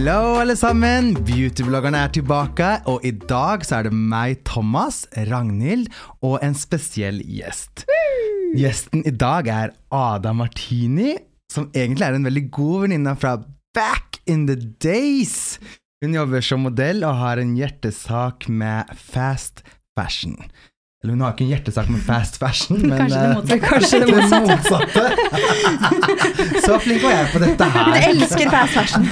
Hello, 0.00 0.38
alle 0.40 0.54
sammen! 0.56 1.10
Beautybloggerne 1.28 1.98
er 2.06 2.12
tilbake, 2.16 2.68
og 2.88 3.02
i 3.04 3.10
dag 3.12 3.60
så 3.68 3.82
er 3.82 3.90
det 3.90 3.92
meg, 3.92 4.38
Thomas, 4.48 5.02
Ragnhild 5.28 5.90
og 6.24 6.38
en 6.40 6.56
spesiell 6.56 7.18
gjest. 7.28 7.82
Gjesten 8.56 9.04
i 9.04 9.12
dag 9.12 9.50
er 9.52 9.74
Ada 9.92 10.32
Martini, 10.32 11.18
som 11.52 11.68
egentlig 11.76 12.06
er 12.06 12.16
en 12.16 12.24
veldig 12.30 12.44
god 12.48 12.86
venninne 12.86 13.12
fra 13.20 13.34
back 13.76 14.16
in 14.24 14.48
the 14.48 14.56
days. 14.80 15.60
Hun 16.00 16.16
jobber 16.16 16.48
som 16.48 16.64
modell 16.64 17.04
og 17.04 17.20
har 17.20 17.44
en 17.44 17.52
hjertesak 17.60 18.48
med 18.48 18.88
fast 18.96 19.60
fashion. 19.92 20.40
Eller 21.02 21.14
hun 21.14 21.22
har 21.24 21.30
ikke 21.32 21.44
en 21.46 21.52
hjertesak 21.54 21.86
med 21.88 22.00
fast 22.04 22.34
fashion, 22.36 22.82
men 22.90 22.98
Kanskje 23.00 23.16
det 23.16 23.28
eh, 23.30 23.36
motsatte. 23.38 23.60
Kanskje 23.64 24.00
det 24.00 24.08
motsatte. 24.44 25.04
Så 26.66 26.76
flink 26.84 27.00
var 27.06 27.14
jeg 27.14 27.30
på 27.32 27.40
dette 27.40 27.68
her. 27.72 27.88
Hun 27.88 27.96
elsker 28.10 28.50
fast 28.52 28.72
fashion. 28.76 29.08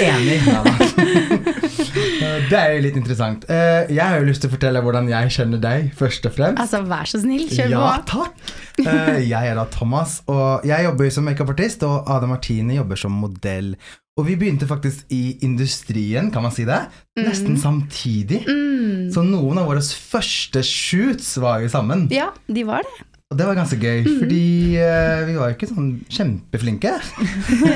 Enig. 0.00 0.38
Ja. 0.48 0.62
Det 2.48 2.56
er 2.62 2.72
jo 2.78 2.80
litt 2.86 2.96
interessant. 2.96 3.44
Eh, 3.52 3.92
Jeg 3.92 4.00
har 4.04 4.16
jo 4.22 4.28
lyst 4.30 4.40
til 4.44 4.48
å 4.50 4.54
fortelle 4.56 4.80
hvordan 4.84 5.08
jeg 5.12 5.34
kjenner 5.36 5.60
deg, 5.62 5.90
først 6.00 6.24
og 6.30 6.36
fremst. 6.38 6.60
Altså, 6.64 6.80
vær 6.88 7.04
så 7.12 7.20
snill, 7.22 7.44
kjør 7.52 7.68
på. 7.68 7.76
Ja, 7.76 7.92
takk. 8.08 8.34
Eh, 8.80 9.20
Jeg 9.28 9.52
er 9.52 9.54
da 9.60 9.66
Thomas, 9.74 10.22
og 10.32 10.64
jeg 10.68 10.88
jobber 10.88 11.12
som 11.12 11.28
makeupartist, 11.28 11.84
og 11.84 12.08
Ada 12.16 12.26
Martine 12.30 12.80
jobber 12.80 12.96
som 13.04 13.12
modell. 13.20 13.74
Og 14.18 14.26
vi 14.26 14.34
begynte 14.34 14.66
faktisk 14.66 15.06
i 15.14 15.38
industrien, 15.46 16.32
kan 16.34 16.42
man 16.42 16.50
si 16.54 16.64
det, 16.66 16.80
nesten 17.22 17.54
samtidig. 17.60 18.40
Mm. 18.48 19.12
Så 19.14 19.22
noen 19.22 19.60
av 19.62 19.68
våre 19.70 19.82
første 19.84 20.62
shoots 20.66 21.36
var 21.42 21.62
jo 21.62 21.70
sammen. 21.70 22.08
Ja, 22.10 22.32
de 22.50 22.64
var 22.66 22.82
det. 22.82 23.04
Og 23.28 23.36
det 23.36 23.44
var 23.44 23.58
ganske 23.58 23.76
gøy, 23.76 23.98
Mm. 24.08 24.18
fordi 24.22 24.44
uh, 24.80 25.26
vi 25.28 25.34
var 25.36 25.50
jo 25.50 25.54
ikke 25.58 25.68
sånn 25.68 25.88
kjempeflinke. 26.08 26.94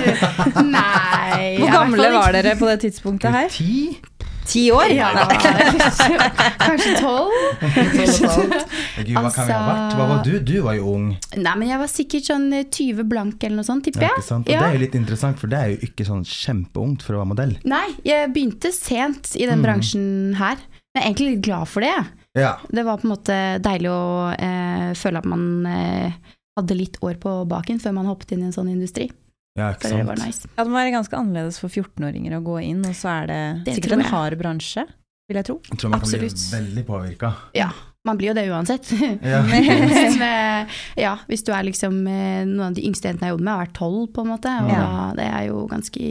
Nei 0.72 1.58
Hvor 1.60 1.72
gamle 1.74 2.08
var 2.14 2.32
dere 2.32 2.54
på 2.56 2.68
det 2.70 2.78
tidspunktet 2.86 3.34
her? 3.36 3.50
Ti? 3.52 3.98
Ti 4.46 4.62
år? 4.74 4.90
Ja, 4.90 5.08
kanskje 6.66 6.92
tolv? 6.98 7.30
Gud, 9.06 9.14
hva 9.16 9.30
kan 9.32 9.46
vi 9.46 9.52
ha 9.54 9.60
vært? 9.66 9.94
Hva 9.98 10.06
var 10.10 10.22
du? 10.26 10.32
Du 10.42 10.54
var 10.66 10.76
jo 10.78 10.92
ung. 10.96 11.06
Nei, 11.38 11.54
men 11.60 11.68
jeg 11.70 11.80
var 11.82 11.90
sikkert 11.92 12.28
sånn 12.28 12.48
eh, 12.58 12.64
20 12.66 13.06
blank 13.10 13.44
eller 13.46 13.60
noe 13.60 13.68
sånt, 13.68 13.84
tipper 13.86 14.06
Ja, 14.06 14.10
jeg. 14.12 14.22
ikke 14.24 14.28
sant? 14.28 14.48
Og 14.48 14.54
Ja. 14.54 14.60
det 14.64 14.68
er 14.68 14.76
jo 14.78 14.82
litt 14.84 14.98
interessant, 14.98 15.38
for 15.40 15.52
det 15.52 15.58
er 15.60 15.72
jo 15.74 15.78
ikke 15.88 16.06
sånn 16.08 16.24
kjempeungt 16.28 17.02
for 17.06 17.14
å 17.16 17.22
være 17.22 17.30
modell. 17.34 17.54
Nei, 17.68 17.86
jeg 18.08 18.32
begynte 18.34 18.72
sent 18.74 19.34
i 19.38 19.46
den 19.46 19.60
Mm. 19.60 19.64
bransjen 19.66 20.34
her. 20.40 20.56
Jeg 20.94 21.00
er 21.02 21.06
egentlig 21.08 21.30
litt 21.36 21.42
glad 21.46 21.68
for 21.68 21.80
det. 21.80 21.94
Ja, 22.36 22.56
Det 22.70 22.84
var 22.84 22.98
på 22.98 23.04
en 23.08 23.14
måte 23.16 23.36
deilig 23.62 23.90
å 23.92 24.32
eh, 24.36 24.92
føle 24.94 25.18
at 25.18 25.24
man 25.28 25.66
eh, 25.66 26.12
hadde 26.58 26.76
litt 26.76 26.98
år 27.00 27.14
på 27.20 27.46
baken 27.48 27.78
før 27.80 27.94
man 27.94 28.06
hoppet 28.06 28.32
inn 28.32 28.42
i 28.42 28.46
en 28.50 28.52
sånn 28.52 28.68
industri. 28.72 29.10
Ja 29.58 29.70
ikke 29.74 29.88
sant? 29.90 30.00
det 30.00 30.08
var 30.08 30.20
nice. 30.22 30.48
Ja, 30.56 30.64
det 30.64 30.70
må 30.72 30.78
være 30.80 30.94
ganske 30.96 31.16
annerledes 31.18 31.58
for 31.60 31.68
14-åringer 31.68 32.36
å 32.38 32.42
gå 32.46 32.58
inn, 32.64 32.82
og 32.88 32.94
så 32.96 33.10
er 33.22 33.26
det, 33.30 33.40
Det 33.66 33.74
sikkert 33.78 33.98
en 33.98 34.06
hard 34.12 34.38
bransje, 34.40 34.84
vil 35.28 35.36
jeg 35.40 35.48
tro. 35.50 35.58
Jeg 35.70 35.78
tror 35.78 35.90
man 35.92 36.00
kan 36.00 36.08
Absolutt. 36.08 36.38
bli 36.48 36.56
veldig 36.58 36.84
påvirka. 36.88 37.32
Ja, 37.56 37.68
man 38.08 38.18
blir 38.18 38.32
jo 38.32 38.34
det 38.34 38.46
uansett. 38.50 38.88
Ja. 39.22 39.42
Men 39.48 40.24
eh, 40.26 40.80
ja, 41.04 41.12
hvis 41.28 41.44
du 41.46 41.52
er 41.54 41.62
liksom 41.68 42.00
eh, 42.10 42.42
Noen 42.48 42.72
av 42.72 42.74
de 42.74 42.82
yngste 42.88 43.08
jentene 43.12 43.28
jeg 43.30 43.36
jobbet 43.36 43.44
med, 43.46 43.52
har 43.54 43.62
vært 43.66 43.76
tolv, 43.78 44.08
på 44.16 44.24
en 44.24 44.32
måte. 44.32 44.56
Og 44.64 44.72
Ja. 44.72 44.82
da, 44.82 45.06
det 45.20 45.28
er 45.30 45.46
jo 45.52 45.62
ganske 45.70 46.08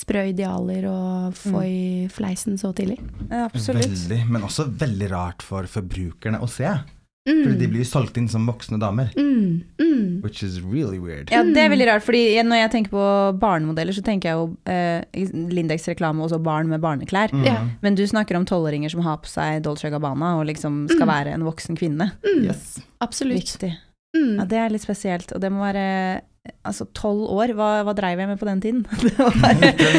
sprø 0.00 0.22
idealer 0.30 0.86
å 0.88 0.98
få 1.36 1.60
i 1.66 1.80
fleisen 2.08 2.56
så 2.60 2.70
tidlig. 2.76 2.96
Ja, 3.28 3.42
absolutt. 3.50 3.84
Veldig, 3.90 4.20
men 4.32 4.46
også 4.46 4.64
veldig 4.80 5.10
rart 5.12 5.42
for 5.44 5.66
forbrukerne 5.68 6.38
å 6.40 6.48
se. 6.48 6.70
Mm. 7.28 7.42
Fordi 7.44 7.58
de 7.60 7.66
blir 7.68 7.82
jo 7.84 7.88
solgt 7.90 8.16
inn 8.16 8.28
som 8.32 8.46
voksne 8.48 8.78
damer. 8.80 9.10
mm, 9.16 9.62
mm. 9.78 10.22
Which 10.24 10.42
is 10.42 10.58
really 10.60 10.98
weird. 10.98 11.28
Ja, 11.30 11.42
det 11.44 11.56
er 11.60 11.68
veldig 11.72 11.86
rart, 11.90 12.02
fordi 12.04 12.22
når 12.42 12.56
jeg 12.62 12.70
tenker 12.72 12.90
på 12.94 13.04
barnemodeller, 13.40 13.92
så 13.92 14.02
tenker 14.04 14.30
jeg 14.30 14.36
jo 14.38 14.56
eh, 14.66 15.04
Lindex-reklame 15.52 16.22
og 16.24 16.30
så 16.32 16.38
barn 16.42 16.68
med 16.72 16.80
barneklær. 16.80 17.32
Mm. 17.32 17.44
Ja. 17.44 17.58
Men 17.82 17.94
du 17.98 18.02
snakker 18.08 18.36
om 18.40 18.46
tolvåringer 18.48 18.90
som 18.92 19.00
har 19.04 19.20
på 19.22 19.28
seg 19.28 19.62
Dolce 19.66 19.90
Gabbana 19.92 20.38
og 20.40 20.46
liksom 20.48 20.86
skal 20.88 21.06
Mm. 21.06 21.12
være 21.14 21.34
en 21.36 21.44
voksen 21.44 21.76
kvinne. 21.76 22.10
Mm. 22.24 22.44
Yes. 22.48 22.80
Absolutt. 23.00 23.36
Viktig. 23.44 23.72
Mm. 24.16 24.36
Ja, 24.40 24.44
det 24.44 24.58
er 24.58 24.70
litt 24.70 24.82
spesielt, 24.82 25.32
og 25.32 25.40
det 25.40 25.52
må 25.52 25.60
være 25.62 26.22
Altså, 26.64 26.86
tolv 26.96 27.26
år, 27.36 27.50
hva, 27.52 27.66
hva 27.84 27.92
dreiv 27.96 28.20
jeg 28.22 28.28
med 28.30 28.38
på 28.40 28.46
den 28.48 28.60
tiden? 28.64 28.78
Det 29.04 29.12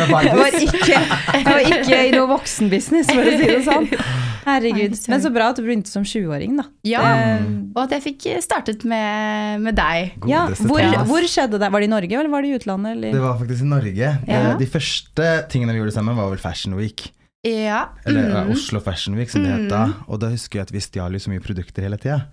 var, 0.09 0.23
jeg, 0.25 0.37
var 0.39 0.55
ikke, 0.57 0.97
jeg 0.97 1.45
var 1.45 1.61
ikke 1.67 1.99
i 2.07 2.13
noe 2.15 2.29
voksenbusiness, 2.31 3.11
for 3.13 3.21
å 3.29 3.33
si 3.37 3.49
det 3.51 3.59
sånn. 3.67 3.85
Herregud. 4.47 4.95
Men 5.11 5.21
så 5.21 5.29
bra 5.33 5.51
at 5.53 5.59
du 5.59 5.63
begynte 5.67 5.91
som 5.93 6.01
20-åring, 6.07 6.57
da. 6.57 6.65
Ja, 6.89 7.03
Eh, 7.11 7.45
og 7.75 7.83
at 7.85 7.93
jeg 7.95 8.03
fikk 8.03 8.25
startet 8.43 8.81
med, 8.89 9.61
med 9.63 9.77
deg. 9.77 10.15
ja, 10.27 10.47
hvor, 10.65 10.81
hvor 11.07 11.27
skjedde 11.29 11.59
det? 11.61 11.69
Var 11.71 11.83
det 11.83 11.87
i 11.87 11.91
Norge, 11.93 12.17
eller 12.17 12.33
var 12.33 12.43
det 12.43 12.49
i 12.49 12.57
utlandet? 12.57 12.97
Eller? 12.97 13.13
Det 13.13 13.21
var 13.21 13.37
faktisk 13.39 13.61
i 13.63 13.69
Norge. 13.69 14.09
Ja. 14.25 14.41
Eh, 14.41 14.51
De 14.59 14.67
første 14.73 15.29
tingene 15.53 15.75
vi 15.77 15.83
gjorde 15.83 15.93
sammen, 15.95 16.17
var 16.17 16.33
vel 16.33 16.41
Fashion 16.41 16.73
Week. 16.79 17.05
Ja. 17.45 17.83
Eller 18.05 18.27
eh, 18.27 18.41
mm. 18.49 18.51
Oslo 18.57 18.81
Fashion 18.83 19.15
Week, 19.17 19.29
som 19.33 19.45
det 19.45 19.53
het 19.53 19.69
da. 19.69 19.85
Og 20.09 20.19
da 20.25 20.33
husker 20.33 20.59
jeg 20.59 20.71
at 20.71 20.73
vi 20.73 20.81
stjal 20.83 21.13
jo 21.17 21.21
så 21.21 21.31
mye 21.33 21.41
produkter 21.45 21.85
hele 21.85 22.01
tida. 22.01 22.23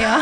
ja. 0.00 0.16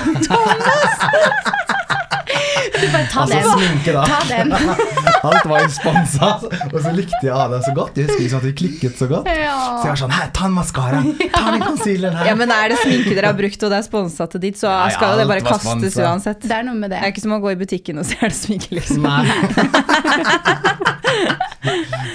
Du 2.73 2.87
bare 2.93 3.07
ta 3.13 3.21
Altså 3.23 3.39
den. 3.39 3.45
sminke, 3.53 3.93
da. 3.95 4.03
Ta 4.09 4.19
den. 4.29 4.53
Alt 5.29 5.45
var 5.47 5.61
jo 5.63 5.69
sponsa. 5.71 6.29
Og 6.73 6.79
så 6.83 6.91
likte 6.97 7.21
jeg 7.27 7.51
det 7.53 7.61
så 7.67 7.73
godt. 7.77 7.97
Jeg 8.01 8.07
husker 8.09 8.23
liksom 8.25 8.39
at 8.43 8.47
vi 8.49 8.53
klikket 8.59 8.95
så 8.99 9.07
godt. 9.11 9.27
Så 9.29 9.33
jeg 9.37 9.91
var 9.93 9.99
sånn 10.03 10.15
Hei, 10.17 10.27
ta 10.35 10.43
en 10.49 10.55
maskara! 10.57 10.99
Ta 11.37 11.45
den 11.55 11.63
concealeren 11.67 12.17
her! 12.19 12.25
Ja, 12.33 12.37
men 12.39 12.49
er 12.55 12.67
det 12.75 12.79
sminke 12.83 13.13
dere 13.15 13.27
har 13.31 13.39
brukt, 13.39 13.61
og 13.63 13.69
det 13.75 13.79
er 13.83 13.87
sponsa 13.87 14.23
til 14.33 14.41
dit, 14.49 14.57
så 14.59 14.67
Ja, 14.71 14.75
ja, 14.89 14.95
skal 14.97 15.09
jo 15.15 15.19
det 15.23 15.29
bare 15.31 15.43
kastes 15.47 15.69
sponset. 15.69 16.01
uansett. 16.03 16.41
Det 16.49 16.57
er 16.59 16.65
noe 16.67 16.77
med 16.79 16.89
Det 16.91 16.97
det. 16.99 17.03
er 17.07 17.11
ikke 17.15 17.25
som 17.27 17.37
å 17.37 17.39
gå 17.45 17.49
i 17.55 17.59
butikken 17.63 17.95
og 18.03 18.07
se 18.09 18.15
er 18.19 18.29
det 18.33 18.39
sminke, 18.41 18.71
liksom. 18.81 19.01
Nei. 19.07 19.23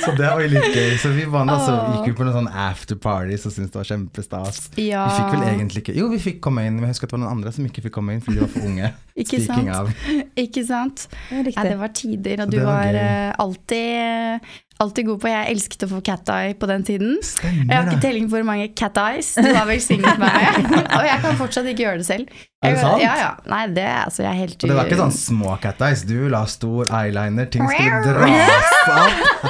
så 0.05 0.11
det 0.17 0.28
var 0.28 0.41
jo 0.44 0.47
litt 0.51 0.75
gøy. 0.75 0.91
Så 1.01 1.09
vi 1.16 1.23
vant, 1.31 1.49
altså, 1.51 1.73
gikk 1.97 2.07
jo 2.11 2.16
på 2.19 2.23
noen 2.28 2.38
sånn 2.41 2.51
afterparties 2.67 3.45
og 3.47 3.51
syntes 3.55 3.72
det 3.73 3.79
var 3.81 3.88
kjempestas. 3.91 4.55
Ja. 4.79 5.03
Vi 5.07 5.11
fikk 5.22 5.29
vel 5.35 5.44
egentlig 5.53 5.79
ikke 5.85 5.95
Jo, 5.97 6.05
vi 6.11 6.19
fikk 6.22 6.39
komme 6.44 6.61
inn, 6.67 6.75
men 6.79 6.85
jeg 6.89 6.94
husker 6.97 7.07
at 7.07 7.11
det 7.13 7.17
var 7.19 7.23
noen 7.25 7.35
andre 7.38 7.49
som 7.55 7.63
ikke 7.67 7.81
fikk 7.88 7.95
komme 7.97 8.09
inn 8.17 8.23
fordi 8.25 8.38
de 8.39 8.44
var 8.45 8.51
for 8.53 8.63
unge. 8.69 8.88
Ikke 9.17 9.38
Speaking 9.41 9.69
sant? 9.72 9.78
av. 9.78 9.85
Ikke 10.45 10.63
sant? 10.68 11.07
Riktig. 11.31 11.56
Ja, 11.57 11.66
det 11.69 11.79
var 11.79 11.94
tider, 11.95 12.44
og 12.44 12.51
du 12.51 12.57
Det 12.57 12.66
var 12.66 12.91
var, 12.94 13.00
eh, 13.01 13.34
alltid, 13.40 14.47
alltid 14.84 15.08
god 15.10 15.22
på 15.24 15.30
Jeg 15.32 15.52
elsket 15.56 15.86
å 15.88 15.90
få 15.92 16.02
cat 16.06 16.30
eye 16.34 16.54
på 16.60 16.68
den 16.70 16.84
tiden. 16.88 17.16
Jeg 17.44 17.72
har 17.74 17.88
ikke 17.88 18.02
telling 18.04 18.28
på 18.30 18.38
hvor 18.38 18.46
mange 18.48 18.68
cat 18.78 18.98
eyes 19.02 19.34
du 19.38 19.48
har 19.54 19.66
velsignet 19.70 20.20
meg. 20.22 20.70
Og 20.98 21.08
jeg 21.08 21.24
kan 21.26 21.40
fortsatt 21.40 21.70
ikke 21.72 21.86
gjøre 21.88 22.04
det 22.04 22.08
selv. 22.10 22.38
Er 22.66 22.74
det 22.74 22.80
sant? 22.82 23.02
Ja, 23.04 23.12
ja. 23.22 23.30
Nei, 23.46 23.60
det 23.70 23.84
er 23.86 24.00
altså 24.08 24.24
Jeg 24.24 24.32
er 24.32 24.38
helt 24.42 24.64
Og 24.66 24.72
det 24.72 24.76
var 24.80 24.88
ikke 24.90 24.98
sånn 24.98 25.12
små 25.14 25.52
cat 25.62 25.82
eyes. 25.86 26.02
Du 26.10 26.16
la 26.34 26.40
stor 26.50 26.90
eyeliner, 26.90 27.46
ting 27.53 27.68
skulle 27.70 28.00
dras 28.02 28.72
opp. 28.97 29.47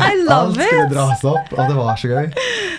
I 0.00 0.14
love 0.24 0.36
Alt 0.36 0.56
skulle 0.56 0.86
dras 0.94 1.24
opp, 1.28 1.52
og 1.52 1.60
det 1.68 1.76
var 1.76 1.98
så 2.00 2.10
gøy. 2.10 2.30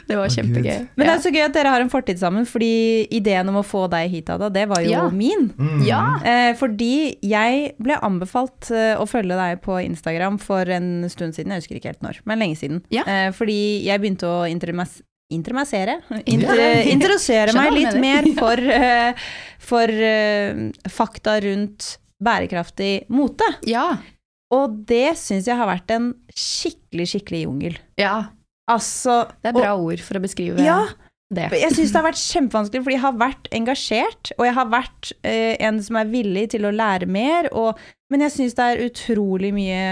Det 0.09 0.17
var 0.17 0.31
kjempegøy. 0.33 0.71
Oh, 0.81 0.87
Men 0.97 1.07
det 1.07 1.13
er 1.13 1.21
så 1.23 1.31
gøy 1.33 1.43
at 1.45 1.53
dere 1.55 1.73
har 1.75 1.83
en 1.85 1.91
fortid 1.93 2.17
sammen, 2.19 2.47
fordi 2.49 2.71
ideen 3.13 3.51
om 3.51 3.59
å 3.61 3.63
få 3.65 3.83
deg 3.91 4.09
hit, 4.11 4.31
Ada, 4.33 4.49
det 4.53 4.65
var 4.71 4.81
jo 4.83 4.89
Ja. 4.91 5.03
min. 5.13 5.51
Mm. 5.57 5.83
ja. 5.87 6.01
Eh, 6.25 6.51
fordi 6.57 7.17
jeg 7.21 7.75
ble 7.81 7.99
anbefalt 8.01 8.71
eh, 8.73 8.95
å 8.99 9.05
følge 9.09 9.37
deg 9.37 9.61
på 9.63 9.77
Instagram 9.85 10.39
for 10.41 10.67
en 10.73 11.05
stund 11.11 11.37
siden, 11.37 11.53
jeg 11.53 11.61
husker 11.63 11.70
ikke 11.79 11.93
helt 11.93 12.05
når, 12.05 12.21
men 12.27 12.41
lenge 12.41 12.59
siden. 12.59 12.81
Ja. 12.93 13.05
Eh, 13.05 13.29
fordi 13.35 13.61
jeg 13.85 14.03
begynte 14.03 14.29
å 14.29 14.43
intermas 14.49 14.99
intermassere, 15.31 16.01
inter 16.27 17.15
Skjønner 17.21 17.55
meg 17.55 17.75
litt 17.77 17.99
mer 18.03 18.27
for, 18.39 18.59
uh, 18.59 19.27
for 19.63 19.93
uh, 19.95 20.65
fakta 20.91 21.37
rundt 21.47 21.95
bærekraftig 22.21 22.95
mote. 23.13 23.47
ja. 23.67 23.93
Og 24.51 24.81
det 24.83 25.13
syns 25.15 25.45
jeg 25.47 25.55
har 25.55 25.69
vært 25.69 25.93
en 25.95 26.09
skikkelig, 26.35 27.05
skikkelig 27.13 27.45
jungel. 27.45 27.77
Ja. 27.95 28.33
Altså 28.67 29.21
Det 29.39 29.53
er 29.53 29.55
bra 29.55 29.69
ord 29.79 30.03
for 30.03 30.19
å 30.19 30.23
beskrive 30.25 30.59
Ja, 30.59 30.81
det. 31.31 31.47
Jeg 31.55 31.71
syns 31.77 31.93
det 31.93 31.99
har 32.01 32.07
vært 32.09 32.19
kjempevanskelig, 32.19 32.83
fordi 32.83 32.97
jeg 32.97 33.05
har 33.05 33.17
vært 33.21 33.47
engasjert, 33.55 34.33
og 34.35 34.43
jeg 34.49 34.57
har 34.59 34.69
vært 34.73 35.13
uh, 35.23 35.53
en 35.69 35.79
som 35.87 36.01
er 36.01 36.11
villig 36.11 36.49
til 36.51 36.67
å 36.67 36.73
lære 36.75 37.07
mer, 37.07 37.47
og, 37.55 37.79
men 38.11 38.25
jeg 38.27 38.35
syns 38.35 38.57
det 38.59 38.67
er 38.67 38.83
utrolig 38.89 39.53
mye 39.55 39.85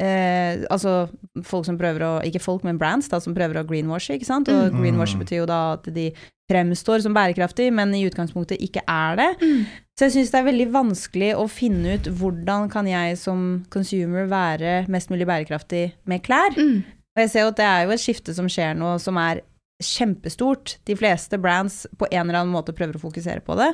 eh, 0.00 0.64
altså 0.70 1.08
folk 1.44 1.66
som 1.66 1.78
prøver 1.78 2.00
å 2.06 2.12
Ikke 2.24 2.40
folk, 2.40 2.64
men 2.64 2.78
brands 2.78 3.08
da, 3.08 3.20
som 3.20 3.34
prøver 3.34 3.60
å 3.60 3.66
greenwashe, 3.66 4.14
ikke 4.16 4.26
sant. 4.28 4.48
Og 4.48 4.72
Mm. 4.72 4.80
greenwashe 4.82 5.18
betyr 5.18 5.42
jo 5.42 5.46
da 5.46 5.72
at 5.74 5.84
de 5.94 6.12
fremstår 6.50 7.00
som 7.02 7.14
bærekraftige, 7.14 7.72
men 7.72 7.94
i 7.94 8.04
utgangspunktet 8.08 8.60
ikke 8.60 8.82
er 8.88 9.16
det. 9.16 9.30
Mm. 9.40 9.66
Så 9.98 10.04
jeg 10.08 10.12
syns 10.12 10.30
det 10.32 10.40
er 10.40 10.50
veldig 10.52 10.68
vanskelig 10.72 11.30
å 11.36 11.48
finne 11.48 11.94
ut 11.94 12.04
hvordan 12.18 12.70
kan 12.70 12.86
jeg 12.86 13.16
som 13.18 13.64
consumer 13.70 14.26
være 14.28 14.86
mest 14.88 15.08
mulig 15.10 15.26
bærekraftig 15.26 15.92
med 16.04 16.22
klær. 16.22 16.50
Mm. 16.56 16.84
Og 17.16 17.20
jeg 17.22 17.30
ser 17.30 17.40
jo 17.40 17.48
at 17.52 17.56
det 17.56 17.64
er 17.68 17.84
jo 17.86 17.90
et 17.92 18.00
skifte 18.00 18.34
som 18.34 18.46
skjer 18.48 18.74
nå, 18.76 18.98
som 19.00 19.16
er 19.20 19.42
kjempestort. 19.82 20.76
De 20.84 20.94
fleste 20.98 21.38
brands 21.40 21.86
på 21.98 22.06
en 22.10 22.28
eller 22.28 22.40
annen 22.42 22.54
måte 22.54 22.74
prøver 22.76 22.96
å 22.98 23.02
fokusere 23.02 23.42
på 23.44 23.56
det. 23.58 23.72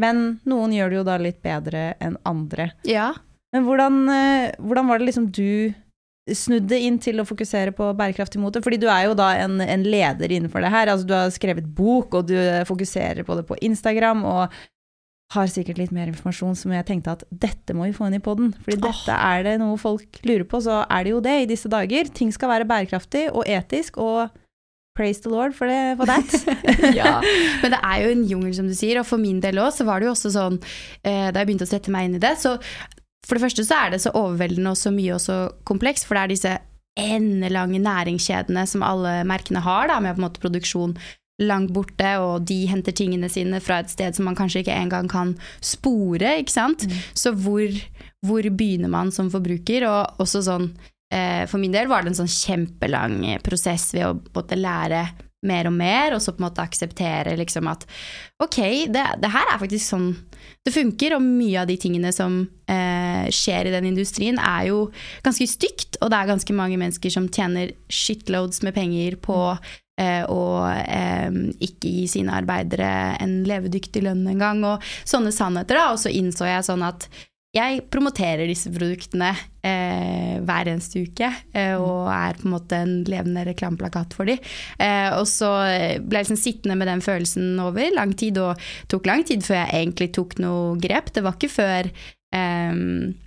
Men 0.00 0.40
noen 0.48 0.72
gjør 0.72 0.90
det 0.92 0.96
jo 1.00 1.04
da 1.08 1.16
litt 1.20 1.42
bedre 1.44 1.94
enn 2.00 2.16
andre. 2.28 2.70
Ja. 2.88 3.12
Men 3.54 3.66
hvordan, 3.66 4.02
eh, 4.14 4.50
hvordan 4.62 4.90
var 4.90 5.00
det 5.00 5.10
liksom 5.10 5.30
du 5.34 5.72
snudde 6.30 6.78
inn 6.78 6.98
til 7.02 7.18
å 7.18 7.26
fokusere 7.26 7.74
på 7.74 7.88
bærekraftig 7.98 8.40
mote? 8.42 8.62
Fordi 8.62 8.78
du 8.78 8.86
er 8.92 9.08
jo 9.08 9.16
da 9.18 9.32
en, 9.42 9.58
en 9.64 9.86
leder 9.86 10.30
innenfor 10.30 10.62
det 10.62 10.70
her. 10.70 10.92
Altså 10.92 11.08
du 11.08 11.16
har 11.16 11.32
skrevet 11.34 11.66
bok, 11.74 12.14
og 12.14 12.28
du 12.30 12.36
fokuserer 12.68 13.26
på 13.26 13.38
det 13.38 13.46
på 13.48 13.58
Instagram, 13.66 14.22
og 14.28 14.60
har 15.30 15.50
sikkert 15.50 15.78
litt 15.78 15.92
mer 15.94 16.08
informasjon 16.10 16.56
som 16.58 16.72
jeg 16.74 16.86
tenkte 16.88 17.12
at 17.14 17.24
dette 17.30 17.74
må 17.76 17.86
vi 17.86 17.94
få 17.94 18.08
inn 18.08 18.18
i 18.18 18.22
poden. 18.22 18.50
Fordi 18.64 18.80
dette 18.82 19.14
er 19.14 19.44
det 19.46 19.56
noe 19.62 19.78
folk 19.78 20.18
lurer 20.26 20.46
på, 20.50 20.58
så 20.64 20.82
er 20.90 21.06
det 21.06 21.12
jo 21.14 21.20
det 21.22 21.36
i 21.42 21.50
disse 21.50 21.70
dager. 21.70 22.10
Ting 22.14 22.32
skal 22.34 22.50
være 22.50 22.66
bærekraftig 22.70 23.28
og 23.30 23.46
etisk, 23.46 24.00
og 24.02 24.34
praise 24.98 25.22
the 25.22 25.30
lord 25.30 25.54
for, 25.54 25.70
det, 25.70 25.96
for 25.96 26.10
that. 26.10 26.34
ja. 26.98 27.20
Men 27.62 27.76
det 27.76 27.78
er 27.78 28.02
jo 28.02 28.14
en 28.16 28.24
jungel, 28.26 28.56
som 28.58 28.66
du 28.66 28.74
sier, 28.74 28.98
og 28.98 29.06
for 29.06 29.22
min 29.22 29.38
del 29.42 29.62
òg, 29.62 29.70
så 29.76 29.86
var 29.86 30.02
det 30.02 30.10
jo 30.10 30.16
også 30.16 30.34
sånn 30.34 30.58
eh, 30.58 31.30
Da 31.30 31.40
jeg 31.40 31.46
begynte 31.46 31.68
å 31.68 31.70
sette 31.70 31.94
meg 31.94 32.08
inn 32.08 32.18
i 32.18 32.22
det, 32.22 32.34
så 32.42 32.56
for 33.26 33.36
det 33.36 33.44
første 33.44 33.64
så 33.66 33.84
er 33.84 33.94
det 33.94 34.02
så 34.02 34.14
overveldende 34.16 34.72
og 34.72 34.80
så 34.80 34.92
mye 34.94 35.14
og 35.16 35.22
så 35.22 35.38
komplekst, 35.68 36.06
for 36.08 36.16
det 36.16 36.22
er 36.22 36.34
disse 36.34 36.56
endelange 37.00 37.80
næringskjedene 37.82 38.66
som 38.68 38.84
alle 38.84 39.20
merkene 39.28 39.62
har, 39.64 39.88
da, 39.90 40.00
med 40.02 40.16
på 40.16 40.22
en 40.22 40.26
måte 40.26 40.42
produksjon 40.42 40.96
langt 41.40 41.72
borte, 41.72 42.10
og 42.20 42.44
de 42.48 42.58
henter 42.68 42.94
tingene 42.96 43.30
sine 43.32 43.62
fra 43.64 43.80
et 43.80 43.92
sted 43.92 44.16
som 44.16 44.26
man 44.28 44.36
kanskje 44.36 44.64
ikke 44.64 44.76
engang 44.76 45.08
kan 45.10 45.34
spore, 45.64 46.36
ikke 46.42 46.52
sant. 46.52 46.84
Så 47.16 47.32
hvor, 47.32 47.64
hvor 48.26 48.48
begynner 48.50 48.92
man 48.92 49.12
som 49.14 49.30
forbruker? 49.32 49.86
Og 49.88 50.20
også 50.20 50.44
sånn 50.44 50.68
eh, 51.14 51.46
For 51.48 51.56
min 51.62 51.72
del 51.72 51.88
var 51.88 52.04
det 52.04 52.12
en 52.12 52.20
sånn 52.22 52.34
kjempelang 52.34 53.22
prosess 53.46 53.90
ved 53.96 54.10
å 54.10 54.18
måtte 54.34 54.58
lære 54.60 55.06
mer 55.46 55.70
og 55.70 55.76
mer, 55.76 56.14
og 56.14 56.22
så 56.22 56.34
på 56.34 56.42
en 56.42 56.48
måte 56.48 56.64
akseptere 56.64 57.36
liksom 57.40 57.68
at 57.70 57.86
ok, 58.42 58.58
det, 58.92 59.04
det 59.22 59.32
her 59.32 59.54
er 59.54 59.60
faktisk 59.62 59.86
sånn 59.86 60.10
det 60.66 60.74
funker, 60.74 61.14
og 61.16 61.24
mye 61.24 61.62
av 61.62 61.68
de 61.70 61.76
tingene 61.80 62.12
som 62.12 62.42
eh, 62.68 63.28
skjer 63.32 63.68
i 63.68 63.74
den 63.74 63.88
industrien 63.92 64.40
er 64.40 64.68
jo 64.68 64.80
ganske 65.24 65.46
stygt, 65.48 65.96
og 66.00 66.12
det 66.12 66.18
er 66.18 66.32
ganske 66.34 66.56
mange 66.56 66.76
mennesker 66.80 67.12
som 67.12 67.30
tjener 67.32 67.72
shitloads 67.88 68.60
med 68.66 68.76
penger 68.76 69.16
på 69.24 69.38
eh, 70.00 70.24
å 70.28 70.44
eh, 70.68 71.32
ikke 71.64 71.94
gi 71.94 72.04
sine 72.12 72.36
arbeidere 72.36 72.90
en 73.24 73.40
levedyktig 73.48 74.04
lønn 74.04 74.26
engang, 74.28 74.60
og 74.68 74.84
sånne 75.08 75.32
sannheter, 75.32 75.80
da. 75.80 75.88
Og 75.94 76.02
så 76.04 76.12
innså 76.12 76.48
jeg 76.48 76.68
sånn 76.68 76.84
at 76.84 77.08
jeg 77.56 77.80
promoterer 77.90 78.46
disse 78.46 78.70
produktene 78.70 79.32
eh, 79.66 80.36
hver 80.46 80.68
eneste 80.70 81.02
uke, 81.02 81.30
eh, 81.50 81.74
og 81.74 82.06
er 82.14 82.38
på 82.38 82.46
en 82.46 82.54
måte 82.54 82.78
en 82.78 82.92
levende 83.10 83.42
reklameplakat 83.48 84.14
for 84.14 84.30
dem. 84.30 84.38
Eh, 84.78 85.08
og 85.16 85.26
så 85.26 85.50
ble 85.58 86.20
jeg 86.20 86.28
liksom 86.28 86.38
sittende 86.38 86.78
med 86.78 86.90
den 86.92 87.02
følelsen 87.02 87.58
over 87.62 87.90
lang 87.96 88.14
tid, 88.14 88.38
og 88.38 88.60
tok 88.92 89.10
lang 89.10 89.26
tid 89.26 89.42
før 89.46 89.64
jeg 89.64 89.82
egentlig 89.82 90.12
tok 90.14 90.38
noe 90.42 90.78
grep. 90.82 91.10
Det 91.16 91.26
var 91.26 91.34
ikke 91.34 91.50
før 91.56 91.90
ehm, 92.38 93.18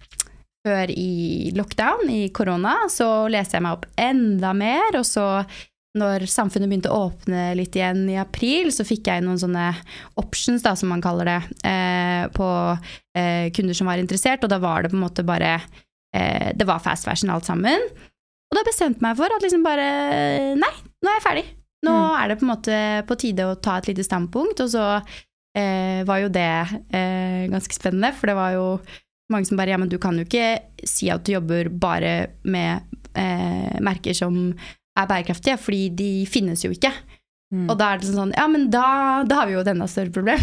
før 0.63 0.93
i 0.95 1.51
lockdown, 1.57 2.07
i 2.07 2.29
korona, 2.35 2.77
så 2.87 3.27
leste 3.31 3.57
jeg 3.57 3.65
meg 3.65 3.75
opp 3.75 3.89
enda 3.99 4.53
mer, 4.55 4.95
og 4.95 5.03
så 5.07 5.27
når 5.95 6.23
samfunnet 6.31 6.69
begynte 6.71 6.89
å 6.89 7.07
åpne 7.11 7.51
litt 7.59 7.75
igjen 7.77 8.03
i 8.09 8.15
april, 8.17 8.71
så 8.73 8.81
fikk 8.87 9.07
jeg 9.11 9.21
noen 9.25 9.37
sånne 9.37 9.67
options, 10.17 10.63
da, 10.65 10.73
som 10.79 10.89
man 10.89 11.03
kaller 11.05 11.29
det, 11.29 11.39
eh, 11.69 12.23
på 12.33 12.47
eh, 13.15 13.51
kunder 13.53 13.77
som 13.77 13.87
var 13.91 14.01
interessert, 14.01 14.43
og 14.43 14.49
da 14.49 14.57
var 14.63 14.81
det 14.83 14.89
på 14.93 14.97
en 14.97 15.03
måte 15.05 15.25
bare 15.27 15.51
eh, 16.15 16.49
Det 16.57 16.65
var 16.65 16.81
fast 16.81 17.05
fashion 17.05 17.29
alt 17.33 17.45
sammen. 17.45 17.77
Og 18.49 18.57
da 18.57 18.63
bestemte 18.65 18.97
jeg 19.01 19.05
meg 19.05 19.17
for 19.17 19.33
at 19.33 19.41
liksom 19.45 19.63
bare 19.65 19.85
Nei, 20.57 20.73
nå 21.01 21.09
er 21.13 21.19
jeg 21.19 21.27
ferdig. 21.29 21.45
Nå 21.83 21.91
Mm. 21.93 22.15
er 22.23 22.27
det 22.29 22.35
på 22.39 22.45
en 22.45 22.51
måte 22.55 22.75
på 23.09 23.15
tide 23.19 23.43
å 23.49 23.55
ta 23.59 23.77
et 23.77 23.87
lite 23.89 24.03
standpunkt, 24.07 24.61
og 24.63 24.69
så 24.71 24.83
eh, 25.57 26.03
var 26.07 26.21
jo 26.23 26.29
det 26.31 26.49
eh, 26.95 27.47
ganske 27.51 27.75
spennende, 27.75 28.13
for 28.15 28.27
det 28.31 28.35
var 28.37 28.53
jo 28.55 28.67
mange 29.29 29.45
som 29.49 29.57
bare 29.57 29.73
Ja, 29.73 29.77
men 29.77 29.89
du 29.91 29.97
kan 29.99 30.15
jo 30.17 30.23
ikke 30.23 30.61
si 30.87 31.09
at 31.11 31.25
du 31.25 31.33
jobber 31.33 31.67
bare 31.69 32.13
med 32.45 32.81
eh, 33.19 33.75
merker 33.83 34.13
som 34.15 34.53
er 34.99 35.09
bærekraftige, 35.09 35.57
fordi 35.57 35.83
de 35.97 36.09
finnes 36.29 36.63
jo 36.65 36.71
ikke. 36.75 36.91
Mm. 37.53 37.67
Og 37.69 37.75
da 37.77 37.91
er 37.93 37.99
det 38.01 38.07
sånn 38.09 38.31
Ja, 38.33 38.47
men 38.49 38.63
da, 38.73 39.21
da 39.29 39.35
har 39.43 39.45
vi 39.45 39.53
jo 39.53 39.59
et 39.61 39.67
enda 39.69 39.85
større 39.89 40.09
problem. 40.13 40.41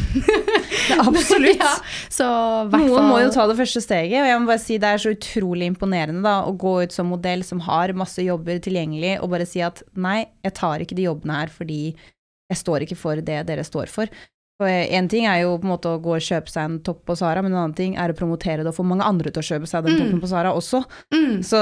Absolutt. 1.09 1.59
ja, 1.59 1.73
så 2.13 2.27
Noen 2.71 2.87
fall- 2.93 3.09
må 3.09 3.17
jo 3.25 3.33
ta 3.35 3.47
det 3.51 3.57
første 3.59 3.83
steget, 3.83 4.21
og 4.23 4.29
jeg 4.31 4.41
må 4.43 4.51
bare 4.51 4.63
si 4.63 4.79
det 4.79 4.93
er 4.95 5.03
så 5.03 5.13
utrolig 5.17 5.67
imponerende 5.73 6.23
da, 6.23 6.37
å 6.47 6.55
gå 6.59 6.77
ut 6.85 6.95
som 6.95 7.11
modell 7.11 7.43
som 7.47 7.63
har 7.67 7.93
masse 7.99 8.23
jobber 8.23 8.61
tilgjengelig, 8.63 9.17
og 9.25 9.33
bare 9.35 9.47
si 9.49 9.63
at 9.67 9.83
nei, 9.99 10.21
jeg 10.47 10.55
tar 10.61 10.85
ikke 10.87 10.99
de 10.99 11.09
jobbene 11.09 11.41
her 11.41 11.51
fordi 11.55 11.81
jeg 12.51 12.59
står 12.63 12.87
ikke 12.87 12.99
for 12.99 13.21
det 13.27 13.43
dere 13.47 13.67
står 13.67 13.91
for. 13.91 14.11
En 14.69 15.09
ting 15.09 15.25
er 15.27 15.41
jo 15.43 15.57
på 15.59 15.65
en 15.65 15.73
måte 15.73 15.89
å 15.95 16.01
gå 16.03 16.15
og 16.17 16.21
kjøpe 16.21 16.49
seg 16.53 16.65
en 16.65 16.79
topp 16.81 17.05
på 17.07 17.17
Sara, 17.17 17.43
men 17.43 17.53
en 17.53 17.59
annen 17.63 17.75
ting 17.77 17.97
er 17.97 18.13
å 18.13 18.17
promotere 18.19 18.63
det 18.65 18.67
og 18.73 18.77
få 18.77 18.85
mange 18.85 19.05
andre 19.07 19.31
til 19.31 19.41
å 19.43 19.47
kjøpe 19.47 19.67
seg 19.71 19.85
den 19.85 19.95
Mm. 19.97 20.01
toppen 20.05 20.21
på 20.21 20.29
Sara 20.29 20.53
også. 20.53 20.85
mm, 21.15 21.39
Så 21.45 21.61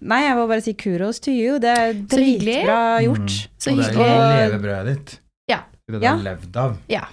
nei, 0.00 0.22
jeg 0.26 0.36
må 0.36 0.48
bare 0.48 0.62
si 0.62 0.74
kuros 0.74 1.20
to 1.20 1.30
you. 1.30 1.58
Det 1.58 1.70
er 1.78 1.92
dritbra 1.94 3.00
gjort. 3.04 3.48
Så 3.58 3.70
og 3.72 3.78
det 3.78 3.86
er 3.94 4.50
jo 4.50 4.58
levebrødet 4.58 4.86
ditt. 4.96 5.20
Ja. 5.50 5.60
Det 5.88 6.00
du 6.00 6.04
Ja. 6.06 6.16
har 6.16 6.22
levd 6.24 6.56
av. 6.56 6.76
Ja. 6.88 7.04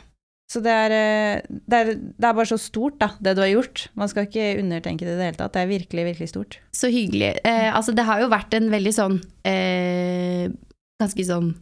Så 0.47 0.61
det 0.61 0.71
er, 0.71 0.91
eh, 0.93 1.41
det, 1.49 1.73
er, 1.73 1.85
det 1.95 2.23
er 2.23 2.33
bare 2.33 2.45
så 2.45 2.57
stort, 2.59 2.99
da, 2.99 3.09
det 3.19 3.35
du 3.35 3.41
har 3.41 3.49
gjort. 3.49 3.87
Man 3.95 4.07
skal 4.07 4.27
ikke 4.27 4.59
undertenke 4.61 4.99
det 5.03 5.15
i 5.15 5.17
det 5.17 5.25
hele 5.25 5.37
tatt. 5.37 5.53
Det 5.53 5.61
er 5.63 5.67
virkelig, 5.67 6.05
virkelig 6.13 6.29
stort. 6.29 6.59
Så 6.71 6.87
hyggelig. 6.93 7.39
Eh, 7.43 7.73
altså, 7.75 7.95
det 7.95 8.05
har 8.05 8.19
jo 8.21 8.29
vært 8.29 8.53
en 8.53 8.69
veldig 8.69 8.93
sånn 8.93 9.21
eh, 9.43 10.47
Ganske 11.01 11.25
sånn 11.27 11.55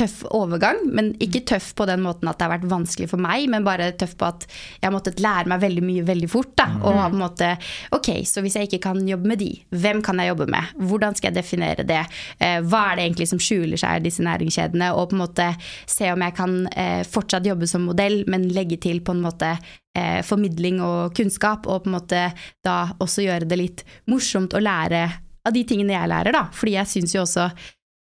tøff 0.00 0.22
overgang, 0.32 0.80
men 0.96 1.12
ikke 1.22 1.42
tøff 1.52 1.70
på 1.76 1.86
den 1.88 2.02
måten 2.04 2.28
at 2.30 2.38
det 2.38 2.46
har 2.46 2.54
vært 2.54 2.70
vanskelig 2.70 3.10
for 3.12 3.20
meg, 3.20 3.46
men 3.52 3.66
bare 3.66 3.90
tøff 4.00 4.14
på 4.20 4.28
at 4.28 4.46
jeg 4.48 4.86
har 4.86 4.94
måttet 4.94 5.20
lære 5.22 5.50
meg 5.52 5.60
veldig 5.62 5.84
mye 5.84 6.04
veldig 6.08 6.30
fort. 6.32 6.54
Da, 6.60 6.66
og 6.80 6.96
på 6.96 7.04
en 7.06 7.20
måte 7.20 7.50
Ok, 7.94 8.08
så 8.28 8.42
hvis 8.42 8.56
jeg 8.56 8.68
ikke 8.68 8.82
kan 8.88 9.00
jobbe 9.08 9.28
med 9.30 9.40
de, 9.42 9.50
hvem 9.70 10.00
kan 10.04 10.20
jeg 10.20 10.32
jobbe 10.32 10.46
med? 10.50 10.72
Hvordan 10.88 11.16
skal 11.16 11.30
jeg 11.30 11.38
definere 11.40 11.86
det? 11.86 12.00
Eh, 12.38 12.58
hva 12.64 12.82
er 12.90 12.98
det 12.98 13.06
egentlig 13.06 13.28
som 13.30 13.42
skjuler 13.42 13.80
seg 13.80 14.00
i 14.00 14.04
disse 14.08 14.24
næringskjedene? 14.24 14.90
Og 14.96 15.10
på 15.10 15.18
en 15.18 15.22
måte 15.24 15.48
se 15.90 16.10
om 16.12 16.24
jeg 16.24 16.36
kan 16.38 16.56
eh, 16.72 17.02
fortsatt 17.08 17.48
jobbe 17.48 17.68
som 17.70 17.84
modell, 17.88 18.22
men 18.30 18.48
legge 18.54 18.80
til 18.82 19.02
på 19.04 19.16
en 19.16 19.24
måte 19.24 19.52
eh, 19.52 20.20
formidling 20.26 20.80
og 20.84 21.16
kunnskap, 21.16 21.68
og 21.68 21.84
på 21.84 21.92
en 21.92 21.98
måte 21.98 22.24
da 22.66 22.78
også 23.00 23.26
gjøre 23.26 23.48
det 23.50 23.60
litt 23.60 23.84
morsomt 24.10 24.56
å 24.56 24.64
lære 24.64 25.04
av 25.46 25.54
de 25.56 25.64
tingene 25.66 25.96
jeg 25.96 26.12
lærer, 26.12 26.36
da. 26.36 26.46
Fordi 26.54 26.76
jeg 26.76 26.92
syns 26.94 27.16
jo 27.16 27.24
også 27.24 27.50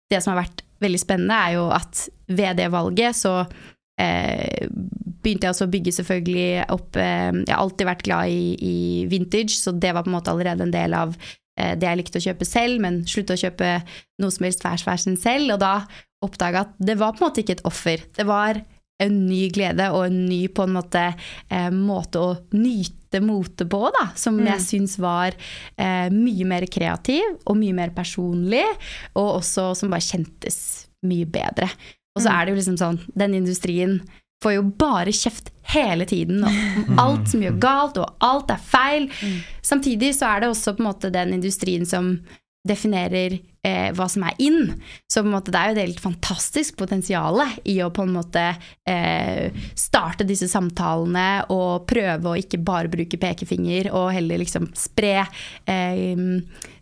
det 0.10 0.24
som 0.24 0.34
har 0.34 0.44
vært 0.44 0.66
veldig 0.84 1.02
spennende, 1.02 1.36
er 1.36 1.58
jo 1.58 1.68
at 1.76 2.06
ved 2.30 2.60
det 2.60 2.70
valget 2.74 3.18
så 3.18 3.34
eh, 4.00 4.70
begynte 5.20 5.48
jeg 5.48 5.56
også 5.56 5.68
å 5.68 5.74
bygge 5.74 5.96
selvfølgelig 5.98 6.48
opp 6.76 7.00
eh, 7.00 7.32
Jeg 7.34 7.52
har 7.52 7.62
alltid 7.64 7.90
vært 7.90 8.06
glad 8.08 8.34
i, 8.34 8.56
i 8.56 8.78
vintage, 9.12 9.58
så 9.60 9.74
det 9.76 9.94
var 9.96 10.06
på 10.06 10.12
en 10.12 10.18
måte 10.18 10.34
allerede 10.34 10.68
en 10.68 10.76
del 10.76 10.96
av 10.98 11.16
eh, 11.16 11.76
det 11.80 11.90
jeg 11.90 12.02
likte 12.02 12.22
å 12.22 12.28
kjøpe 12.30 12.48
selv, 12.48 12.84
men 12.86 13.02
slutte 13.10 13.36
å 13.36 13.44
kjøpe 13.44 13.74
noe 14.22 14.36
som 14.36 14.48
helst 14.48 14.66
fast 14.66 14.88
fashion 14.88 15.20
selv, 15.20 15.56
og 15.56 15.64
da 15.64 15.74
oppdaga 16.26 16.66
at 16.68 16.76
det 16.84 16.98
var 17.00 17.16
på 17.16 17.24
en 17.24 17.30
måte 17.30 17.44
ikke 17.44 17.60
et 17.60 17.68
offer. 17.68 18.04
Det 18.16 18.28
var 18.28 18.60
en 19.00 19.20
ny 19.30 19.46
glede 19.56 19.88
og 19.96 20.10
en 20.10 20.24
ny 20.28 20.42
på 20.52 20.66
en 20.68 20.76
måte 20.76 21.04
eh, 21.14 21.70
måte 21.72 22.24
å 22.24 22.32
nyte 22.56 22.99
mote 23.18 23.66
på, 23.66 23.90
da, 23.98 24.12
som 24.16 24.38
Mm. 24.38 24.46
jeg 24.46 24.60
syns 24.62 24.98
var 25.02 25.34
eh, 25.78 26.10
mye 26.14 26.46
mer 26.46 26.68
kreativ 26.70 27.24
og 27.48 27.58
mye 27.58 27.74
mer 27.74 27.90
personlig, 27.90 28.64
og 29.16 29.42
også 29.42 29.76
som 29.76 29.90
bare 29.90 30.06
kjentes 30.06 30.86
mye 31.04 31.26
bedre. 31.26 31.70
Og 32.16 32.22
så 32.22 32.30
Mm. 32.30 32.36
er 32.42 32.46
det 32.46 32.52
jo 32.54 32.60
liksom 32.62 32.78
sånn, 32.78 33.00
den 33.18 33.34
industrien 33.34 34.02
får 34.44 34.54
jo 34.56 34.62
bare 34.64 35.12
kjeft 35.12 35.50
hele 35.74 36.06
tiden 36.06 36.44
om 36.46 37.00
alt 37.00 37.28
som 37.28 37.42
gjør 37.42 37.60
galt, 37.60 37.98
og 37.98 38.14
alt 38.22 38.50
er 38.52 38.58
feil. 38.62 39.10
Mm. 39.22 39.42
Samtidig 39.62 40.14
så 40.16 40.30
er 40.36 40.40
det 40.42 40.50
også 40.50 40.76
på 40.78 40.80
en 40.86 40.94
måte 40.94 41.12
den 41.12 41.34
industrien 41.34 41.86
som 41.86 42.22
definerer 42.68 43.40
eh, 43.64 43.90
hva 43.96 44.08
som 44.10 44.24
er 44.28 44.36
in. 44.40 44.74
Så 45.10 45.22
på 45.24 45.28
en 45.30 45.36
måte, 45.36 45.52
det 45.52 45.60
er 45.60 45.72
jo 45.72 45.78
et 45.78 45.84
helt 45.88 46.00
fantastisk 46.04 46.78
potensial 46.80 47.42
i 47.68 47.78
å 47.84 47.90
på 47.94 48.04
en 48.06 48.14
måte 48.16 48.44
eh, 48.88 49.50
starte 49.78 50.26
disse 50.28 50.48
samtalene 50.52 51.46
og 51.54 51.86
prøve 51.90 52.32
å 52.34 52.38
ikke 52.40 52.60
bare 52.64 52.92
bruke 52.92 53.20
pekefinger, 53.20 53.92
og 53.96 54.12
heller 54.16 54.42
liksom 54.42 54.70
spre, 54.78 55.26
eh, 55.70 56.24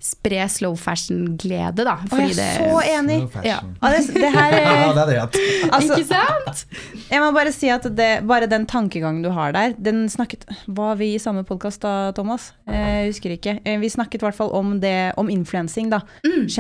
spre 0.04 0.46
slow 0.52 0.76
fashion-glede, 0.80 1.84
da. 1.88 1.98
Fordi 2.10 2.30
jeg 2.32 2.44
er 2.44 2.62
så 2.70 2.82
enig! 2.94 3.20
Ja. 3.46 3.60
Ja, 3.82 3.90
det, 3.94 4.04
det 4.14 4.30
her 4.34 4.56
Ja, 4.58 5.06
det 5.06 5.16
er 5.18 5.24
altså, 5.76 5.98
Ikke 5.98 6.08
sant? 6.10 6.64
Jeg 7.10 7.22
må 7.24 7.32
bare 7.36 7.52
si 7.56 7.70
at 7.74 7.86
det, 7.98 8.10
bare 8.28 8.48
den 8.50 8.66
tankegangen 8.70 9.24
du 9.26 9.30
har 9.36 9.54
der, 9.56 9.74
den 9.78 10.06
snakket 10.12 10.46
Var 10.68 10.96
vi 11.00 11.12
i 11.16 11.20
samme 11.22 11.44
podkast 11.48 11.82
da, 11.84 12.12
Thomas? 12.18 12.52
Eh, 12.68 13.04
Jeg 13.04 13.12
husker 13.12 13.34
ikke. 13.36 13.58
Eh, 13.66 13.78
Vi 13.82 13.90
snakket 13.94 14.22
i 14.22 14.26
hvert 14.28 14.38
fall 14.38 14.52
om 14.58 14.76
det, 14.84 15.14
om 15.20 15.30
influensing, 15.32 15.90
da. 15.94 16.02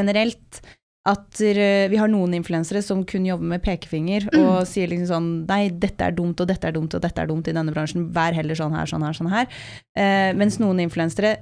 Generelt. 0.07 0.61
At 1.07 1.39
vi 1.39 1.95
har 1.95 2.09
noen 2.11 2.33
influensere 2.35 2.81
som 2.83 3.05
kun 3.07 3.23
jobber 3.23 3.47
med 3.53 3.61
pekefinger 3.63 4.25
og 4.41 4.65
sier 4.67 4.89
liksom 4.91 5.07
sånn 5.07 5.29
Nei, 5.47 5.69
dette 5.71 6.03
er 6.03 6.15
dumt, 6.17 6.41
og 6.43 6.49
dette 6.49 6.67
er 6.67 6.75
dumt, 6.75 6.97
og 6.97 7.03
dette 7.05 7.23
er 7.23 7.29
dumt 7.29 7.47
i 7.47 7.53
denne 7.55 7.71
bransjen. 7.71 8.09
Vær 8.11 8.35
heller 8.35 8.59
sånn 8.59 8.75
her, 8.75 8.89
sånn 8.91 9.05
her, 9.07 9.15
sånn 9.15 9.31
her. 9.31 9.47
Eh, 9.95 10.33
mens 10.35 10.59
noen 10.59 10.81
influensere 10.83 11.37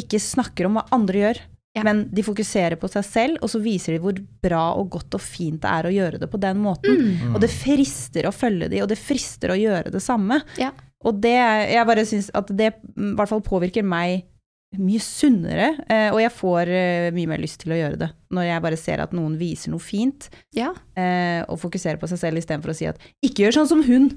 ikke 0.00 0.20
snakker 0.22 0.68
om 0.68 0.78
hva 0.80 0.86
andre 0.96 1.26
gjør. 1.26 1.42
Ja. 1.76 1.84
Men 1.84 2.02
de 2.12 2.24
fokuserer 2.24 2.76
på 2.80 2.88
seg 2.92 3.04
selv, 3.06 3.38
og 3.40 3.48
så 3.48 3.60
viser 3.64 3.96
de 3.96 4.00
hvor 4.04 4.16
bra 4.44 4.64
og 4.76 4.90
godt 4.92 5.16
og 5.16 5.22
fint 5.24 5.62
det 5.62 5.70
er 5.72 5.88
å 5.88 5.92
gjøre 5.92 6.20
det 6.20 6.28
på 6.32 6.40
den 6.40 6.60
måten. 6.60 6.98
Mm. 7.00 7.34
Og 7.36 7.40
det 7.44 7.48
frister 7.52 8.28
å 8.28 8.34
følge 8.34 8.68
de, 8.72 8.82
og 8.84 8.90
det 8.92 9.00
frister 9.00 9.54
å 9.54 9.60
gjøre 9.60 9.92
det 9.92 10.02
samme. 10.04 10.42
Ja. 10.60 10.72
Og 11.02 11.16
det, 11.24 11.36
jeg 11.72 11.88
bare 11.88 12.04
syns 12.06 12.28
at 12.36 12.52
det 12.52 12.74
mm, 12.76 13.12
i 13.12 13.16
hvert 13.18 13.32
fall 13.32 13.44
påvirker 13.44 13.86
meg 13.86 14.28
mye 14.78 15.00
sunnere, 15.04 15.66
eh, 15.88 16.08
og 16.14 16.20
jeg 16.22 16.32
får 16.32 16.68
eh, 16.72 17.10
mye 17.12 17.28
mer 17.28 17.38
lyst 17.42 17.60
til 17.60 17.72
å 17.74 17.76
gjøre 17.76 17.98
det. 18.00 18.10
Når 18.32 18.46
jeg 18.48 18.62
bare 18.62 18.76
ser 18.80 19.00
at 19.04 19.12
noen 19.12 19.36
viser 19.38 19.70
noe 19.70 19.80
fint, 19.80 20.30
Ja. 20.56 20.72
eh, 20.96 21.42
og 21.48 21.58
fokuserer 21.60 21.98
på 22.00 22.08
seg 22.08 22.18
selv 22.18 22.38
istedenfor 22.40 22.70
å 22.72 22.74
si 22.76 22.86
at 22.86 22.98
'ikke 23.22 23.44
gjør 23.44 23.52
sånn 23.60 23.68
som 23.68 23.82
hun', 23.82 24.16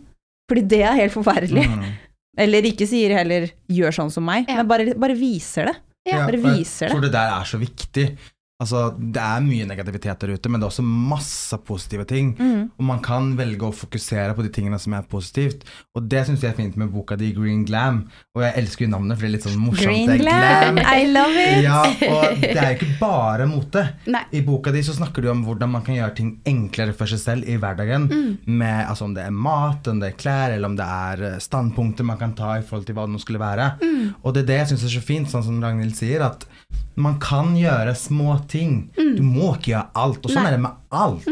fordi 0.50 0.68
det 0.68 0.82
er 0.84 0.96
helt 0.96 1.14
forferdelig. 1.14 1.66
Mm. 1.68 1.84
Eller 2.38 2.62
ikke 2.64 2.88
sier 2.88 3.12
heller 3.16 3.50
'gjør 3.70 3.92
sånn 3.96 4.12
som 4.12 4.24
meg', 4.26 4.48
Ja. 4.48 4.56
men 4.58 4.68
bare, 4.68 4.94
bare 4.96 5.16
viser 5.16 5.66
det. 5.66 5.76
Ja, 6.08 6.26
bare 6.26 6.38
jeg 6.38 6.44
viser 6.60 6.88
det. 6.88 6.92
tror 6.94 7.02
det 7.02 7.12
der 7.12 7.32
er 7.42 7.44
så 7.44 7.58
viktig. 7.58 8.18
Altså, 8.56 8.86
det 8.96 9.20
er 9.20 9.42
mye 9.44 9.66
negativitet 9.68 10.22
der 10.22 10.32
ute, 10.32 10.48
men 10.48 10.62
det 10.62 10.64
er 10.64 10.72
også 10.72 10.84
masse 10.86 11.58
positive 11.68 12.06
ting. 12.08 12.30
Mm. 12.40 12.70
Og 12.80 12.86
man 12.88 13.02
kan 13.04 13.34
velge 13.36 13.68
å 13.68 13.76
fokusere 13.76 14.32
på 14.38 14.46
de 14.46 14.52
tingene 14.56 14.78
som 14.80 14.94
er 14.96 15.04
positivt. 15.12 15.66
Og 15.92 16.06
det 16.08 16.22
syns 16.24 16.46
jeg 16.46 16.54
er 16.54 16.56
fint 16.56 16.78
med 16.80 16.94
boka 16.94 17.18
di 17.20 17.34
Green 17.36 17.66
Glam. 17.68 18.06
Og 18.32 18.46
jeg 18.46 18.56
elsker 18.62 18.86
jo 18.86 18.94
navnet, 18.94 19.18
for 19.18 19.26
det 19.26 19.30
er 19.30 19.34
litt 19.34 19.48
sånn 19.50 19.60
morsomt. 19.60 19.92
Green 19.92 20.24
glam, 20.24 20.80
I 20.80 21.04
love 21.12 21.44
it! 21.44 21.66
Ja, 21.66 21.82
og 21.84 22.40
det 22.46 22.54
er 22.54 22.70
jo 22.70 22.78
ikke 22.78 22.96
bare 23.02 23.50
mote. 23.52 23.84
Nei. 24.16 24.24
I 24.40 24.46
boka 24.48 24.72
di 24.72 24.86
så 24.88 24.96
snakker 24.96 25.26
du 25.26 25.34
om 25.34 25.44
hvordan 25.44 25.76
man 25.76 25.84
kan 25.84 26.00
gjøre 26.00 26.16
ting 26.22 26.32
enklere 26.48 26.96
for 26.96 27.12
seg 27.12 27.20
selv 27.26 27.52
i 27.52 27.60
hverdagen. 27.60 28.08
Mm. 28.08 28.32
Med, 28.56 28.86
altså 28.86 29.10
om 29.10 29.18
det 29.20 29.28
er 29.28 29.36
mat, 29.36 29.92
om 29.92 30.00
det 30.00 30.14
er 30.14 30.20
klær, 30.24 30.56
eller 30.56 30.72
om 30.72 30.80
det 30.80 30.88
er 30.88 31.28
eh, 31.34 31.38
standpunkter 31.44 32.08
man 32.08 32.24
kan 32.24 32.32
ta 32.40 32.56
i 32.56 32.64
forhold 32.64 32.88
til 32.88 32.96
hva 32.96 33.04
det 33.04 33.18
nå 33.18 33.24
skulle 33.26 33.44
være. 33.44 33.74
Mm. 33.84 34.16
Og 34.24 34.32
det 34.32 34.46
er 34.46 34.52
det 34.54 34.62
jeg 34.62 34.72
syns 34.72 34.88
er 34.88 34.96
så 34.96 35.06
fint, 35.12 35.32
sånn 35.32 35.44
som 35.44 35.60
Ragnhild 35.60 36.00
sier, 36.00 36.24
at 36.24 36.48
man 36.96 37.18
kan 37.20 37.52
gjøre 37.60 37.92
små 38.00 38.38
ting. 38.52 38.90
Du 38.96 39.22
må 39.24 39.54
ikke 39.56 39.72
gjøre 39.74 39.90
alt. 39.96 40.26
Og 40.26 40.32
sånn 40.32 40.44
Mm. 40.46 40.46
Nei. 40.46 40.46
Mm. 40.46 40.48
er 40.48 40.52
det 40.52 40.62
med 40.62 40.72
alt. 40.96 41.26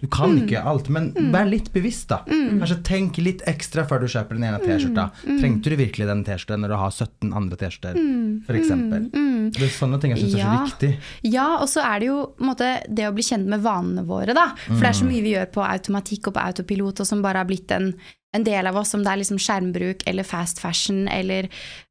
Du 0.00 0.06
kan 0.08 0.36
ikke 0.38 0.54
gjøre 0.56 0.66
alt, 0.66 0.88
men 0.88 1.12
vær 1.32 1.48
litt 1.50 1.72
bevisst, 1.72 2.08
da. 2.08 2.22
Kanskje 2.26 2.82
tenk 2.82 3.18
litt 3.18 3.42
ekstra 3.46 3.84
før 3.88 4.00
du 4.00 4.06
kjøper 4.06 4.38
den 4.38 4.44
ene 4.48 4.60
T-skjorta. 4.62 5.10
Mm. 5.26 5.40
Trengte 5.40 5.70
du 5.70 5.76
virkelig 5.76 6.06
den 6.08 6.24
T-skjorta 6.24 6.56
når 6.60 6.68
du 6.68 6.76
har 6.76 6.90
17 6.90 7.32
andre 7.34 7.56
T-skjorter? 7.60 7.94
Mm. 7.96 9.50
Det 9.50 9.62
er 9.66 9.72
sånne 9.74 10.00
ting 10.00 10.14
jeg 10.14 10.20
syns 10.22 10.34
er 10.38 10.44
så 10.44 10.64
viktig. 10.64 10.90
Ja, 11.32 11.48
og 11.60 11.68
så 11.68 11.82
er 11.82 12.00
det 12.00 12.06
jo 12.10 12.18
måte, 12.38 12.70
det 12.88 13.08
å 13.08 13.12
bli 13.16 13.22
kjent 13.26 13.46
med 13.50 13.60
vanene 13.64 14.04
våre, 14.06 14.34
da. 14.36 14.48
For 14.68 14.80
det 14.80 14.90
er 14.92 14.98
så 15.00 15.08
mye 15.08 15.22
vi 15.24 15.34
gjør 15.34 15.50
på 15.52 15.64
automatikk 15.66 16.30
og 16.30 16.34
på 16.36 16.44
autopilot, 16.46 17.00
og 17.02 17.06
som 17.06 17.22
bare 17.24 17.42
har 17.42 17.48
blitt 17.50 17.70
en, 17.74 17.92
en 18.36 18.44
del 18.46 18.66
av 18.70 18.76
oss, 18.76 18.94
om 18.94 19.02
det 19.04 19.10
er 19.12 19.22
liksom 19.22 19.40
skjermbruk 19.42 20.04
eller 20.06 20.26
fast 20.28 20.60
fashion 20.62 21.08
eller 21.10 21.48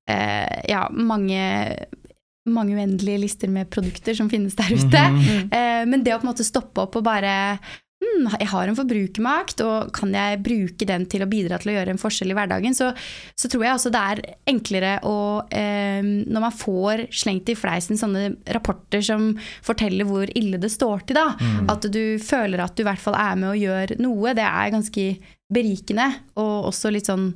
eh, 0.10 0.62
ja, 0.72 0.88
mange 0.92 1.42
mange 2.54 2.78
uendelige 2.78 3.24
lister 3.26 3.52
med 3.52 3.70
produkter 3.74 4.18
som 4.18 4.32
finnes 4.32 4.58
der 4.60 4.74
ute. 4.74 5.04
Mhm. 5.10 5.52
Eh, 5.52 5.84
men 5.90 6.04
det 6.04 6.16
å 6.16 6.20
på 6.22 6.28
en 6.28 6.34
måte 6.34 6.48
stoppe 6.48 6.84
opp 6.86 6.98
og 7.00 7.06
bare 7.06 7.34
hmm, 8.00 8.28
jeg 8.40 8.48
har 8.52 8.70
en 8.70 8.78
forbrukermakt, 8.78 9.64
og 9.66 9.92
kan 9.96 10.14
jeg 10.16 10.42
bruke 10.46 10.88
den 10.88 11.06
til 11.12 11.24
å 11.24 11.30
bidra 11.30 11.60
til 11.60 11.72
å 11.72 11.76
gjøre 11.78 11.96
en 11.96 12.02
forskjell 12.02 12.34
i 12.34 12.38
hverdagen, 12.38 12.76
så, 12.76 12.92
så 13.36 13.52
tror 13.52 13.66
jeg 13.66 13.76
også 13.76 13.92
det 13.94 14.04
er 14.12 14.22
enklere 14.50 14.94
å 15.08 15.18
eh, 15.52 16.00
Når 16.02 16.46
man 16.46 16.56
får 16.56 17.08
slengt 17.16 17.52
i 17.52 17.58
fleisen 17.60 18.00
sånne 18.00 18.30
rapporter 18.56 19.04
som 19.06 19.32
forteller 19.66 20.08
hvor 20.08 20.32
ille 20.38 20.62
det 20.62 20.72
står 20.74 21.08
til, 21.10 21.20
da, 21.20 21.56
at 21.72 21.90
du 21.92 22.20
føler 22.24 22.64
at 22.64 22.76
du 22.76 22.86
i 22.86 22.90
hvert 22.90 23.04
fall 23.04 23.18
er 23.20 23.40
med 23.40 23.54
og 23.54 23.64
gjør 23.64 23.98
noe, 24.04 24.36
det 24.38 24.48
er 24.48 24.76
ganske 24.76 25.10
berikende, 25.50 26.12
og 26.38 26.70
også 26.70 26.92
litt 26.94 27.10
sånn 27.10 27.34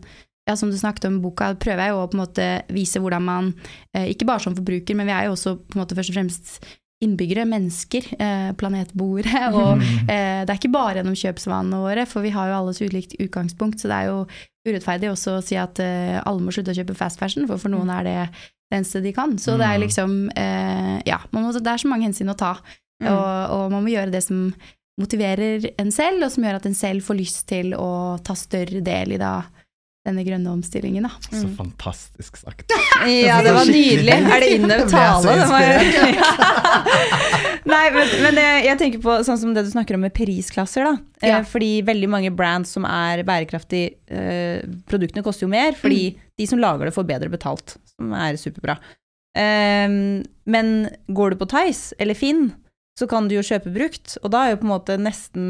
ja, 0.49 0.55
som 0.59 0.69
du 0.71 0.77
snakket 0.77 1.05
om 1.07 1.17
i 1.19 1.23
boka, 1.23 1.53
prøver 1.55 1.85
jeg 1.85 1.93
jo 1.93 1.99
å 2.03 2.07
på 2.11 2.17
en 2.17 2.23
måte 2.25 2.47
vise 2.75 2.99
hvordan 2.99 3.23
man, 3.23 3.53
eh, 3.95 4.09
ikke 4.11 4.25
bare 4.27 4.43
som 4.43 4.55
forbruker, 4.57 4.95
men 4.99 5.07
vi 5.07 5.13
er 5.15 5.25
jo 5.29 5.35
også 5.37 5.53
på 5.57 5.77
en 5.77 5.83
måte 5.83 5.95
først 5.95 6.11
og 6.11 6.17
fremst 6.17 6.57
innbyggere, 7.03 7.43
mennesker, 7.47 8.05
eh, 8.19 8.51
planetboere. 8.59 9.41
Og 9.59 9.81
eh, 10.07 10.43
det 10.43 10.49
er 10.51 10.59
ikke 10.59 10.71
bare 10.71 10.99
gjennom 11.01 11.15
kjøpsvanene 11.19 11.79
våre, 11.83 12.05
for 12.07 12.23
vi 12.23 12.31
har 12.35 12.47
jo 12.51 12.57
alles 12.61 12.79
ulikt 12.83 13.15
utgangspunkt, 13.19 13.79
så 13.79 13.87
det 13.91 13.97
er 14.01 14.11
jo 14.11 14.19
urettferdig 14.67 15.09
også 15.11 15.37
å 15.37 15.43
si 15.43 15.57
at 15.59 15.79
alle 15.83 16.39
må 16.39 16.51
slutte 16.55 16.71
å 16.71 16.77
kjøpe 16.77 16.95
fast 16.95 17.19
fashion, 17.19 17.43
for 17.49 17.59
for 17.59 17.71
noen 17.73 17.89
er 17.91 18.03
det 18.07 18.19
det 18.71 18.77
eneste 18.79 19.01
de 19.03 19.11
kan. 19.13 19.35
Så 19.37 19.57
det 19.59 19.67
er 19.67 19.75
Mm. 19.77 19.83
liksom 19.83 20.13
Ja, 21.05 21.17
man 21.35 21.43
må, 21.43 21.51
det 21.51 21.67
er 21.67 21.81
så 21.83 21.89
mange 21.91 22.07
hensyn 22.07 22.31
å 22.31 22.37
ta, 22.39 22.53
Mm. 23.01 23.09
og, 23.11 23.51
og 23.51 23.71
man 23.73 23.83
må 23.83 23.91
gjøre 23.91 24.11
det 24.13 24.21
som 24.23 24.53
motiverer 25.01 25.65
en 25.81 25.91
selv, 25.91 26.23
og 26.23 26.31
som 26.31 26.43
gjør 26.45 26.55
at 26.61 26.65
en 26.69 26.77
selv 26.77 27.03
får 27.03 27.17
lyst 27.19 27.47
til 27.49 27.73
å 27.75 27.89
ta 28.23 28.35
større 28.37 28.79
del 28.85 29.11
i 29.15 29.19
da 29.19 29.41
denne 30.03 30.23
grønne 30.27 30.51
omstillingen, 30.51 31.05
da. 31.07 31.11
Så 31.23 31.45
Mm. 31.47 31.55
fantastisk 31.57 32.35
sagt. 32.37 32.71
Ja, 33.07 33.41
det 33.43 33.53
var 33.55 33.65
nydelig. 33.67 34.13
Er 34.13 34.39
det 34.43 34.49
innøvd 34.57 34.89
tale? 34.95 35.23
Det 35.23 35.47
var- 35.49 36.63
Nei, 37.73 37.83
men, 37.95 38.09
men 38.25 38.39
jeg, 38.41 38.65
jeg 38.67 38.79
tenker 38.81 39.01
på 39.03 39.15
sånn 39.23 39.39
som 39.39 39.53
det 39.55 39.63
du 39.65 39.71
snakker 39.71 39.95
om 39.95 40.03
med 40.03 40.13
prisklasser, 40.15 40.83
da. 40.89 40.93
Eh, 41.21 41.29
Ja. 41.31 41.37
Fordi 41.47 41.81
veldig 41.87 42.09
mange 42.11 42.31
brands 42.35 42.73
som 42.75 42.83
er 42.87 43.23
bærekraftige, 43.27 43.93
eh, 44.11 44.59
produktene 44.91 45.23
koster 45.23 45.47
jo 45.47 45.51
mer, 45.53 45.71
fordi 45.79 46.17
de 46.37 46.47
som 46.49 46.59
lager 46.59 46.89
det 46.89 46.95
får 46.95 47.07
bedre 47.07 47.31
betalt, 47.31 47.77
som 47.95 48.11
er 48.17 48.35
superbra. 48.39 48.77
Um, 49.33 50.21
men 50.45 50.67
går 51.09 51.31
du 51.33 51.39
på 51.39 51.47
Tice 51.49 51.95
eller 51.97 52.13
Finn, 52.13 52.51
så 52.99 53.07
kan 53.09 53.25
du 53.27 53.33
jo 53.39 53.41
kjøpe 53.41 53.71
brukt, 53.73 54.17
og 54.21 54.29
da 54.35 54.43
er 54.45 54.51
jo 54.53 54.59
på 54.61 54.67
en 54.67 54.73
måte 54.75 54.97
nesten 55.01 55.47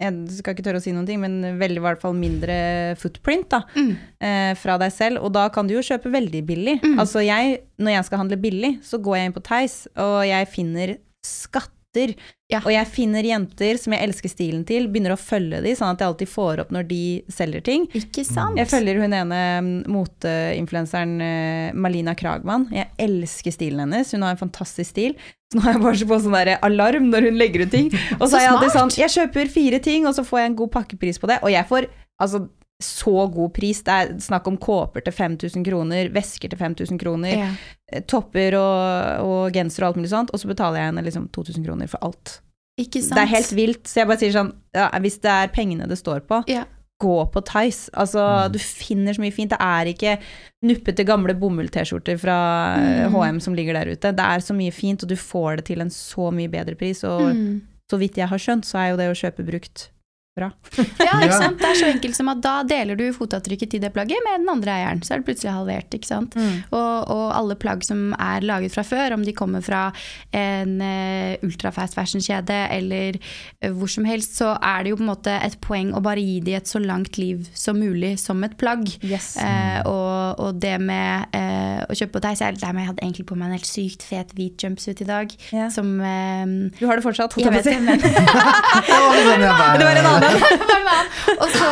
jeg 0.00 0.38
skal 0.40 0.54
ikke 0.56 0.64
tørre 0.66 0.80
å 0.80 0.82
si 0.82 0.92
noen 0.92 1.06
ting, 1.06 1.20
men 1.22 1.58
veldig 1.60 1.78
i 1.80 1.84
hvert 1.84 2.00
fall 2.02 2.14
mindre 2.18 2.56
footprint 2.98 3.48
da, 3.54 3.60
Mm. 3.76 3.96
eh, 4.20 4.54
fra 4.58 4.76
deg 4.78 4.92
selv, 4.92 5.22
og 5.22 5.32
da 5.32 5.48
kan 5.48 5.66
du 5.66 5.74
jo 5.74 5.80
kjøpe 5.86 6.10
veldig 6.10 6.42
billig. 6.46 6.80
Mm. 6.82 6.98
Altså 6.98 7.22
jeg, 7.24 7.60
når 7.78 7.92
jeg 7.98 8.04
skal 8.04 8.18
handle 8.18 8.36
billig, 8.42 8.72
så 8.82 8.98
går 9.00 9.16
jeg 9.16 9.26
inn 9.30 9.36
på 9.38 9.44
Theis, 9.46 9.76
og 9.96 10.26
jeg 10.26 10.48
finner 10.48 10.96
skatter. 11.94 12.14
Ja. 12.52 12.60
Og 12.62 12.70
jeg 12.70 12.86
finner 12.92 13.24
jenter 13.24 13.78
som 13.80 13.94
jeg 13.94 14.04
elsker 14.04 14.28
stilen 14.30 14.64
til, 14.68 14.88
begynner 14.92 15.14
å 15.14 15.18
følge 15.18 15.62
de, 15.64 15.72
sånn 15.74 15.94
at 15.94 16.02
jeg 16.02 16.10
alltid 16.10 16.28
får 16.28 16.60
opp 16.64 16.72
når 16.74 16.88
de 16.90 17.04
selger 17.32 17.64
ting. 17.64 17.86
Ikke 17.96 18.24
sant? 18.24 18.58
Jeg 18.58 18.68
følger 18.70 19.00
hun 19.00 19.14
ene 19.16 19.40
mm, 19.64 19.70
moteinfluenseren 19.90 21.14
eh, 21.24 21.72
Malina 21.74 22.14
Kragman. 22.14 22.68
Jeg 22.74 22.90
elsker 23.00 23.54
stilen 23.54 23.86
hennes. 23.86 24.12
Hun 24.12 24.26
har 24.26 24.36
en 24.36 24.42
fantastisk 24.42 24.92
stil. 24.92 25.16
Så 25.50 25.58
nå 25.58 25.64
har 25.64 25.76
jeg 25.76 25.84
bare 25.86 26.00
så 26.02 26.10
på 26.10 26.20
sånn 26.26 26.36
der 26.36 26.52
alarm 26.66 27.08
når 27.10 27.30
hun 27.30 27.40
legger 27.40 27.64
ut 27.64 27.72
ting. 27.74 27.88
Og 28.20 28.26
så, 28.26 28.34
Så 28.34 28.42
er 28.42 28.46
jeg 28.46 28.52
alltid 28.52 28.76
sånn. 28.76 28.94
Jeg 29.00 29.14
kjøper 29.16 29.54
fire 29.54 29.80
ting, 29.82 30.06
og 30.06 30.14
så 30.16 30.26
får 30.26 30.42
jeg 30.42 30.52
en 30.52 30.60
god 30.60 30.74
pakkepris 30.76 31.20
på 31.22 31.30
det. 31.30 31.40
Og 31.42 31.52
jeg 31.54 31.66
får 31.70 31.88
altså 32.22 32.44
så 32.84 33.26
god 33.32 33.52
pris. 33.56 33.80
Det 33.86 33.94
er 33.94 34.12
snakk 34.20 34.46
om 34.50 34.56
kåper 34.60 35.04
til 35.04 35.12
5000 35.16 35.64
kroner, 35.66 36.10
vesker 36.14 36.50
til 36.52 36.58
5000 36.60 37.00
kroner, 37.00 37.32
Ja. 37.36 37.48
eh, 37.92 38.00
topper 38.06 38.54
og, 38.60 39.24
og 39.26 39.52
genser 39.56 39.82
og 39.84 39.88
alt 39.92 39.96
mulig 40.02 40.10
sånt. 40.12 40.30
Og 40.34 40.40
så 40.40 40.46
betaler 40.52 40.80
jeg 40.82 40.92
henne 40.92 41.04
liksom 41.06 41.28
2000 41.32 41.64
kroner 41.66 41.88
for 41.88 41.98
alt. 42.06 42.40
Ikke 42.78 43.00
sant? 43.02 43.14
Det 43.14 43.22
er 43.22 43.34
helt 43.36 43.52
vilt. 43.54 43.84
Så 43.86 44.00
jeg 44.02 44.06
bare 44.10 44.18
sier 44.18 44.32
sånn 44.34 44.52
ja, 44.74 44.88
Hvis 44.98 45.20
det 45.22 45.30
er 45.30 45.48
pengene 45.54 45.86
det 45.88 45.98
står 46.00 46.20
på, 46.26 46.42
Ja. 46.48 46.64
gå 47.02 47.30
på 47.32 47.40
Tice. 47.44 47.90
Altså, 47.94 48.18
Mm. 48.48 48.52
du 48.52 48.58
finner 48.58 49.12
så 49.14 49.20
mye 49.20 49.32
fint. 49.32 49.50
Det 49.50 49.58
er 49.60 49.84
ikke 49.92 50.18
nuppete, 50.64 51.04
gamle 51.06 51.34
bomull-T-skjorter 51.38 52.18
fra 52.18 52.76
eh, 52.78 53.08
Mm. 53.08 53.12
HM 53.12 53.40
som 53.40 53.54
ligger 53.54 53.74
der 53.74 53.92
ute. 53.92 54.10
Det 54.14 54.18
er 54.24 54.38
så 54.40 54.54
mye 54.54 54.72
fint, 54.72 55.02
og 55.02 55.08
du 55.08 55.14
får 55.16 55.56
det 55.56 55.64
til 55.66 55.80
en 55.80 55.90
så 55.90 56.32
mye 56.32 56.48
bedre 56.50 56.74
pris. 56.76 57.04
Og 57.04 57.34
Mm. 57.34 57.60
så 57.92 57.98
vidt 57.98 58.14
jeg 58.16 58.28
har 58.28 58.38
skjønt, 58.38 58.64
så 58.64 58.78
er 58.78 58.90
jo 58.90 58.96
det 58.96 59.10
å 59.10 59.20
kjøpe 59.30 59.44
brukt 59.46 59.88
bra. 60.34 60.48
Ja, 60.98 61.20
ikke 61.22 61.36
sant? 61.38 61.60
Det 61.60 61.68
er 61.68 61.76
så 61.78 61.86
enkelt 61.86 62.16
som 62.16 62.28
at 62.32 62.40
da 62.42 62.54
deler 62.66 62.98
du 62.98 63.04
fotavtrykket 63.14 63.70
til 63.70 63.82
det 63.84 63.92
plagget 63.94 64.18
med 64.26 64.42
den 64.42 64.50
andre 64.50 64.72
eieren. 64.74 65.02
Så 65.06 65.14
er 65.14 65.20
det 65.22 65.28
plutselig 65.28 65.52
halvert, 65.54 65.94
ikke 65.94 66.08
sant. 66.08 66.34
Og, 66.74 67.10
og 67.14 67.26
alle 67.36 67.54
plagg 67.60 67.84
som 67.86 68.08
er 68.18 68.42
laget 68.42 68.74
fra 68.74 68.82
før, 68.86 69.14
om 69.14 69.22
de 69.22 69.34
kommer 69.36 69.62
fra 69.62 69.84
en 70.34 70.74
uh, 70.82 71.46
ultrafast 71.46 71.94
fashion-kjede 71.94 72.56
eller 72.74 73.20
uh, 73.20 73.70
hvor 73.76 73.90
som 73.90 74.08
helst, 74.08 74.34
så 74.40 74.56
er 74.58 74.82
det 74.82 74.94
jo 74.94 74.98
på 74.98 75.06
en 75.06 75.12
måte 75.12 75.36
et 75.38 75.54
poeng 75.62 75.94
å 75.94 76.02
bare 76.02 76.24
gi 76.24 76.40
de 76.42 76.56
et 76.58 76.70
så 76.70 76.82
langt 76.82 77.18
liv 77.20 77.46
som 77.54 77.78
mulig 77.78 78.16
som 78.18 78.42
et 78.46 78.58
plagg. 78.58 78.90
Yes. 79.06 79.36
Uh, 79.38 79.86
og, 79.86 80.42
og, 80.42 80.50
det 80.64 80.76
med 80.80 81.34
eh, 81.34 81.80
å 81.90 81.94
kjøpe 81.96 82.14
på 82.14 82.20
deg, 82.22 82.36
så 82.38 82.44
er 82.44 82.52
jeg 82.52 82.56
litt 82.56 82.62
lei. 82.64 82.72
Jeg 82.84 82.88
hadde 82.88 83.02
egentlig 83.02 83.24
på 83.28 83.36
meg 83.38 83.48
en 83.48 83.56
helt 83.56 83.68
sykt 83.68 84.04
fet 84.06 84.30
hvit 84.38 84.62
jumpsuit 84.64 85.00
i 85.02 85.06
dag. 85.08 85.34
yeah. 85.50 85.70
Som 85.72 85.96
Du 85.98 86.84
har 86.86 86.98
det 86.98 87.04
fortsatt? 87.04 87.34
Jeg 87.38 87.52
vet 87.52 87.66
det, 87.66 87.78
men 87.84 88.00
Det 88.02 88.10
var 88.10 89.18
sånn 89.28 89.44
Det 89.80 89.88
var 89.88 90.00
en 90.00 90.08
annen. 90.12 90.23
og, 91.42 91.48
så, 91.54 91.68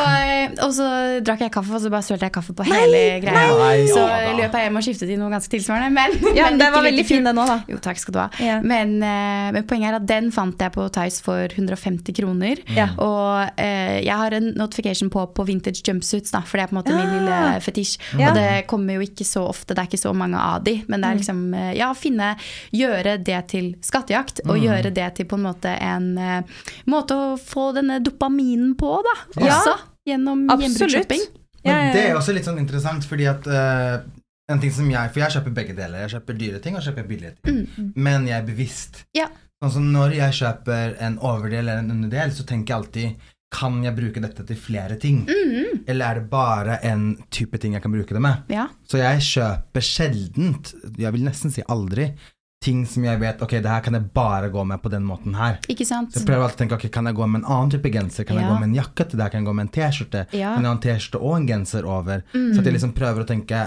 og 0.66 0.72
så 0.76 0.86
drakk 1.24 1.44
jeg 1.46 1.52
kaffe, 1.54 1.72
og 1.76 1.82
så 1.84 1.90
bare 1.92 2.04
sølte 2.06 2.26
jeg 2.28 2.34
kaffe 2.34 2.54
på 2.56 2.66
hele 2.68 3.00
greia. 3.22 3.44
nei. 3.58 3.86
Så 3.90 4.02
Ja, 4.02 4.32
løp 4.38 4.54
jeg 4.56 4.66
hjem 4.68 4.78
og 4.80 4.84
skiftet 4.86 5.12
i 5.12 5.18
noe 5.20 5.30
ganske 5.32 5.52
tilsvarende. 5.52 5.90
Men, 5.94 6.36
Ja, 6.36 6.48
men 6.50 6.58
den 6.60 6.72
var 6.74 6.84
veldig 6.86 7.04
fin 7.08 7.24
den 7.26 7.38
òg, 7.42 7.50
da. 7.50 7.58
Jo, 7.70 7.78
takk 7.82 8.00
skal 8.02 8.16
du 8.16 8.20
ha. 8.22 8.28
Ja. 8.42 8.58
Men, 8.64 8.94
eh, 9.02 9.48
men 9.56 9.66
poenget 9.68 9.92
er 9.92 9.98
at 10.00 10.06
den 10.08 10.30
fant 10.34 10.60
jeg 10.62 10.72
på 10.74 10.86
Tice 10.94 11.22
for 11.24 11.52
150 11.56 12.14
kroner. 12.16 12.62
Ja. 12.76 12.88
Og 13.02 13.50
eh, 13.60 14.00
jeg 14.06 14.16
har 14.22 14.36
en 14.38 14.52
notification 14.58 15.10
på 15.12 15.26
på 15.32 15.46
vintage 15.48 15.82
jumpsuits, 15.86 16.32
da, 16.34 16.40
for 16.46 16.58
det 16.58 16.64
er 16.66 16.72
på 16.72 16.76
en 16.76 16.80
måte 16.82 16.96
min 16.96 17.06
Ah. 17.06 17.14
lille 17.16 17.60
fetisj. 17.64 17.96
Ja. 18.18 18.30
Og 18.30 18.36
det 18.38 18.66
kommer 18.70 18.94
jo 18.98 19.04
ikke 19.06 19.24
så 19.26 19.44
ofte, 19.48 19.74
det 19.74 19.82
er 19.84 19.88
ikke 19.90 20.00
så 20.02 20.12
mange 20.16 20.38
av 20.38 20.62
de, 20.64 20.78
men 20.88 21.00
det 21.02 21.08
er 21.10 21.18
liksom 21.20 21.42
eh, 21.54 21.72
ja, 21.78 21.92
finne 21.94 22.32
Gjøre 22.72 23.16
det 23.24 23.38
til 23.52 23.72
skattejakt, 23.84 24.40
og 24.48 24.58
gjøre 24.60 24.90
det 24.94 25.08
til 25.16 25.26
på 25.28 25.36
en 25.38 25.44
måte 25.46 25.72
en 25.82 26.06
eh, 26.18 26.42
måte 26.90 27.14
å 27.16 27.36
få 27.40 27.70
denne 27.76 27.98
dopaminen 28.42 28.74
på, 28.76 29.02
da. 29.02 29.44
Ja. 29.44 29.58
Også 29.58 29.78
gjennom 30.06 30.50
Absolutt. 30.50 30.78
gjenbruksshopping. 30.78 31.20
Men 31.64 31.92
det 31.94 32.08
er 32.08 32.16
også 32.16 32.34
litt 32.34 32.46
sånn 32.46 32.58
interessant, 32.58 33.04
fordi 33.06 33.28
at 33.30 33.46
uh, 33.46 34.02
en 34.50 34.60
ting 34.60 34.72
som 34.74 34.88
jeg 34.90 35.12
For 35.12 35.22
jeg 35.22 35.36
kjøper 35.36 35.54
begge 35.54 35.74
deler. 35.76 36.02
Jeg 36.02 36.16
kjøper 36.16 36.38
dyre 36.38 36.62
ting 36.62 36.76
og 36.76 36.82
kjøper 36.82 37.06
billige 37.06 37.36
ting. 37.44 37.92
Men 37.94 38.26
jeg 38.26 38.40
er 38.40 38.46
bevisst. 38.46 39.04
Ja. 39.14 39.28
Som 39.62 39.92
når 39.92 40.16
jeg 40.16 40.34
kjøper 40.40 40.96
en 40.98 41.20
overdel 41.22 41.62
eller 41.62 41.84
en 41.84 41.90
underdel, 41.94 42.32
så 42.34 42.42
tenker 42.44 42.72
jeg 42.74 42.80
alltid 42.80 43.30
Kan 43.52 43.84
jeg 43.84 43.94
bruke 43.94 44.20
dette 44.24 44.42
til 44.48 44.56
flere 44.58 44.96
ting? 44.98 45.22
Eller 45.86 46.04
er 46.06 46.18
det 46.18 46.30
bare 46.30 46.80
en 46.88 47.16
type 47.30 47.58
ting 47.62 47.74
jeg 47.76 47.82
kan 47.84 47.92
bruke 47.92 48.14
det 48.16 48.22
med? 48.24 48.50
Ja. 48.50 48.66
Så 48.88 48.98
jeg 48.98 49.22
kjøper 49.22 49.84
sjeldent, 49.84 50.72
jeg 50.98 51.12
vil 51.12 51.26
nesten 51.28 51.52
si 51.52 51.62
aldri, 51.68 52.10
ting 52.62 52.84
som 52.88 53.04
jeg 53.04 53.18
vet 53.20 53.42
Ok, 53.42 53.56
det 53.62 53.68
her 53.70 53.82
kan 53.84 53.96
jeg 53.98 54.06
bare 54.14 54.48
gå 54.54 54.62
med 54.66 54.80
på 54.82 54.90
den 54.92 55.04
måten 55.08 55.34
her. 55.38 55.58
Ikke 55.72 55.86
sant? 55.88 56.12
Så 56.14 56.22
jeg 56.22 56.28
prøver 56.30 56.46
alltid 56.46 56.60
å 56.60 56.62
tenke 56.64 56.78
ok, 56.78 56.86
kan 56.94 57.10
jeg 57.10 57.18
gå 57.18 57.26
med 57.28 57.42
en 57.42 57.50
annen 57.50 57.74
type 57.74 57.90
genser? 57.92 58.24
Kan 58.28 58.38
jeg 58.40 58.48
gå 58.48 58.56
med 58.60 58.68
en 58.70 58.78
jakke 58.78 59.08
til 59.10 59.18
det? 59.20 59.28
Kan 59.34 59.42
jeg 59.42 59.50
gå 59.50 59.54
med 59.58 59.66
en 59.68 59.74
T-skjorte? 59.76 60.24
Ja. 60.38 60.54
En 60.62 60.80
T-skjorte 60.86 61.20
og 61.22 61.36
en 61.40 61.46
genser 61.50 61.84
over? 61.88 62.24
Så 62.32 62.62
at 62.62 62.70
jeg 62.70 62.78
liksom 62.78 62.94
prøver 62.96 63.26
å 63.26 63.28
tenke 63.28 63.66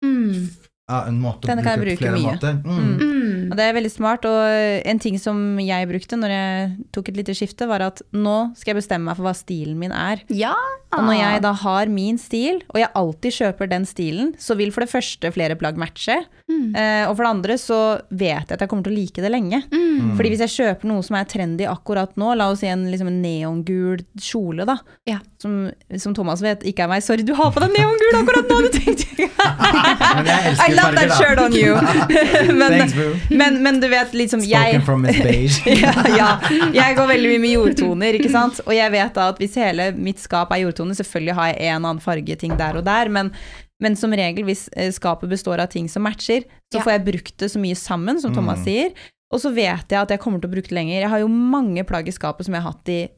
Mm. 0.00 0.48
ja, 0.88 1.04
en 1.06 1.18
måte 1.20 1.44
å 1.44 1.50
Denne 1.50 1.62
kan 1.62 1.76
jeg 1.76 1.82
bruke 1.84 2.00
bruke 2.00 2.06
flere 2.06 2.18
mye. 2.18 2.34
måter. 2.34 2.54
Mm. 2.64 2.94
Mm. 2.98 3.50
Og 3.50 3.56
det 3.58 3.64
er 3.66 3.74
veldig 3.76 3.90
smart, 3.92 4.24
og 4.24 4.86
en 4.90 4.98
ting 5.02 5.18
som 5.20 5.58
jeg 5.60 5.88
brukte 5.90 6.16
når 6.18 6.32
jeg 6.34 6.70
tok 6.96 7.10
et 7.12 7.16
lite 7.20 7.34
skifte, 7.36 7.66
var 7.68 7.84
at 7.84 8.00
nå 8.16 8.36
skal 8.56 8.72
jeg 8.72 8.78
bestemme 8.80 9.10
meg 9.10 9.18
for 9.18 9.26
hva 9.28 9.34
stilen 9.36 9.76
min 9.78 9.92
er. 9.92 10.22
Ja. 10.32 10.54
Og 10.96 11.04
når 11.06 11.18
jeg 11.20 11.42
da 11.44 11.52
har 11.52 11.86
min 11.92 12.16
stil, 12.18 12.62
og 12.72 12.80
jeg 12.80 12.90
alltid 12.98 13.36
kjøper 13.36 13.68
den 13.70 13.84
stilen, 13.86 14.32
så 14.40 14.56
vil 14.58 14.72
for 14.74 14.80
det 14.86 14.90
første 14.90 15.30
flere 15.36 15.54
plagg 15.60 15.76
matche. 15.78 16.16
Mm. 16.50 16.74
Eh, 16.74 17.04
og 17.08 17.14
for 17.14 17.24
det 17.24 17.30
andre 17.30 17.56
så 17.60 17.80
vet 18.10 18.50
jeg 18.50 18.56
at 18.56 18.64
jeg 18.64 18.70
kommer 18.70 18.86
til 18.86 18.94
å 18.94 18.98
like 18.98 19.22
det 19.22 19.30
lenge. 19.30 19.62
Mm. 19.70 20.14
Fordi 20.18 20.32
hvis 20.32 20.42
jeg 20.46 20.54
kjøper 20.56 20.90
noe 20.90 21.04
som 21.06 21.18
er 21.18 21.28
trendy 21.30 21.66
akkurat 21.70 22.16
nå, 22.20 22.32
la 22.38 22.50
oss 22.50 22.62
si 22.64 22.70
en, 22.70 22.86
liksom 22.90 23.10
en 23.10 23.20
neongul 23.22 24.02
kjole, 24.20 24.66
da. 24.68 24.80
Ja. 25.08 25.20
Som, 25.40 25.70
som 26.02 26.14
Thomas 26.16 26.42
vet 26.44 26.64
ikke 26.68 26.84
er 26.84 26.90
meg. 26.92 27.04
Sorry, 27.06 27.24
du 27.26 27.32
har 27.38 27.52
på 27.54 27.62
deg 27.62 27.72
neongul 27.76 28.18
akkurat 28.20 28.50
nå! 28.50 28.58
Du 28.66 28.74
tenkte. 28.74 29.28
I 29.30 30.74
love 30.74 30.98
that 30.98 31.14
shirt 31.16 31.40
on 31.40 31.54
you! 31.56 31.78
men, 32.60 32.76
Thanks, 32.76 33.30
men, 33.30 33.62
men 33.64 33.80
du 33.80 33.88
vet 33.92 34.12
liksom 34.16 34.44
jeg, 34.44 34.74
Spoken 34.76 34.86
from 34.86 35.06
Miss 35.06 35.22
Beige. 35.22 35.78
ja, 35.84 35.94
ja. 36.16 36.28
Jeg 36.74 36.98
går 36.98 37.10
veldig 37.14 37.32
mye 37.32 37.44
med 37.46 37.56
jordtoner, 37.56 38.20
ikke 38.20 38.32
sant. 38.32 38.60
Og 38.66 38.74
jeg 38.76 38.92
vet 38.94 39.16
da 39.16 39.30
at 39.32 39.40
hvis 39.40 39.58
hele 39.60 39.90
mitt 39.96 40.20
skap 40.22 40.52
er 40.54 40.64
jordtoner, 40.64 40.98
selvfølgelig 40.98 41.38
har 41.38 41.52
jeg 41.54 41.74
en 41.74 41.82
annen 41.84 42.04
fargeting 42.04 42.56
der 42.60 42.80
og 42.80 42.86
der, 42.88 43.12
men, 43.12 43.34
men 43.80 43.96
som 43.96 44.10
regel 44.12 44.44
hvis 44.44 44.68
eh, 44.76 44.90
skapet 44.92 45.28
består 45.30 45.58
av 45.60 45.68
ting 45.72 45.88
som 45.88 46.02
matcher, 46.04 46.44
så 46.72 46.78
Ja. 46.78 46.82
får 46.84 46.92
jeg 46.98 47.04
brukt 47.06 47.36
det 47.38 47.50
så 47.50 47.58
mye 47.60 47.76
sammen, 47.76 48.20
som 48.20 48.32
Thomas 48.34 48.58
Mm. 48.60 48.64
sier. 48.64 48.92
Og 49.32 49.40
så 49.40 49.52
vet 49.54 49.88
jeg 49.88 50.00
at 50.00 50.08
jeg 50.10 50.18
kommer 50.20 50.40
til 50.40 50.50
å 50.50 50.54
bruke 50.54 50.68
det 50.68 50.74
lenger. 50.74 51.00
Jeg 51.02 51.08
har 51.10 51.18
jo 51.20 51.28
mange 51.28 51.84
plagg 51.86 52.08
i 52.08 52.10
skapet 52.12 52.44
som 52.44 52.54
jeg 52.54 52.62
har 52.62 52.72
hatt 52.72 52.88
i 52.88 53.08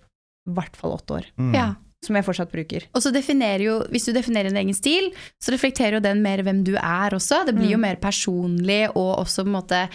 hvert 0.49 0.77
fall 0.77 0.93
åtte 0.99 1.15
år. 1.21 1.25
Mm. 1.39 1.55
ja. 1.55 1.75
Som 2.05 2.17
jeg 2.17 2.25
fortsatt 2.25 2.51
bruker. 2.51 2.83
Og 2.97 3.01
så 3.01 3.13
definerer 3.15 3.63
jo, 3.63 3.75
Hvis 3.89 4.07
du 4.07 4.13
definerer 4.13 4.47
en 4.51 4.57
egen 4.57 4.75
stil, 4.75 5.13
så 5.41 5.53
reflekterer 5.55 5.93
jo 5.95 6.01
den 6.01 6.21
mer 6.21 6.39
hvem 6.43 6.65
du 6.65 6.75
er 6.75 7.11
også. 7.15 7.47
Det 7.47 7.55
blir 7.55 7.71
jo 7.71 7.77
Mm. 7.79 7.81
mer 7.81 7.95
personlig, 7.97 8.89
og 8.97 9.19
også 9.25 9.45
på 9.45 9.47
en 9.47 9.63
måte 9.63 9.89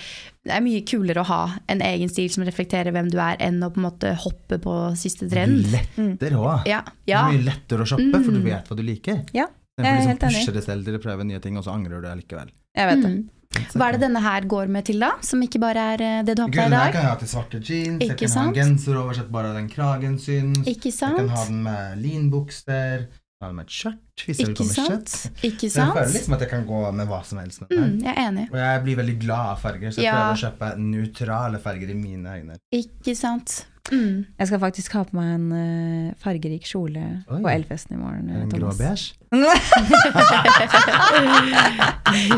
Det 0.45 0.53
er 0.55 0.61
mye 0.61 0.81
kulere 0.85 1.19
å 1.21 1.25
ha 1.25 1.59
en 1.67 1.81
egen 1.81 2.07
stil 2.07 2.29
som 2.29 2.45
reflekterer 2.45 2.93
hvem 2.93 3.11
du 3.11 3.17
er, 3.19 3.35
enn 3.41 3.59
å 3.61 3.69
på 3.69 3.75
en 3.83 3.91
måte 3.91 4.15
hoppe 4.15 4.57
på 4.57 4.95
siste 4.95 5.27
Det 5.27 5.31
trend. 5.31 5.65
blir 5.65 5.83
lettere 6.15 6.37
òg. 6.39 6.65
Ja, 6.65 6.81
Det 6.83 6.93
ja. 7.11 7.27
er 7.27 7.33
mye 7.37 7.43
lettere 7.43 7.81
å 7.81 7.85
shoppe, 7.85 8.23
for 8.23 8.31
du 8.31 8.39
Mm. 8.39 8.43
vet 8.45 8.67
hva 8.69 8.75
du 8.77 8.83
liker. 8.83 9.25
Ja, 9.33 9.47
jeg 9.85 9.93
er 9.93 9.97
liksom 9.97 10.07
helt 10.13 10.23
enig. 10.23 10.53
deg 10.53 10.63
selv 10.63 10.85
til 10.85 10.95
å 10.95 11.01
prøve 11.03 11.23
nye 11.27 11.39
ting, 11.39 11.57
og 11.57 11.63
så 11.63 11.73
angrer 11.73 12.01
du 12.01 12.07
allikevel. 12.09 12.49
Jeg 12.77 12.87
vet 12.91 13.03
det. 13.03 13.11
Mm. 13.17 13.29
Hva 13.73 13.85
er 13.87 13.91
det 13.95 14.01
denne 14.01 14.21
her 14.21 14.41
går 14.45 14.67
med 14.67 14.85
til, 14.85 14.99
da? 14.99 15.11
Som 15.23 15.41
ikke 15.41 15.59
bare 15.59 15.83
er 15.95 16.01
eh, 16.03 16.23
det 16.27 16.35
du 16.35 16.41
har 16.43 16.49
på 16.49 16.53
deg 16.53 16.59
i 16.59 16.67
Grunnen 16.67 16.81
her 16.83 16.91
kan 16.91 17.01
jeg 17.05 17.09
ha 17.13 17.15
til 17.21 17.27
svarte 17.31 17.61
jeans, 17.63 18.01
jeg 18.03 18.09
kan 18.09 18.17
kan 18.27 18.35
ha 18.37 18.43
en 18.49 18.53
genser 18.57 18.97
over 18.99 19.13
så 19.13 19.21
at 19.23 19.31
bare 19.31 19.53
den 19.55 19.69
kragen 19.71 20.17
syns. 20.19 20.67
Ikke 20.67 20.91
Jeg 20.91 21.15
kan 21.15 21.29
ha 21.29 21.45
den 21.47 21.63
med 21.63 21.97
linbukser, 22.03 23.07
ha 23.41 23.47
den 23.47 23.55
med 23.55 23.65
et 23.69 23.73
skjørt 23.77 24.25
hvis 24.25 24.39
jeg 24.41 24.47
vil 24.49 24.55
komme 24.57 24.73
med 24.73 24.75
sant? 24.75 25.13
skjørt. 25.15 25.43
Ikke 25.47 25.69
Så 25.69 25.79
jeg 25.79 25.93
føler 25.93 26.03
sant? 26.03 26.17
liksom 26.17 26.33
at 26.33 26.39
jeg 26.41 26.49
kan 26.49 26.65
gå 26.67 26.81
med 26.99 27.07
hva 27.07 27.19
som 27.23 27.37
helst 27.39 27.61
med 27.61 27.69
den. 27.69 27.83
Mm, 27.95 28.03
jeg 28.03 28.13
er 28.17 28.21
enig. 28.31 28.45
Og 28.51 28.57
jeg 28.59 28.83
blir 28.83 28.95
veldig 28.97 29.17
glad 29.23 29.51
av 29.53 29.59
farger, 29.63 29.89
så 29.93 30.01
jeg 30.01 30.05
Ja. 30.05 30.13
prøver 30.17 30.35
å 30.35 30.43
kjøpe 30.43 30.69
nøytrale 30.77 31.59
farger 31.61 31.89
i 31.89 31.93
mine 31.93 32.25
øyne. 32.41 32.57
Ikke 32.73 33.15
sant? 33.15 33.65
Mm. 33.91 34.25
Jeg 34.39 34.47
skal 34.49 34.59
faktisk 34.59 34.93
ha 34.97 35.03
på 35.07 35.15
meg 35.17 35.27
en 35.37 35.47
uh, 35.53 36.13
fargerik 36.23 36.63
kjole 36.67 37.03
Oi. 37.29 37.41
på 37.43 37.49
Elfesten 37.53 37.95
i 37.95 37.97
morgen. 38.01 38.29
En 38.29 38.49
grå 38.51 38.71
beige. 38.77 39.13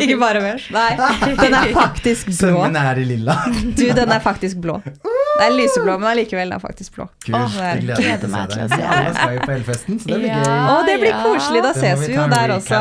Ikke 0.04 0.18
bare 0.22 0.40
beige. 0.42 0.74
Nei, 0.74 0.98
den 1.40 1.54
er 1.54 1.74
faktisk 1.76 2.26
blå. 2.32 2.36
Sømmen 2.40 2.76
er 2.82 2.96
i 3.02 3.04
lilla. 3.08 3.36
Du, 3.78 3.84
den 3.96 4.12
er 4.16 4.20
faktisk 4.24 4.58
blå. 4.64 4.76
Det 5.40 5.46
er 5.46 5.52
lyseblå, 5.56 5.94
men 6.02 6.08
allikevel 6.12 6.48
den 6.50 6.56
er 6.58 6.62
faktisk 6.64 6.94
blå. 6.98 7.06
Kult, 7.24 7.36
oh, 7.38 7.54
jeg 7.62 7.82
gleder 7.86 8.02
gleder 8.04 8.28
meg 8.34 8.44
til 8.52 8.60
å 8.64 8.66
se 8.68 8.76
deg. 8.76 8.84
Alle 8.90 9.12
skal 9.16 9.32
jo 9.36 9.40
på 9.46 9.54
Elfesten, 9.56 9.94
så 10.02 10.06
det 10.10 10.18
blir 10.20 10.30
Ja. 10.30 10.34
gøy. 10.40 10.46
Å, 10.74 10.76
det 10.90 10.96
blir 11.04 11.14
ja. 11.14 11.20
koselig! 11.26 11.60
Da 11.64 11.72
ses 11.78 12.00
vi 12.04 12.08
jo 12.16 12.24
der 12.34 12.48
også. 12.58 12.80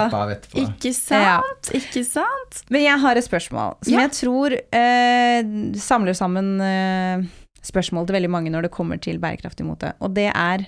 Ikke 0.65 0.93
sant? 0.97 1.65
Ikke 1.79 2.03
sant? 2.09 2.53
Men 2.73 2.81
jeg 2.87 2.97
har 3.05 3.15
et 3.21 3.27
spørsmål 3.29 3.71
som 3.83 3.93
Ja. 3.93 3.97
jeg 4.07 4.11
tror 4.19 4.49
eh, 4.59 5.41
samler 5.79 6.15
sammen 6.19 6.47
eh, 6.65 7.17
spørsmål 7.63 8.07
til 8.07 8.15
veldig 8.19 8.31
mange 8.31 8.51
når 8.51 8.63
det 8.69 8.71
kommer 8.75 9.01
til 9.01 9.19
bærekraftig 9.19 9.67
mote. 9.67 9.93
Og 10.01 10.15
det 10.15 10.31
er 10.35 10.67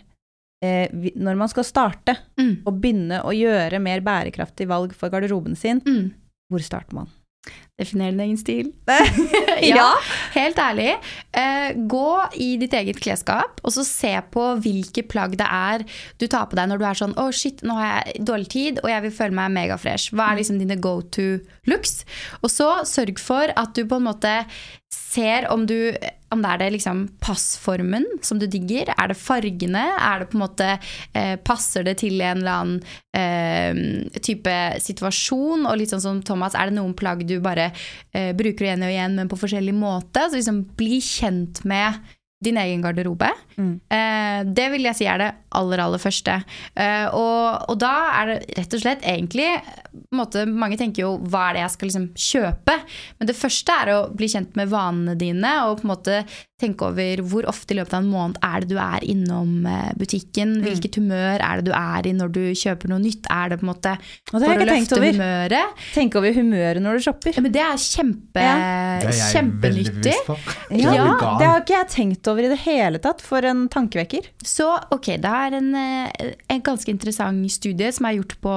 eh, 0.62 0.88
når 1.16 1.36
man 1.36 1.48
skal 1.48 1.64
starte 1.64 2.16
Mm. 2.38 2.62
og 2.66 2.80
begynne 2.80 3.22
å 3.24 3.32
gjøre 3.32 3.80
mer 3.80 4.00
bærekraftig 4.00 4.66
valg 4.68 4.92
for 4.92 5.08
garderoben 5.08 5.56
sin, 5.56 5.80
Mm. 5.80 6.12
hvor 6.52 6.60
starter 6.60 6.94
man? 6.94 7.08
Definer 7.80 8.12
din 8.12 8.24
egen 8.26 8.40
stil. 8.40 8.72
Ja. 9.70 9.90
Helt 10.34 10.58
ærlig. 10.60 10.94
Eh, 11.36 11.74
gå 11.90 12.08
i 12.40 12.54
ditt 12.60 12.74
eget 12.76 13.00
klesskap, 13.02 13.60
og 13.64 13.74
så 13.74 13.84
se 13.86 14.12
på 14.32 14.46
hvilke 14.62 15.04
plagg 15.08 15.36
det 15.40 15.46
er 15.46 15.84
du 16.20 16.26
tar 16.30 16.48
på 16.50 16.58
deg 16.58 16.70
når 16.70 16.80
du 16.80 16.86
er 16.88 16.98
sånn 17.00 17.16
Å, 17.20 17.28
shit, 17.34 17.62
nå 17.66 17.76
har 17.78 17.90
jeg 17.90 18.24
dårlig 18.28 18.50
tid, 18.52 18.82
og 18.84 18.90
jeg 18.92 19.06
vil 19.06 19.16
føle 19.20 19.36
meg 19.36 19.54
megafresh. 19.56 20.14
Hva 20.14 20.30
er 20.30 20.40
liksom 20.40 20.60
dine 20.62 20.78
go 20.80 20.98
to 21.14 21.28
looks? 21.70 22.04
Og 22.40 22.52
så 22.52 22.70
sørg 22.88 23.20
for 23.22 23.52
at 23.56 23.74
du 23.76 23.84
på 23.84 24.00
en 24.00 24.08
måte 24.08 24.34
ser 24.90 25.46
om 25.50 25.66
du 25.66 25.92
om 26.30 26.42
det 26.44 26.50
er 26.52 26.60
det 26.60 26.68
liksom 26.76 27.00
passformen 27.22 28.04
som 28.22 28.38
du 28.38 28.46
digger. 28.46 28.92
Er 28.94 29.10
det 29.10 29.18
fargene? 29.18 29.82
Er 29.98 30.22
det 30.22 30.28
på 30.30 30.38
en 30.38 30.44
måte 30.44 30.68
eh, 30.70 31.34
Passer 31.42 31.82
det 31.86 31.96
til 32.04 32.20
en 32.22 32.38
eller 32.38 32.60
annen 32.60 32.76
eh, 33.18 34.20
type 34.22 34.54
situasjon? 34.84 35.66
Og 35.66 35.80
litt 35.80 35.90
sånn 35.90 36.04
som 36.04 36.20
Thomas, 36.26 36.54
er 36.54 36.70
det 36.70 36.78
noen 36.78 36.94
plagg 36.94 37.24
du 37.26 37.40
bare 37.42 37.69
eh, 38.12 38.30
bruker 38.36 38.68
igjen 38.68 38.86
og 38.86 38.92
igjen, 38.92 39.18
men 39.18 39.30
på 39.30 39.38
forskjellig 39.40 39.74
måte? 39.76 40.26
Så 40.28 40.38
liksom 40.38 40.64
bli 40.78 41.00
kjent 41.04 41.62
med 41.68 42.00
din 42.40 42.56
egen 42.56 42.80
garderobe. 42.84 43.28
Mm. 43.60 43.74
Eh, 43.92 44.38
det 44.48 44.70
vil 44.72 44.88
jeg 44.88 44.96
si 44.96 45.08
er 45.10 45.20
det 45.20 45.30
aller, 45.58 45.82
aller 45.82 46.02
første. 46.02 46.40
Eh, 46.74 47.06
og, 47.16 47.70
og 47.70 47.80
da 47.82 47.94
er 48.20 48.32
det 48.32 48.58
rett 48.58 48.76
og 48.76 48.84
slett 48.84 49.06
egentlig 49.06 49.48
måte, 50.14 50.44
Mange 50.46 50.78
tenker 50.78 51.02
jo 51.04 51.14
hva 51.30 51.48
er 51.48 51.56
det 51.56 51.64
jeg 51.64 51.74
skal 51.74 51.90
liksom 51.90 52.06
kjøpe? 52.14 52.76
Men 53.18 53.30
det 53.30 53.38
første 53.38 53.74
er 53.82 53.92
å 53.94 53.98
bli 54.14 54.28
kjent 54.30 54.54
med 54.58 54.70
vanene 54.70 55.16
dine, 55.18 55.56
og 55.66 55.80
på 55.80 55.86
en 55.86 55.92
måte 55.92 56.20
tenke 56.60 56.84
over 56.90 57.22
hvor 57.24 57.46
ofte 57.48 57.74
i 57.74 57.78
løpet 57.78 57.94
av 57.96 58.02
en 58.04 58.10
måned 58.12 58.38
er 58.44 58.62
det 58.62 58.70
du 58.70 58.76
er 58.82 59.06
innom 59.08 59.66
eh, 59.68 59.90
butikken. 59.98 60.58
Mm. 60.58 60.66
Hvilket 60.66 60.98
humør 61.00 61.44
er 61.46 61.60
det 61.60 61.70
du 61.70 61.74
er 61.76 62.08
i 62.10 62.14
når 62.16 62.34
du 62.36 62.42
kjøper 62.58 62.92
noe 62.92 63.02
nytt? 63.02 63.28
Er 63.32 63.52
det 63.52 63.60
på 63.60 63.66
en 63.66 63.72
måte 63.72 63.94
det 63.96 64.42
for 64.44 64.50
å 64.50 64.68
løfte 64.68 64.98
over. 64.98 65.08
humøret? 65.16 65.84
Tenk 65.96 66.18
over 66.20 66.36
humøret 66.36 66.84
når 66.84 67.00
du 67.00 67.06
shopper. 67.08 67.34
Ja, 67.36 67.44
men 67.46 67.56
det 67.56 67.64
er 67.64 67.80
kjempe, 67.80 68.44
Ja. 68.44 68.56
Kjempenyttig. 69.30 70.16
Ja, 70.80 70.92
det 71.40 71.48
har 71.48 71.62
ikke 71.62 71.76
jeg 71.78 71.90
tenkt 71.94 72.28
over 72.30 72.46
i 72.46 72.52
det 72.52 72.60
hele 72.66 73.00
tatt, 73.02 73.24
for 73.24 73.46
en 73.46 73.66
tankevekker. 73.72 74.30
Så 74.44 74.68
ok, 74.92 75.14
det 75.22 75.32
er 75.46 75.58
en, 75.58 75.74
eh, 75.74 76.32
en 76.50 76.62
ganske 76.62 76.90
interessant 76.92 77.50
studie 77.52 77.90
som 77.92 78.08
er 78.08 78.18
gjort 78.18 78.38
på 78.44 78.56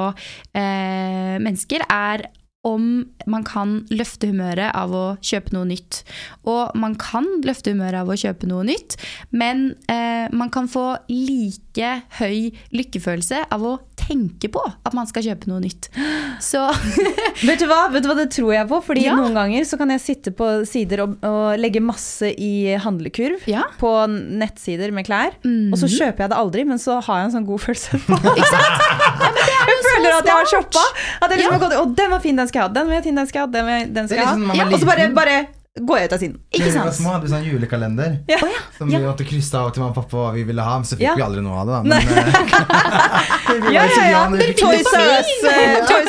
eh, 0.56 1.36
mennesker, 1.42 1.86
er 1.90 2.28
om 2.64 3.04
man 3.28 3.44
kan 3.44 3.82
løfte 3.92 4.30
humøret 4.32 4.72
av 4.72 4.94
å 4.96 5.04
kjøpe 5.24 5.52
noe 5.56 5.68
nytt. 5.68 6.02
Og 6.48 6.72
man 6.80 6.96
kan 7.00 7.28
løfte 7.44 7.74
humøret 7.74 8.00
av 8.04 8.12
å 8.12 8.18
kjøpe 8.20 8.48
noe 8.48 8.64
nytt, 8.68 8.96
men 9.36 9.74
eh, 9.92 10.32
man 10.32 10.52
kan 10.54 10.70
få 10.72 10.86
like 11.12 11.92
høy 12.22 12.54
lykkefølelse 12.72 13.44
av 13.52 13.68
å 13.68 13.76
tenke 14.08 14.50
på 14.52 14.62
at 14.86 14.94
man 14.94 15.08
skal 15.10 15.24
kjøpe 15.24 15.48
noe 15.48 15.60
nytt. 15.64 15.90
Så 16.44 16.62
Vet 17.48 17.60
du 17.60 17.66
hva? 17.70 17.88
Vet 17.94 18.04
du 18.04 18.10
hva 18.10 18.16
det 18.18 18.30
tror 18.36 18.54
jeg 18.54 18.68
på? 18.70 18.80
Fordi 18.84 19.04
Ja. 19.06 19.16
noen 19.16 19.34
ganger 19.38 19.64
så 19.68 19.78
kan 19.80 19.90
jeg 19.94 20.02
sitte 20.04 20.32
på 20.36 20.48
sider 20.70 21.04
og, 21.06 21.18
og 21.24 21.58
legge 21.60 21.82
masse 21.84 22.30
i 22.38 22.76
handlekurv 22.84 23.48
Ja. 23.48 23.64
på 23.80 23.92
nettsider 24.10 24.92
med 24.94 25.06
klær, 25.08 25.34
Mhm. 25.44 25.74
og 25.74 25.80
så 25.80 25.88
kjøper 25.92 26.26
jeg 26.26 26.30
det 26.34 26.38
aldri, 26.38 26.66
men 26.68 26.78
så 26.82 27.00
har 27.04 27.20
jeg 27.24 27.26
en 27.30 27.36
sånn 27.38 27.48
god 27.48 27.60
følelse 27.64 28.00
på 28.06 28.18
Ikke 28.38 28.50
sant? 28.52 28.84
Jeg 29.64 29.80
føler 30.00 30.16
at 30.18 30.26
jeg 30.28 30.34
har 30.36 30.48
shoppa. 30.50 30.82
At 31.22 31.30
jeg 31.32 31.40
liksom 31.40 31.54
Ja. 31.54 31.58
har 31.58 31.64
gått, 31.64 31.74
Å, 31.80 31.96
den 31.96 32.10
var 32.12 32.20
fin, 32.24 32.36
den 32.36 32.48
skal 32.50 32.60
jeg 32.62 32.68
ha. 32.68 32.74
Den 32.74 32.88
vil 32.88 32.96
jeg 32.98 33.04
fin, 33.04 33.16
den 33.16 33.28
skal 33.30 33.40
jeg 33.40 33.46
ha. 33.48 33.52
Den, 33.54 33.66
vil 33.68 33.74
jeg, 33.78 33.94
den 33.94 34.08
skal 34.08 34.18
jeg 34.18 34.26
ha. 34.28 34.34
liksom 34.36 34.56
Ja, 34.58 34.66
Og 34.74 34.80
så 34.82 34.86
bare, 34.90 35.06
bare 35.14 35.36
går 35.74 35.98
jeg 35.98 36.06
ut 36.06 36.14
av 36.14 36.20
siden. 36.22 36.36
Ikke 36.54 36.70
sant? 36.70 36.74
vi 36.74 36.86
var 36.86 36.94
små, 36.94 37.10
hadde 37.16 37.26
vi 37.26 37.32
sånn 37.34 37.46
julekalender. 37.50 38.12
Ja. 38.30 38.38
Ja. 38.38 38.60
Som 38.78 38.90
Ja. 38.92 39.00
vi 39.00 39.06
måtte 39.06 39.26
krysse 39.26 39.58
av 39.58 39.72
til 39.74 39.82
mamma 39.82 39.94
og 39.96 40.04
pappa 40.04 40.18
hva 40.18 40.34
vi 40.36 40.44
ville 40.46 40.62
ha, 40.62 40.76
men 40.78 40.86
så 40.86 40.96
fikk 40.98 41.02
Ja. 41.08 41.16
vi 41.18 41.24
aldri 41.26 41.42
noe 41.42 41.58
av 41.62 41.66
det. 41.66 41.74
da 41.74 41.82
Men, 41.84 41.98
eh, 41.98 42.04
Ja, 43.74 43.84
ja, 43.86 44.06
ja. 44.10 44.22
Toys. 44.58 44.88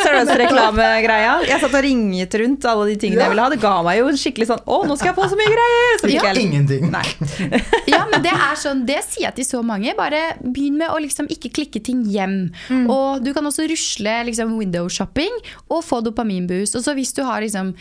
R 0.04 0.18
Us-reklamegreia. 0.22 1.32
Jeg 1.48 1.60
satt 1.60 1.74
og 1.76 1.82
ringet 1.84 2.34
rundt 2.40 2.64
alle 2.68 2.86
de 2.92 2.96
tingene 3.00 3.20
Ja. 3.20 3.24
jeg 3.26 3.34
ville 3.34 3.42
ha. 3.44 3.48
Det 3.54 3.60
ga 3.60 3.72
meg 3.84 3.98
jo 3.98 4.08
en 4.08 4.16
skikkelig 4.20 4.46
sånn 4.52 4.62
Å, 4.64 4.78
nå 4.88 4.96
skal 4.98 5.12
jeg 5.12 5.16
få 5.18 5.28
så 5.32 5.36
mye 5.40 5.52
greier! 5.52 5.98
Så 6.00 6.08
fikk 6.08 6.14
Ja. 6.22 6.32
jeg 6.32 6.44
Ingenting. 6.44 6.90
Nei. 6.90 7.04
Ja, 7.94 8.04
men 8.10 8.22
det 8.22 8.32
er 8.32 8.54
sånn, 8.60 8.84
det 8.86 9.00
sier 9.04 9.28
jeg 9.30 9.34
til 9.40 9.44
så 9.44 9.62
mange. 9.64 9.94
Bare 9.96 10.34
begynn 10.42 10.76
med 10.80 10.90
å 10.90 11.00
liksom 11.00 11.26
ikke 11.32 11.50
klikke 11.52 11.82
ting 11.84 12.04
hjem. 12.04 12.50
Mm. 12.68 12.88
Og 12.90 13.24
du 13.24 13.32
kan 13.32 13.44
også 13.44 13.68
rusle 13.68 14.24
liksom 14.28 14.56
window 14.58 14.88
shopping 14.88 15.32
og 15.70 15.84
få 15.84 16.02
dopaminboost. 16.04 16.76
Og 16.76 16.82
så 16.84 16.94
hvis 16.96 17.12
du 17.14 17.22
har 17.24 17.40
liksom 17.44 17.74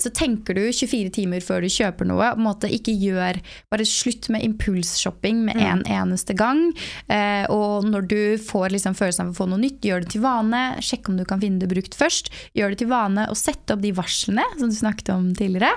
så 0.00 0.10
tenker 0.14 0.56
du 0.58 0.62
24 0.72 1.10
timer 1.14 1.40
før 1.44 1.62
du 1.64 1.68
kjøper 1.72 2.08
noe. 2.08 2.30
På 2.34 2.40
en 2.40 2.46
måte 2.48 2.70
Ikke 2.74 2.92
gjør 2.94 3.38
Bare 3.70 3.86
slutt 3.88 4.28
med 4.32 4.42
impulsshopping 4.46 5.44
med 5.46 5.56
en 5.60 5.82
eneste 5.90 6.34
gang. 6.38 6.66
Eh, 7.08 7.44
og 7.52 7.84
når 7.88 8.08
du 8.10 8.20
får 8.42 8.70
liksom 8.74 8.96
følelsen 8.98 9.26
av 9.28 9.32
å 9.34 9.38
få 9.38 9.46
noe 9.50 9.60
nytt, 9.62 9.80
gjør 9.86 10.04
det 10.04 10.12
til 10.14 10.24
vane. 10.24 10.62
Sjekk 10.84 11.08
om 11.12 11.18
du 11.18 11.24
kan 11.28 11.40
finne 11.42 11.60
det 11.62 11.70
brukt 11.70 11.94
først. 11.98 12.30
Gjør 12.56 12.74
det 12.74 12.80
til 12.84 12.90
vane 12.92 13.26
å 13.30 13.36
sette 13.38 13.74
opp 13.76 13.82
de 13.84 13.92
varslene 13.96 14.44
som 14.58 14.70
du 14.70 14.76
snakket 14.76 15.12
om 15.14 15.30
tidligere. 15.36 15.72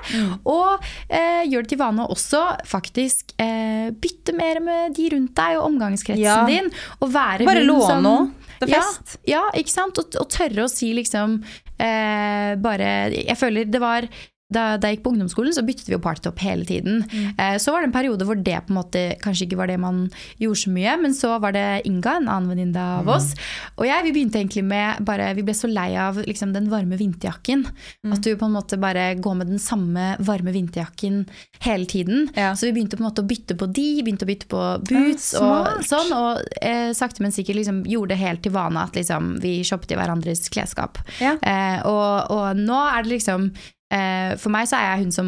Og 0.47 0.83
eh, 1.09 1.43
gjør 1.49 1.65
det 1.67 1.73
til 1.75 1.81
vane 1.81 2.05
å 2.05 2.11
også 2.15 2.43
faktisk 2.67 3.35
eh, 3.41 3.89
bytte 3.93 4.35
mer 4.37 4.61
med 4.63 4.95
de 4.97 5.09
rundt 5.15 5.35
deg 5.37 5.57
og 5.59 5.69
omgangskretsen 5.71 6.23
Ja. 6.23 6.41
din. 6.49 6.71
Og 7.01 7.11
være 7.13 7.45
Bare 7.47 7.63
hun 7.63 7.67
låne 7.73 7.87
som- 7.87 8.33
er 8.65 8.73
ja, 8.73 8.81
ja, 9.29 9.43
ikke 9.59 9.73
sant? 9.73 9.99
Og, 10.01 10.17
og 10.21 10.29
tørre 10.33 10.65
å 10.65 10.71
si 10.71 10.89
liksom 10.97 11.37
eh, 11.77 12.55
bare 12.57 12.89
Jeg 13.13 13.37
føler 13.37 13.69
det 13.69 13.81
var 13.83 14.07
da, 14.47 14.77
da 14.79 14.87
jeg 14.87 14.97
gikk 14.97 15.03
på 15.03 15.11
ungdomsskolen, 15.11 15.51
så 15.55 15.63
byttet 15.67 15.89
vi 15.89 15.95
jo 15.97 15.99
partytopp 16.03 16.39
hele 16.39 16.63
tiden. 16.67 17.01
Eh, 17.35 17.57
så 17.59 17.73
var 17.73 17.83
det 17.83 17.89
en 17.89 17.95
periode 17.95 18.27
hvor 18.27 18.39
det 18.39 18.55
på 18.63 18.71
en 18.71 18.79
måte 18.79 19.01
kanskje 19.19 19.43
ikke 19.47 19.59
var 19.59 19.67
det 19.67 19.75
man 19.83 20.05
gjorde 20.39 20.61
så 20.61 20.71
mye, 20.71 20.93
men 21.03 21.15
så 21.17 21.33
var 21.43 21.55
det 21.55 21.65
Inga, 21.87 22.13
en 22.21 22.29
annen 22.31 22.47
venninne 22.53 22.85
av 23.01 23.09
oss, 23.11 23.33
og 23.75 23.83
jeg, 23.89 24.05
vi 24.07 24.13
begynte 24.15 24.39
egentlig 24.39 24.63
med 24.65 25.03
bare 25.07 25.29
Vi 25.37 25.43
ble 25.45 25.53
så 25.55 25.67
lei 25.69 25.89
av 25.99 26.17
liksom, 26.23 26.53
den 26.55 26.69
varme 26.71 26.97
vinterjakken. 26.99 27.65
At 28.13 28.23
du 28.23 28.31
på 28.39 28.47
en 28.47 28.55
måte 28.55 28.79
bare 28.79 29.09
går 29.19 29.37
med 29.41 29.51
den 29.51 29.61
samme 29.61 30.13
varme 30.23 30.53
vinterjakken 30.55 31.25
hele 31.65 31.85
tiden. 31.89 32.29
Ja. 32.35 32.53
Så 32.55 32.69
vi 32.69 32.73
begynte 32.77 32.97
på 32.97 33.03
en 33.03 33.09
måte 33.09 33.23
å 33.25 33.27
bytte 33.27 33.57
på 33.59 33.67
de, 33.67 33.87
begynte 34.05 34.25
å 34.25 34.31
bytte 34.31 34.49
på 34.51 34.63
boots 34.87 35.29
og 35.39 35.83
sånn. 35.87 36.13
Og 36.15 36.59
eh, 36.63 36.91
sakte, 36.97 37.23
men 37.25 37.35
sikkert 37.35 37.59
liksom, 37.59 37.83
gjorde 37.89 38.15
det 38.15 38.21
helt 38.23 38.43
til 38.47 38.55
vane 38.55 38.83
at 38.87 38.97
liksom, 38.97 39.35
vi 39.43 39.59
shoppet 39.67 39.93
i 39.93 39.99
hverandres 39.99 40.47
klesskap. 40.53 41.01
Ja. 41.23 41.35
Eh, 41.41 41.79
og, 41.87 42.31
og 42.33 42.63
nå 42.63 42.79
er 42.87 43.03
det 43.03 43.17
liksom 43.17 43.51
For 43.89 44.51
meg 44.51 44.67
så 44.67 44.79
er 44.79 44.89
jeg 44.89 45.05
hun 45.05 45.13
som 45.15 45.27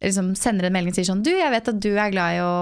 liksom, 0.00 0.30
sender 0.38 0.68
en 0.68 0.72
melding 0.72 0.94
og 0.94 0.96
sier 0.96 1.08
sånn 1.10 1.24
Du, 1.26 1.28
jeg 1.34 1.52
vet 1.52 1.68
at 1.68 1.80
du 1.84 1.90
er 1.92 2.12
glad 2.14 2.38
i 2.38 2.40
å 2.40 2.54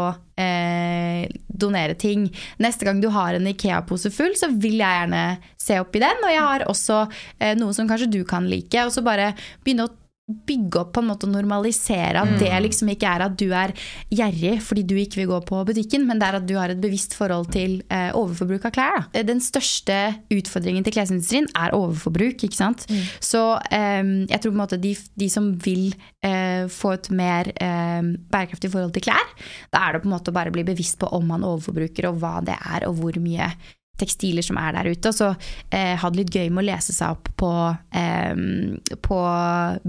eh, 0.42 1.26
donere 1.46 1.94
ting. 1.98 2.26
Neste 2.62 2.88
gang 2.88 3.00
du 3.02 3.09
har 3.14 3.37
en 3.37 3.46
Ikea-pose 3.50 4.12
full, 4.14 4.35
så 4.38 4.50
vil 4.52 4.78
jeg 4.80 5.00
gjerne 5.00 5.22
se 5.61 5.78
oppi 5.82 6.02
den. 6.02 6.24
Og 6.24 6.35
jeg 6.35 6.48
har 6.48 6.66
også 6.70 7.04
eh, 7.38 7.54
noe 7.59 7.76
som 7.76 7.88
kanskje 7.88 8.11
du 8.18 8.20
kan 8.28 8.48
like. 8.50 8.85
Og 8.85 8.92
så 8.94 9.04
bare 9.06 9.32
begynne 9.64 9.88
å 9.88 9.94
bygge 10.27 10.81
opp 10.81 10.89
på 10.97 11.03
en 11.05 11.07
måte 11.07 11.29
og 11.29 11.35
normalisere 11.37 12.19
at 12.25 12.33
det 12.41 12.51
liksom 12.65 12.89
ikke 12.91 13.07
er 13.07 13.23
at 13.29 13.35
du 13.39 13.47
er 13.55 13.71
gjerrig 14.11 14.57
fordi 14.67 14.83
du 14.83 14.97
ikke 14.99 15.21
vil 15.21 15.29
gå 15.31 15.39
på 15.47 15.61
butikken, 15.69 16.07
men 16.09 16.19
det 16.19 16.27
er 16.27 16.39
at 16.41 16.49
du 16.49 16.57
har 16.59 16.73
et 16.73 16.81
bevisst 16.83 17.15
forhold 17.15 17.47
til 17.55 17.79
eh, 17.95 18.11
overforbruk 18.11 18.67
av 18.67 18.75
klær. 18.75 19.07
Da. 19.15 19.23
Den 19.29 19.43
største 19.45 19.95
utfordringen 20.35 20.87
til 20.87 20.97
klesindustrien 20.97 21.47
er 21.55 21.77
overforbruk. 21.79 22.43
ikke 22.43 22.59
sant? 22.59 22.89
Så 23.23 23.45
eh, 23.71 24.03
jeg 24.27 24.43
tror 24.43 24.51
på 24.51 24.57
en 24.57 24.65
måte 24.65 24.83
de, 24.83 24.97
de 25.15 25.31
som 25.31 25.53
vil 25.62 25.95
eh, 26.27 26.67
få 26.75 26.97
et 26.97 27.11
mer 27.15 27.53
eh, 27.55 28.03
bærekraftig 28.27 28.73
forhold 28.75 28.97
til 28.97 29.07
klær, 29.07 29.35
da 29.71 29.87
er 29.87 29.95
det 29.95 30.03
på 30.03 30.11
en 30.11 30.17
måte 30.17 30.35
å 30.35 30.39
bare 30.43 30.55
bli 30.55 30.67
bevisst 30.67 30.99
på 30.99 31.11
om 31.15 31.31
man 31.31 31.47
overforbruker, 31.47 32.11
og 32.11 32.19
hva 32.23 32.41
det 32.43 32.59
er, 32.59 32.91
og 32.91 32.99
hvor 32.99 33.23
mye 33.23 33.53
tekstiler 34.00 34.44
som 34.44 34.59
er 34.61 34.76
der 34.76 34.90
ute. 34.92 35.11
Og 35.11 35.16
så 35.16 35.30
eh, 35.70 35.94
ha 35.98 36.11
det 36.11 36.22
litt 36.22 36.37
gøy 36.37 36.50
med 36.50 36.64
å 36.64 36.66
lese 36.68 36.94
seg 36.96 37.16
opp 37.16 37.30
på, 37.40 37.50
eh, 37.96 38.96
på 39.06 39.20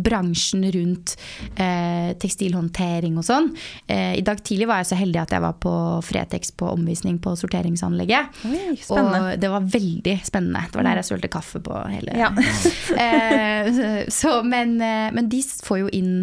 bransjen 0.08 0.66
rundt 0.76 1.16
eh, 1.56 2.14
tekstilhåndtering 2.20 3.18
og 3.20 3.28
sånn. 3.28 3.52
Eh, 3.88 4.18
I 4.20 4.26
dag 4.26 4.42
tidlig 4.44 4.70
var 4.70 4.84
jeg 4.84 4.92
så 4.92 5.00
heldig 5.00 5.24
at 5.24 5.36
jeg 5.36 5.46
var 5.46 5.58
på 5.64 5.76
Fretex 6.08 6.54
på 6.58 6.72
omvisning 6.74 7.20
på 7.24 7.36
sorteringsanlegget. 7.40 8.44
Oi. 8.50 8.76
Og 8.96 9.14
det 9.40 9.52
var 9.52 9.72
veldig 9.78 10.18
spennende. 10.28 10.66
Det 10.72 10.80
var 10.80 10.90
der 10.90 11.02
jeg 11.02 11.12
sølte 11.12 11.32
kaffe 11.32 11.64
på 11.64 11.82
hele 11.92 12.18
Ja. 12.18 12.32
eh, 13.04 14.08
så, 14.14 14.40
men, 14.44 14.78
eh, 14.82 15.10
men 15.14 15.30
de 15.32 15.42
får 15.44 15.84
jo 15.86 15.92
inn 15.96 16.14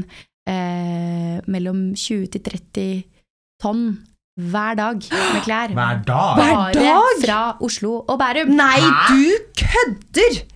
eh, 0.48 1.38
mellom 1.50 1.86
20 1.96 2.32
til 2.34 2.44
30 2.44 3.04
tonn 3.62 3.86
hver 4.36 4.74
dag 4.74 4.94
med 4.94 5.42
klær. 5.44 5.68
Hver 5.78 6.00
dag? 6.06 6.34
Hver 6.34 6.54
Bare 6.54 6.72
dag? 6.74 7.20
fra 7.26 7.56
Oslo 7.60 7.92
og 8.08 8.18
Bærum. 8.18 8.48
Nei, 8.58 8.80
du 9.08 9.22
kødder! 9.60 10.53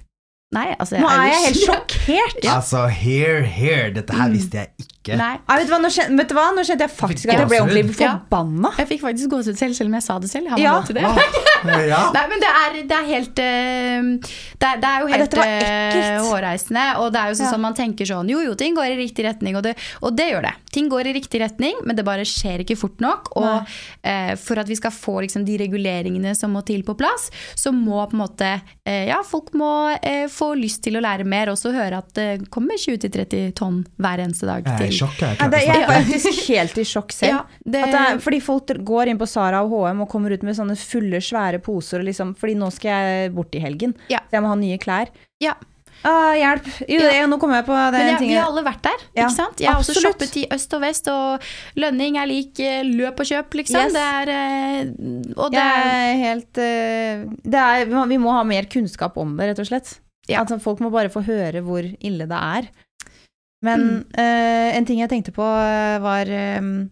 Nei, 0.56 0.68
altså, 0.80 0.96
Nå 0.96 1.08
er 1.12 1.26
jeg 1.28 1.40
helt 1.44 1.58
sjokkert. 1.60 1.96
sjokkert. 2.08 2.46
Altså, 2.54 2.86
here, 2.88 3.42
here. 3.44 3.90
Dette 3.92 4.14
her 4.16 4.30
visste 4.32 4.62
jeg 4.62 4.70
ikke. 4.80 5.16
Nei, 5.16 5.34
Nei, 5.40 5.54
vet, 5.60 5.68
du 5.68 5.72
hva, 5.72 5.78
nå 5.80 5.88
kjente, 5.92 6.16
vet 6.18 6.28
du 6.28 6.34
hva? 6.36 6.44
Nå 6.56 6.62
kjente 6.68 6.84
jeg 6.84 6.92
faktisk 6.92 7.30
at 7.32 7.38
jeg 7.40 7.48
ble 7.48 7.58
ordentlig 7.64 7.94
forbanna. 7.96 8.70
Ja. 8.74 8.80
jeg 8.82 8.88
fikk 8.90 9.02
faktisk 9.06 9.30
gåsehud 9.32 9.56
selv, 9.60 9.76
selv 9.76 9.88
om 9.92 9.94
jeg 9.96 10.04
sa 10.04 10.16
det 10.20 10.28
selv. 10.32 10.48
Har 10.52 10.56
man 10.60 10.64
Ja. 10.64 10.72
lov 10.76 10.88
til 10.88 10.96
det? 10.98 11.04
Ja. 11.88 12.00
Nei, 12.16 12.24
men 12.32 12.42
det 12.42 12.50
er, 12.62 12.76
det 12.90 12.96
er 12.98 13.06
helt 13.08 13.40
eh, 13.44 14.08
det, 14.60 14.68
er, 14.68 14.80
det 14.82 14.90
er 14.90 15.04
jo 15.04 15.08
helt 15.12 15.36
var 15.38 15.52
eh, 15.52 16.18
hårreisende. 16.28 16.84
Og 17.04 17.08
det 17.14 17.22
er 17.22 17.32
jo 17.32 17.38
sånn 17.40 17.48
Ja. 17.48 17.52
som 17.54 17.64
man 17.64 17.76
tenker 17.78 18.08
sånn 18.08 18.28
Jo, 18.32 18.40
jo, 18.44 18.56
ting 18.60 18.76
går 18.76 18.92
i 18.92 18.98
riktig 19.00 19.24
retning, 19.28 19.56
og 19.60 19.64
det, 19.68 19.74
og 20.04 20.16
det 20.18 20.28
gjør 20.32 20.44
det. 20.48 20.54
Ting 20.76 20.88
går 20.92 21.08
i 21.12 21.14
riktig 21.16 21.40
retning, 21.44 21.80
men 21.88 21.96
det 21.96 22.04
bare 22.08 22.24
skjer 22.28 22.64
ikke 22.64 22.76
fort 22.80 23.00
nok. 23.04 23.32
Og 23.40 23.72
eh, 24.04 24.34
for 24.40 24.60
at 24.60 24.68
vi 24.68 24.76
skal 24.80 24.92
få 24.96 25.18
liksom, 25.24 25.44
de 25.48 25.56
reguleringene 25.64 26.32
som 26.36 26.52
må 26.56 26.64
til 26.68 26.84
på 26.88 26.96
plass, 27.00 27.28
så 27.58 27.72
må 27.72 28.00
på 28.08 28.16
en 28.16 28.24
måte 28.26 28.52
eh, 28.84 29.08
Ja, 29.12 29.22
folk 29.28 29.52
må 29.56 29.72
eh, 30.02 30.26
få 30.38 30.48
lyst 30.58 30.82
til 30.86 30.98
å 30.98 31.02
lære 31.04 31.26
mer, 31.28 31.50
og 31.52 31.58
så 31.58 31.72
høre 31.74 31.98
at 31.98 32.12
det 32.18 32.26
kommer 32.54 32.78
20-30 32.78 33.52
tonn 33.58 33.80
hver 33.98 34.22
eneste 34.24 34.46
dag. 34.48 34.64
Jeg 34.68 34.86
er 34.88 34.92
i 34.92 34.98
sjokk. 34.98 35.18
Jeg, 35.24 35.50
det, 35.52 35.62
jeg 35.66 35.82
er 35.82 35.88
faktisk 35.92 36.42
helt 36.52 36.78
i 36.78 36.84
sjokk 36.88 37.12
selv. 37.16 37.32
Ja, 37.34 37.40
det- 37.64 37.84
At 37.88 37.94
det 37.96 38.02
er, 38.06 38.18
fordi 38.24 38.40
folk 38.44 38.70
går 38.92 39.08
inn 39.12 39.18
på 39.18 39.26
Sara 39.28 39.64
og 39.66 39.72
HM 39.74 40.04
og 40.06 40.08
kommer 40.12 40.32
ut 40.32 40.42
med 40.46 40.54
sånne 40.56 40.76
fulle, 40.78 41.18
svære 41.20 41.58
poser. 41.64 42.04
Liksom, 42.06 42.36
fordi 42.38 42.54
nå 42.60 42.70
skal 42.72 42.90
jeg 43.08 43.34
bort 43.34 43.54
i 43.58 43.64
helgen, 43.66 43.96
Ja. 44.08 44.18
så 44.30 44.38
jeg 44.38 44.42
må 44.46 44.48
ha 44.54 44.54
nye 44.62 44.78
klær. 44.78 45.08
Ja. 45.42 45.54
Ah, 46.06 46.30
hjelp! 46.38 46.62
Jo, 46.86 47.00
Ja. 47.02 47.24
nå 47.26 47.40
kommer 47.42 47.56
jeg 47.58 47.66
på 47.66 47.74
det 47.74 47.98
Men 47.98 48.06
jeg, 48.12 48.18
vi 48.28 48.34
har 48.38 48.46
alle 48.46 48.62
vært 48.62 48.82
der. 48.86 49.00
Ja, 49.18 49.26
sant? 49.34 49.58
Jeg 49.58 49.66
har 49.72 49.80
også 49.82 49.96
shoppet 49.98 50.36
i 50.38 50.44
øst 50.54 50.72
og 50.76 50.80
vest, 50.84 51.08
og 51.10 51.42
lønning 51.74 52.16
er 52.22 52.28
lik 52.30 52.60
eh, 52.62 52.84
løp 52.86 53.18
og 53.18 53.26
kjøp, 53.26 53.50
liksom. 53.58 53.80
Yes. 53.82 53.96
Det 53.96 54.04
er, 54.06 54.30
eh, 54.30 54.92
og 55.36 55.50
det 55.50 55.58
Jeg 55.58 55.80
er, 55.82 55.96
er 55.98 56.20
helt 56.22 56.60
eh, 56.62 57.24
det 57.42 57.64
er, 57.64 57.84
Vi 58.12 58.16
må 58.22 58.30
ha 58.30 58.44
mer 58.46 58.68
kunnskap 58.70 59.16
om 59.18 59.34
det, 59.36 59.48
rett 59.50 59.58
og 59.64 59.66
slett. 59.72 59.98
Ja. 60.28 60.42
Altså, 60.42 60.58
folk 60.60 60.80
må 60.84 60.90
bare 60.92 61.08
få 61.12 61.22
høre 61.26 61.62
hvor 61.64 61.82
ille 62.00 62.26
det 62.28 62.38
er. 62.38 62.68
Men 63.64 63.80
Mm. 63.80 64.04
uh, 64.14 64.76
en 64.76 64.84
ting 64.86 65.00
jeg 65.00 65.10
tenkte 65.10 65.32
på, 65.34 65.42
eh, 65.42 65.98
var 66.04 66.28
um, 66.60 66.90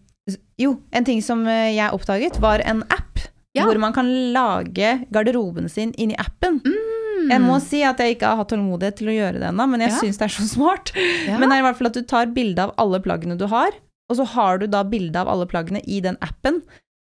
Jo, 0.59 0.73
en 0.91 1.05
ting 1.05 1.21
som 1.23 1.45
eh, 1.47 1.69
jeg 1.77 1.93
oppdaget, 1.95 2.39
var 2.43 2.59
en 2.65 2.81
app. 2.91 3.19
Ja. 3.55 3.63
Hvor 3.63 3.77
man 3.79 3.93
kan 3.93 4.05
lage 4.33 5.05
garderoben 5.13 5.69
sin 5.69 5.93
inni 5.97 6.15
appen. 6.19 6.59
Mm. 6.65 7.29
Jeg 7.31 7.41
må 7.41 7.55
si 7.63 7.79
at 7.83 7.97
jeg 8.03 8.15
ikke 8.17 8.27
har 8.27 8.35
hatt 8.41 8.49
tålmodighet 8.51 8.97
til 8.99 9.07
å 9.07 9.15
gjøre 9.15 9.39
det 9.39 9.47
ennå, 9.49 9.65
men 9.69 9.79
jeg 9.81 9.91
Ja. 9.91 9.99
syns 10.01 10.17
det 10.19 10.25
er 10.27 10.33
så 10.35 10.43
smart. 10.47 10.91
Ja. 11.27 11.37
Men 11.39 11.49
det 11.49 11.55
er 11.57 11.61
i 11.63 11.65
hvert 11.69 11.77
fall 11.77 11.87
at 11.87 11.93
du 11.93 12.01
tar 12.03 12.25
bilde 12.27 12.59
av 12.59 12.73
alle 12.77 12.99
plaggene 12.99 13.37
du 13.37 13.47
har, 13.47 13.71
og 14.09 14.17
så 14.17 14.25
har 14.35 14.57
du 14.59 14.67
da 14.67 14.83
bilde 14.83 15.15
av 15.15 15.27
alle 15.31 15.45
plaggene 15.47 15.81
i 15.87 15.99
den 16.01 16.17
appen. 16.21 16.61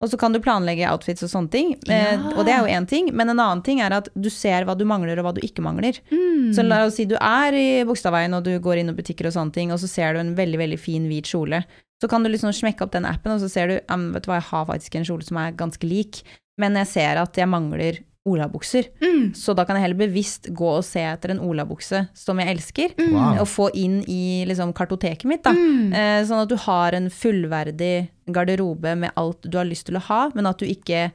Og 0.04 0.12
så 0.12 0.18
kan 0.22 0.32
du 0.32 0.38
planlegge 0.40 0.86
outfits 0.92 1.24
og 1.26 1.30
sånne 1.32 1.50
ting. 1.50 1.72
Eh, 1.90 2.14
Ja. 2.14 2.18
og 2.38 2.46
det 2.46 2.54
er 2.54 2.60
jo 2.62 2.70
én 2.70 2.86
ting, 2.88 3.10
men 3.16 3.30
en 3.30 3.40
annen 3.40 3.64
ting 3.64 3.80
er 3.82 3.92
at 3.98 4.10
du 4.14 4.30
ser 4.30 4.64
hva 4.66 4.78
du 4.78 4.86
mangler 4.86 5.18
og 5.18 5.26
hva 5.26 5.34
du 5.34 5.42
ikke 5.42 5.64
mangler. 5.66 5.98
Mm. 6.12 6.54
Så 6.54 6.62
la 6.68 6.84
oss 6.86 6.96
si 7.00 7.06
du 7.06 7.16
er 7.18 7.52
i 7.58 7.84
Bogstadveien 7.84 8.36
og 8.38 8.44
du 8.44 8.60
går 8.60 8.78
inn 8.78 8.90
i 8.90 8.94
butikker 8.94 9.26
og 9.26 9.34
sånne 9.34 9.54
ting, 9.54 9.72
og 9.72 9.80
så 9.80 9.88
ser 9.90 10.14
du 10.14 10.20
en 10.20 10.36
veldig 10.36 10.60
veldig 10.62 10.80
fin 10.80 11.08
hvit 11.10 11.26
kjole. 11.26 11.64
Så 12.00 12.08
kan 12.08 12.22
du 12.22 12.30
liksom 12.30 12.54
smekke 12.54 12.84
opp 12.86 12.92
den 12.94 13.06
appen, 13.10 13.32
og 13.32 13.42
så 13.42 13.50
ser 13.50 13.68
du 13.68 13.74
vet 13.80 14.24
du 14.24 14.30
hva, 14.30 14.38
jeg 14.38 14.50
har 14.52 14.66
faktisk 14.70 14.96
en 14.96 15.04
kjole 15.10 15.26
som 15.26 15.38
er 15.42 15.52
ganske 15.58 15.82
lik, 15.90 16.22
men 16.62 16.76
jeg 16.76 16.88
ser 16.94 17.18
at 17.18 17.34
jeg 17.34 17.50
mangler 17.50 17.98
olabukser. 18.28 18.90
Mm. 19.02 19.30
Så 19.38 19.56
da 19.58 19.64
kan 19.68 19.78
jeg 19.80 19.86
heller 19.88 20.02
bevisst 20.04 20.50
gå 20.56 20.70
og 20.78 20.84
se 20.86 21.02
etter 21.08 21.34
en 21.34 21.42
olabukse 21.44 22.04
som 22.18 22.40
jeg 22.44 22.54
elsker, 22.56 22.96
Wow. 23.08 23.40
og 23.44 23.48
få 23.48 23.70
inn 23.80 24.02
i 24.08 24.44
liksom, 24.50 24.74
kartoteket 24.78 25.26
mitt. 25.30 25.44
Da. 25.48 25.54
Mm. 25.56 25.94
Eh, 25.94 26.20
sånn 26.28 26.44
at 26.44 26.52
du 26.52 26.58
har 26.68 26.98
en 26.98 27.10
fullverdig 27.14 28.10
garderobe 28.28 28.96
med 29.00 29.16
alt 29.16 29.48
du 29.48 29.58
har 29.58 29.66
lyst 29.70 29.88
til 29.88 29.96
å 30.00 30.04
ha, 30.10 30.22
men 30.36 30.46
at 30.50 30.60
du 30.60 30.68
ikke 30.68 31.08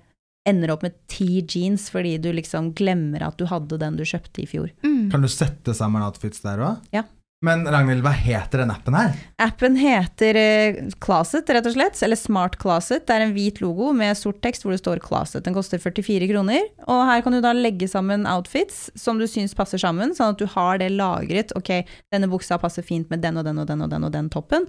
ender 0.48 0.72
opp 0.75 0.83
med 0.83 0.96
ti 1.07 1.42
jeans 1.46 1.85
fordi 1.92 2.16
du 2.18 2.33
liksom 2.35 2.72
glemmer 2.75 3.22
at 3.22 3.37
du 3.38 3.44
hadde 3.46 3.77
den 3.79 3.94
du 4.01 4.03
kjøpte 4.03 4.42
i 4.42 4.46
fjor. 4.51 4.72
Mm. 4.83 5.11
Kan 5.12 5.22
du 5.22 5.29
sette 5.31 5.75
sammen 5.79 6.03
outfits 6.03 6.40
der 6.42 6.59
òg? 6.59 6.81
Ja. 6.96 7.05
Men 7.43 7.65
Ragnhild, 7.67 8.05
hva 8.07 8.13
heter 8.15 8.63
den 8.63 8.71
appen 8.71 8.95
her? 8.95 9.17
Appen 9.43 9.75
heter 9.81 10.37
eh, 10.39 10.77
Closet, 11.03 11.49
rett 11.51 11.67
og 11.67 11.75
slett, 11.75 11.99
eller 12.07 12.19
Smart 12.19 12.55
Closet. 12.63 13.03
Det 13.09 13.17
er 13.17 13.25
en 13.25 13.35
hvit 13.35 13.59
logo 13.65 13.91
med 13.99 14.15
sort 14.19 14.39
tekst 14.45 14.63
hvor 14.63 14.71
det 14.75 14.79
står 14.79 15.03
Closet. 15.03 15.43
Den 15.43 15.57
koster 15.57 15.83
44 15.83 16.29
kroner. 16.31 16.69
Og 16.87 17.03
her 17.09 17.25
kan 17.25 17.35
du 17.35 17.41
da 17.43 17.51
legge 17.57 17.89
sammen 17.91 18.29
outfits 18.31 18.93
som 18.95 19.19
du 19.19 19.27
syns 19.27 19.57
passer 19.59 19.83
sammen, 19.83 20.15
sånn 20.15 20.37
at 20.37 20.39
du 20.39 20.47
har 20.55 20.79
det 20.79 20.93
lagret. 20.95 21.51
Ok, 21.59 21.73
denne 22.15 22.31
buksa 22.31 22.61
passer 22.63 22.87
fint 22.87 23.11
med 23.11 23.25
den 23.25 23.41
og 23.41 23.49
den 23.49 23.59
og 23.59 23.67
den 23.67 23.83
og 23.83 23.91
den 23.91 24.07
og 24.07 24.15
den 24.15 24.31
toppen. 24.31 24.69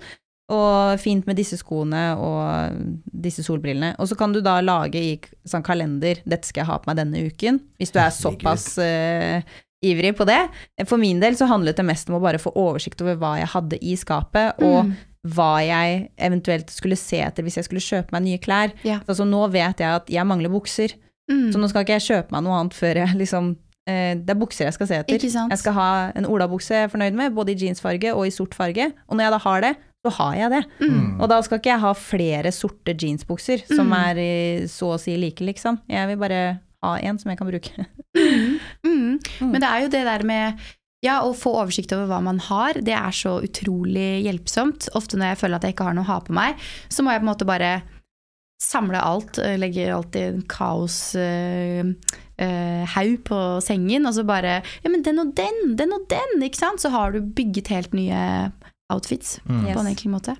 Og 0.54 0.98
fint 1.00 1.30
med 1.30 1.38
disse 1.38 1.60
skoene 1.62 2.02
og 2.20 3.06
disse 3.06 3.46
solbrillene. 3.46 3.94
Og 4.02 4.10
så 4.10 4.18
kan 4.18 4.34
du 4.34 4.42
da 4.42 4.58
lage 4.66 4.98
i 4.98 5.14
sånn 5.46 5.64
kalender 5.66 6.26
'Dette 6.26 6.50
skal 6.50 6.66
jeg 6.66 6.72
ha 6.72 6.80
på 6.82 6.90
meg 6.90 6.98
denne 7.00 7.22
uken', 7.30 7.62
hvis 7.78 7.94
du 7.94 8.02
er 8.02 8.10
såpass 8.10 8.66
eh, 8.82 9.46
ivrig 9.84 10.16
på 10.18 10.26
det. 10.26 10.40
For 10.88 10.98
min 11.02 11.20
del 11.24 11.36
så 11.40 11.48
handlet 11.52 11.76
det 11.80 11.86
mest 11.86 12.10
om 12.10 12.16
å 12.18 12.22
bare 12.24 12.40
få 12.42 12.54
oversikt 12.56 13.02
over 13.04 13.16
hva 13.22 13.36
jeg 13.42 13.52
hadde 13.54 13.80
i 13.84 13.96
skapet, 14.00 14.60
og 14.64 14.86
Mm. 14.86 14.94
hva 15.36 15.52
jeg 15.64 16.10
eventuelt 16.18 16.70
skulle 16.70 16.98
se 17.00 17.20
etter 17.24 17.44
hvis 17.44 17.56
jeg 17.62 17.66
skulle 17.70 17.80
kjøpe 17.84 18.12
meg 18.12 18.24
nye 18.24 18.38
klær. 18.44 18.74
Ja. 18.84 19.00
Altså 19.08 19.24
nå 19.28 19.50
vet 19.52 19.78
jeg 19.80 19.88
at 20.02 20.08
jeg 20.10 20.26
mangler 20.26 20.50
bukser, 20.52 20.94
Mm. 21.32 21.52
så 21.54 21.58
nå 21.60 21.70
skal 21.70 21.86
ikke 21.86 22.00
jeg 22.00 22.08
kjøpe 22.10 22.32
meg 22.32 22.44
noe 22.44 22.60
annet 22.60 22.74
før 22.74 22.96
jeg 23.06 23.16
liksom 23.16 23.56
eh, 23.88 24.16
Det 24.16 24.30
er 24.30 24.40
bukser 24.40 24.64
jeg 24.66 24.74
skal 24.74 24.88
se 24.88 24.96
etter. 24.96 25.20
Jeg 25.20 25.58
skal 25.60 25.74
ha 25.74 26.12
en 26.16 26.26
olabukse 26.26 26.70
jeg 26.72 26.84
er 26.86 26.92
fornøyd 26.92 27.14
med, 27.14 27.34
både 27.36 27.52
i 27.52 27.56
jeansfarge 27.56 28.14
og 28.16 28.26
i 28.28 28.30
sort 28.32 28.54
farge. 28.56 28.94
Og 29.10 29.18
når 29.18 29.24
jeg 29.26 29.32
da 29.32 29.38
har 29.44 29.62
det, 29.62 29.76
så 30.06 30.12
har 30.12 30.36
jeg 30.36 30.50
det. 30.52 30.66
Mm. 30.80 31.22
Og 31.22 31.28
da 31.30 31.42
skal 31.42 31.60
ikke 31.60 31.72
jeg 31.74 31.80
ha 31.80 31.94
flere 31.94 32.52
sorte 32.52 32.94
jeansbukser 32.96 33.66
som 33.76 33.88
Mm. 33.90 33.94
er 33.94 34.68
så 34.68 34.94
å 34.96 35.00
si 35.00 35.18
like, 35.18 35.40
liksom. 35.44 35.80
Jeg 35.90 36.08
vil 36.08 36.18
bare 36.18 36.60
ha 36.84 36.94
en 37.00 37.20
som 37.20 37.32
jeg 37.34 37.40
kan 37.42 37.50
bruke. 37.50 37.88
Mm. 38.14 38.60
Mm. 38.86 39.50
Men 39.50 39.60
det 39.64 39.70
er 39.70 39.84
jo 39.86 39.92
det 39.94 40.04
der 40.06 40.24
med 40.28 40.60
ja, 41.04 41.18
å 41.26 41.34
få 41.36 41.52
oversikt 41.60 41.92
over 41.96 42.08
hva 42.12 42.20
man 42.24 42.38
har, 42.46 42.78
det 42.80 42.94
er 42.96 43.16
så 43.16 43.40
utrolig 43.44 44.24
hjelpsomt. 44.24 44.88
Ofte 44.96 45.18
når 45.20 45.34
jeg 45.34 45.40
føler 45.42 45.58
at 45.60 45.66
jeg 45.68 45.76
ikke 45.76 45.88
har 45.90 45.98
noe 45.98 46.06
å 46.06 46.12
ha 46.14 46.20
på 46.24 46.36
meg, 46.36 46.62
så 46.94 47.04
må 47.04 47.12
jeg 47.12 47.24
på 47.24 47.28
en 47.28 47.32
måte 47.34 47.48
bare 47.50 47.72
samle 48.64 49.02
alt, 49.04 49.40
eh, 49.44 49.58
legge 49.60 49.90
alt 49.92 50.16
i 50.16 50.22
en 50.30 50.40
kaos 50.48 50.96
eh, 51.20 51.84
eh, 52.40 52.86
haug 52.96 53.18
på 53.28 53.40
sengen, 53.66 54.08
og 54.08 54.16
så 54.16 54.24
bare 54.24 54.62
Ja, 54.86 54.92
men 54.94 55.04
den 55.04 55.20
og 55.20 55.34
den, 55.36 55.76
den 55.80 55.92
og 55.98 56.06
den, 56.14 56.38
ikke 56.48 56.62
sant? 56.62 56.80
Så 56.80 56.94
har 56.94 57.12
du 57.12 57.20
bygget 57.20 57.74
helt 57.74 57.94
nye 57.98 58.52
outfits 58.94 59.40
Mm. 59.44 59.66
Yes. 59.68 59.74
på 59.76 59.80
en 59.84 59.92
enkel 59.92 60.12
måte. 60.14 60.38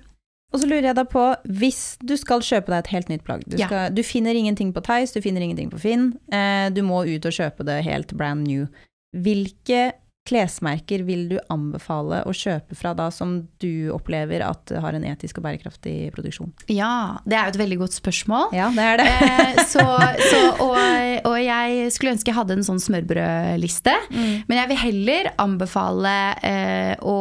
Og 0.54 0.62
så 0.62 0.68
lurer 0.70 0.86
jeg 0.92 0.98
da 1.00 1.02
på, 1.10 1.24
hvis 1.50 1.96
du 1.98 2.14
skal 2.20 2.44
kjøpe 2.46 2.70
deg 2.70 2.84
et 2.84 2.92
helt 2.94 3.10
nytt 3.10 3.24
plagg 3.26 3.42
Du, 3.50 3.56
Ja. 3.58 3.88
du 3.90 4.02
finner 4.06 4.38
ingenting 4.38 4.70
på 4.72 4.82
Theis, 4.86 5.12
du 5.12 5.20
finner 5.24 5.42
ingenting 5.42 5.72
på 5.72 5.80
Finn, 5.82 6.12
eh, 6.30 6.70
du 6.70 6.82
må 6.86 7.02
ut 7.02 7.26
og 7.26 7.34
kjøpe 7.34 7.66
det 7.66 7.82
helt 7.84 8.14
brand 8.14 8.46
new. 8.46 8.68
Hvilke 9.14 9.92
klesmerker 10.24 11.02
vil 11.04 11.26
du 11.28 11.34
anbefale 11.52 12.22
å 12.24 12.32
kjøpe 12.32 12.76
fra 12.78 12.94
da 12.96 13.10
som 13.12 13.42
du 13.60 13.90
opplever 13.92 14.40
at 14.46 14.72
har 14.80 14.96
en 14.96 15.04
etisk 15.04 15.38
og 15.40 15.44
bærekraftig 15.44 16.12
produksjon? 16.14 16.52
Ja, 16.72 17.18
det 17.28 17.36
er 17.36 17.50
jo 17.50 17.54
et 17.54 17.60
veldig 17.60 17.78
godt 17.82 17.98
spørsmål. 17.98 18.54
Ja, 18.56 18.70
det 18.72 18.86
er 18.88 19.02
det. 19.02 19.10
Eh, 19.10 19.60
så, 19.68 19.84
så, 20.30 20.40
og, 20.64 20.80
og 21.28 21.36
jeg 21.42 21.92
skulle 21.92 22.14
ønske 22.16 22.32
jeg 22.32 22.38
hadde 22.38 22.56
en 22.56 22.64
sånn 22.70 22.80
smørbrødliste. 22.80 23.94
Mm. 24.14 24.34
Men 24.48 24.62
jeg 24.62 24.72
vil 24.72 24.82
heller 24.86 25.32
anbefale 25.44 26.16
eh, 26.40 26.94
å 27.04 27.18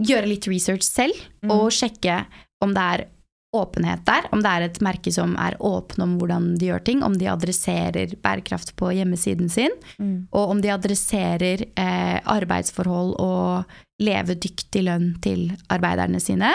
gjøre 0.00 0.28
litt 0.28 0.46
research 0.48 0.82
selv, 0.86 1.14
Mm. 1.42 1.50
og 1.50 1.70
sjekke 1.72 2.26
om 2.62 2.74
det 2.74 2.82
er 2.82 3.06
åpenhet 3.52 4.04
der, 4.06 4.28
om 4.32 4.38
det 4.44 4.46
er 4.50 4.62
et 4.62 4.78
merke 4.80 5.10
som 5.12 5.32
er 5.36 5.56
åpne 5.58 6.04
om 6.04 6.18
hvordan 6.20 6.56
de 6.58 6.66
gjør 6.68 6.84
ting, 6.84 7.02
om 7.02 7.16
de 7.18 7.26
adresserer 7.26 8.12
bærekraft 8.22 8.76
på 8.76 8.92
hjemmesiden 8.94 9.50
sin, 9.50 9.70
Mm. 9.98 10.28
og 10.32 10.50
om 10.50 10.60
de 10.60 10.68
adresserer 10.70 11.64
eh, 11.76 12.20
arbeidsforhold 12.24 13.16
og 13.18 13.64
levedyktig 14.00 14.84
lønn 14.84 15.20
til 15.20 15.50
arbeiderne 15.68 16.20
sine, 16.20 16.52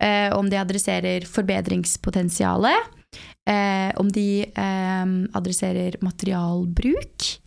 eh, 0.00 0.30
om 0.32 0.48
de 0.48 0.56
adresserer 0.56 1.20
forbedringspotensialet, 1.26 2.88
eh, 3.46 3.92
om 3.98 4.08
de 4.08 4.42
eh, 4.46 5.06
adresserer 5.34 6.00
materialbruk, 6.00 7.41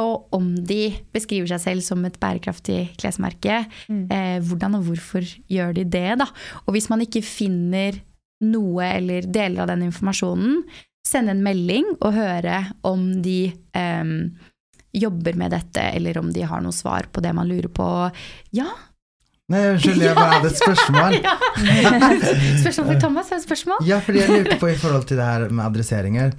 og 0.00 0.34
om 0.36 0.50
de 0.68 0.90
beskriver 1.14 1.50
seg 1.50 1.62
selv 1.62 1.84
som 1.86 2.04
et 2.08 2.18
bærekraftig 2.22 2.80
klesmerke. 3.00 3.62
Mm. 3.92 4.04
Eh, 4.12 4.36
hvordan 4.46 4.78
og 4.78 4.88
hvorfor 4.88 5.26
gjør 5.52 5.76
de 5.76 5.86
det, 5.96 6.08
da? 6.22 6.28
Og 6.66 6.76
hvis 6.76 6.90
man 6.92 7.04
ikke 7.04 7.24
finner 7.26 8.00
noe 8.44 8.90
eller 8.98 9.28
deler 9.32 9.64
av 9.64 9.70
den 9.72 9.86
informasjonen, 9.88 10.60
sende 11.06 11.32
en 11.32 11.44
melding 11.44 11.86
og 12.00 12.16
høre 12.16 12.58
om 12.86 13.08
de 13.22 13.52
um, 13.78 14.18
jobber 14.96 15.38
med 15.38 15.54
dette, 15.54 15.84
eller 15.94 16.18
om 16.18 16.32
de 16.34 16.44
har 16.48 16.62
noe 16.64 16.74
svar 16.74 17.08
på 17.12 17.22
det 17.24 17.32
man 17.36 17.48
lurer 17.48 17.70
på. 17.72 17.86
Ja, 18.56 18.68
Nei, 19.48 19.60
unnskyld, 19.70 20.00
jeg 20.02 20.14
bare 20.16 20.32
hadde 20.40 20.48
et 20.50 20.58
spørsmål. 20.58 21.12
ja. 21.26 21.34
Spørsmål 22.64 22.86
for 22.88 23.00
Thomas? 23.04 23.28
Er 23.30 23.36
det 23.38 23.44
spørsmål? 23.44 23.84
Ja, 23.86 23.98
fordi 24.02 24.18
jeg 24.24 24.32
lurte 24.32 24.56
på 24.58 24.70
i 24.72 24.78
forhold 24.80 25.04
til 25.06 25.20
det 25.20 25.26
her 25.28 25.44
med 25.54 25.64
adresseringer. 25.68 26.32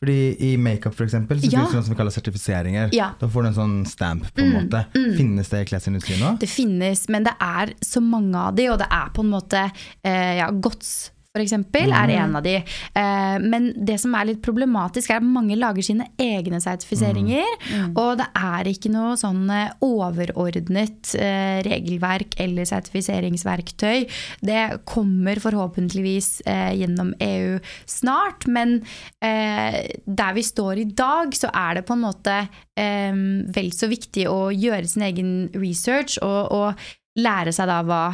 Fordi 0.00 0.16
i 0.44 0.50
makeup 0.60 0.94
for 0.96 1.04
eksempel, 1.04 1.40
så 1.40 1.48
Ja. 1.48 1.58
finnes 1.62 1.70
det 1.72 1.78
noe 1.78 1.86
som 1.86 1.94
vi 1.94 1.98
kaller 2.02 2.12
sertifiseringer. 2.14 2.92
Ja. 2.96 3.10
Da 3.20 3.28
får 3.32 3.42
du 3.42 3.48
en 3.48 3.56
sånn 3.56 3.78
stamp 3.88 4.28
på 4.34 4.44
en 4.44 4.50
Mm, 4.52 4.58
måte. 4.68 4.82
mm. 4.94 5.16
Finnes 5.16 5.48
det 5.48 5.60
i 5.62 5.68
klesindustrien 5.72 6.20
nå? 6.20 6.34
Det 6.40 6.48
finnes, 6.52 7.06
men 7.08 7.24
det 7.24 7.32
er 7.40 7.72
så 7.84 8.00
mange 8.04 8.36
av 8.36 8.54
de, 8.56 8.68
og 8.70 8.78
det 8.78 8.88
er 8.90 9.08
på 9.14 9.24
en 9.24 9.30
måte 9.30 9.64
eh, 10.04 10.36
ja, 10.38 10.50
Gods 10.50 11.10
for 11.30 11.44
eksempel, 11.44 11.92
er 11.94 12.10
en 12.16 12.32
av 12.34 12.42
de. 12.42 12.56
Eh, 12.58 13.36
men 13.38 13.68
det 13.86 14.00
som 14.02 14.14
er 14.18 14.32
litt 14.32 14.40
problematisk, 14.42 15.12
er 15.12 15.20
at 15.20 15.26
mange 15.26 15.54
lager 15.58 15.84
sine 15.86 16.08
egne 16.18 16.58
sertifiseringer. 16.62 17.46
Og 17.92 18.16
det 18.18 18.26
er 18.34 18.70
ikke 18.70 18.90
noe 18.90 19.14
sånn 19.20 19.44
eh, 19.54 19.70
overordnet 19.86 21.12
eh, 21.14 21.60
regelverk 21.66 22.34
eller 22.42 22.66
sertifiseringsverktøy. 22.66 24.08
Det 24.42 24.64
kommer 24.90 25.38
forhåpentligvis 25.44 26.32
eh, 26.50 26.72
gjennom 26.80 27.14
EU 27.22 27.60
snart, 27.86 28.48
men 28.50 28.80
eh, 29.22 29.86
der 30.02 30.34
vi 30.34 30.46
står 30.46 30.82
i 30.82 30.88
dag, 30.90 31.30
så 31.38 31.52
er 31.54 31.78
det 31.78 31.86
på 31.86 31.94
en 31.94 32.04
måte 32.08 32.40
eh, 32.74 33.22
vel 33.54 33.70
så 33.76 33.86
viktig 33.92 34.26
å 34.26 34.50
gjøre 34.50 34.90
sin 34.90 35.06
egen 35.06 35.32
research 35.54 36.18
og, 36.26 36.50
og 36.50 37.22
lære 37.22 37.54
seg 37.54 37.70
da 37.70 37.80
hva 37.86 38.04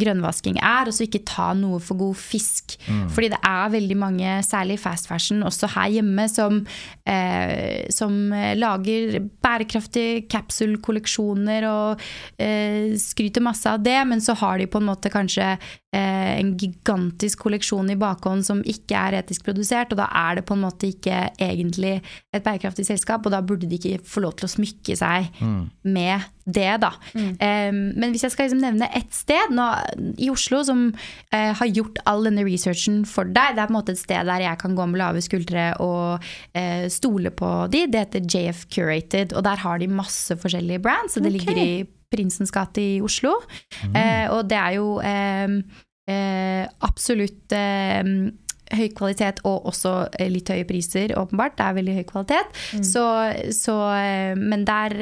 grønnvasking 0.00 0.58
er, 0.58 0.88
og 0.88 0.96
så 0.96 1.06
ikke 1.06 1.22
ta 1.28 1.50
noe 1.56 1.80
for 1.82 1.98
god 2.00 2.18
fisk. 2.18 2.76
Fordi 3.14 3.30
det 3.32 3.40
er 3.46 3.72
veldig 3.74 3.96
mange, 3.98 4.36
særlig 4.46 4.78
fast 4.82 5.08
fashion, 5.10 5.44
også 5.46 5.70
her 5.74 5.90
hjemme, 5.98 6.26
som, 6.30 6.60
eh, 7.06 7.86
som 7.92 8.32
eh, 8.36 8.54
lager 8.58 9.20
bærekraftige 9.42 10.24
capsule-kolleksjoner 10.30 11.68
og 11.70 12.02
eh, 12.40 12.96
skryter 13.00 13.44
masse 13.44 13.68
av 13.70 13.82
det, 13.84 13.98
men 14.08 14.22
så 14.24 14.36
har 14.40 14.58
de 14.60 14.70
på 14.70 14.80
en 14.80 14.90
måte 14.90 15.12
kanskje 15.12 15.54
en 15.92 16.52
gigantisk 16.58 17.40
kolleksjon 17.42 17.90
i 17.90 17.98
bakhånd 17.98 18.44
som 18.46 18.60
ikke 18.62 18.94
er 18.94 19.18
etisk 19.18 19.44
produsert, 19.48 19.90
og 19.90 19.98
da 19.98 20.06
er 20.06 20.38
det 20.38 20.46
på 20.46 20.54
en 20.54 20.62
måte 20.62 20.90
ikke 20.90 21.24
egentlig 21.34 21.96
et 22.30 22.44
bærekraftig 22.44 22.86
selskap, 22.86 23.26
og 23.26 23.34
da 23.34 23.42
burde 23.42 23.66
de 23.66 23.78
ikke 23.78 23.98
få 24.06 24.22
lov 24.22 24.36
til 24.38 24.46
å 24.46 24.52
smykke 24.54 24.96
seg 24.98 25.32
med 25.82 26.28
det, 26.50 26.70
da. 26.82 26.92
Eh, 27.14 27.70
men 27.72 28.10
hvis 28.12 28.24
jeg 28.26 28.34
skal 28.34 28.48
liksom 28.48 28.62
nevne 28.62 28.88
ett 28.96 29.12
sted 29.14 29.52
nå, 29.54 29.66
i 30.18 30.30
Oslo 30.32 30.62
som 30.66 30.86
eh, 31.34 31.52
har 31.56 31.70
gjort 31.70 32.00
all 32.10 32.26
denne 32.26 32.44
researchen 32.46 33.02
for 33.08 33.28
deg, 33.28 33.56
det 33.56 33.64
er 33.64 33.70
på 33.70 33.74
en 33.74 33.78
måte 33.80 33.94
et 33.96 34.02
sted 34.02 34.30
der 34.30 34.46
jeg 34.46 34.60
kan 34.62 34.76
gå 34.78 34.88
med 34.90 35.02
lave 35.02 35.22
skuldre 35.24 35.70
og 35.82 36.26
eh, 36.56 36.88
stole 36.92 37.32
på 37.34 37.52
de, 37.72 37.86
det 37.90 38.06
heter 38.06 38.26
JF 38.26 38.66
Curated, 38.72 39.34
og 39.36 39.46
der 39.46 39.62
har 39.64 39.80
de 39.80 39.90
masse 39.90 40.36
forskjellige 40.38 40.82
brands, 40.84 41.16
og 41.16 41.26
det 41.26 41.34
ligger 41.38 41.58
i 41.60 41.72
Prinsens 42.10 42.52
gate 42.54 42.82
i 42.82 43.00
Oslo. 43.04 43.36
Eh, 43.94 44.26
og 44.32 44.44
det 44.50 44.58
er 44.58 44.76
jo 44.76 44.98
eh, 45.04 45.58
eh, 46.10 46.64
absolutt 46.86 47.54
eh, 47.56 48.04
høy 48.70 48.86
kvalitet 48.94 49.40
og 49.48 49.66
også 49.70 49.94
eh, 50.14 50.28
litt 50.30 50.50
høye 50.52 50.66
priser, 50.68 51.14
åpenbart. 51.18 51.56
Det 51.58 51.66
er 51.66 51.78
veldig 51.80 51.96
høy 51.98 52.04
kvalitet. 52.10 52.60
Så, 52.86 53.04
så, 53.56 53.76
eh, 53.98 54.34
men 54.38 54.66
der, 54.68 54.96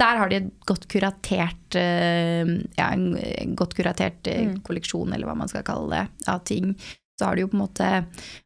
der 0.00 0.22
har 0.22 0.30
de 0.30 0.40
et 0.42 0.50
godt 0.68 0.88
kuratert 0.90 1.56
ja, 1.70 2.86
en 2.90 3.52
godt 3.54 3.76
kuratert 3.78 4.26
mm. 4.26 4.56
kolleksjon, 4.66 5.12
eller 5.14 5.28
hva 5.28 5.36
man 5.38 5.50
skal 5.50 5.62
kalle 5.66 6.00
det, 6.00 6.24
av 6.32 6.42
ting. 6.48 6.72
Så 7.20 7.28
har 7.28 7.36
de 7.36 7.44
jo 7.44 7.50
på 7.52 7.58
en 7.58 7.62
måte 7.66 7.88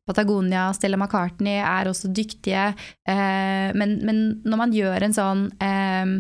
Patagonia, 0.09 0.67
Stella 0.75 0.99
McCartney 0.99 1.61
er 1.63 1.87
også 1.87 2.11
dyktige. 2.11 2.73
Eh, 3.07 3.71
men, 3.79 4.01
men 4.03 4.23
når 4.43 4.61
man 4.61 4.75
gjør 4.75 5.07
en 5.07 5.15
sånn 5.15 5.45
eh, 5.63 6.15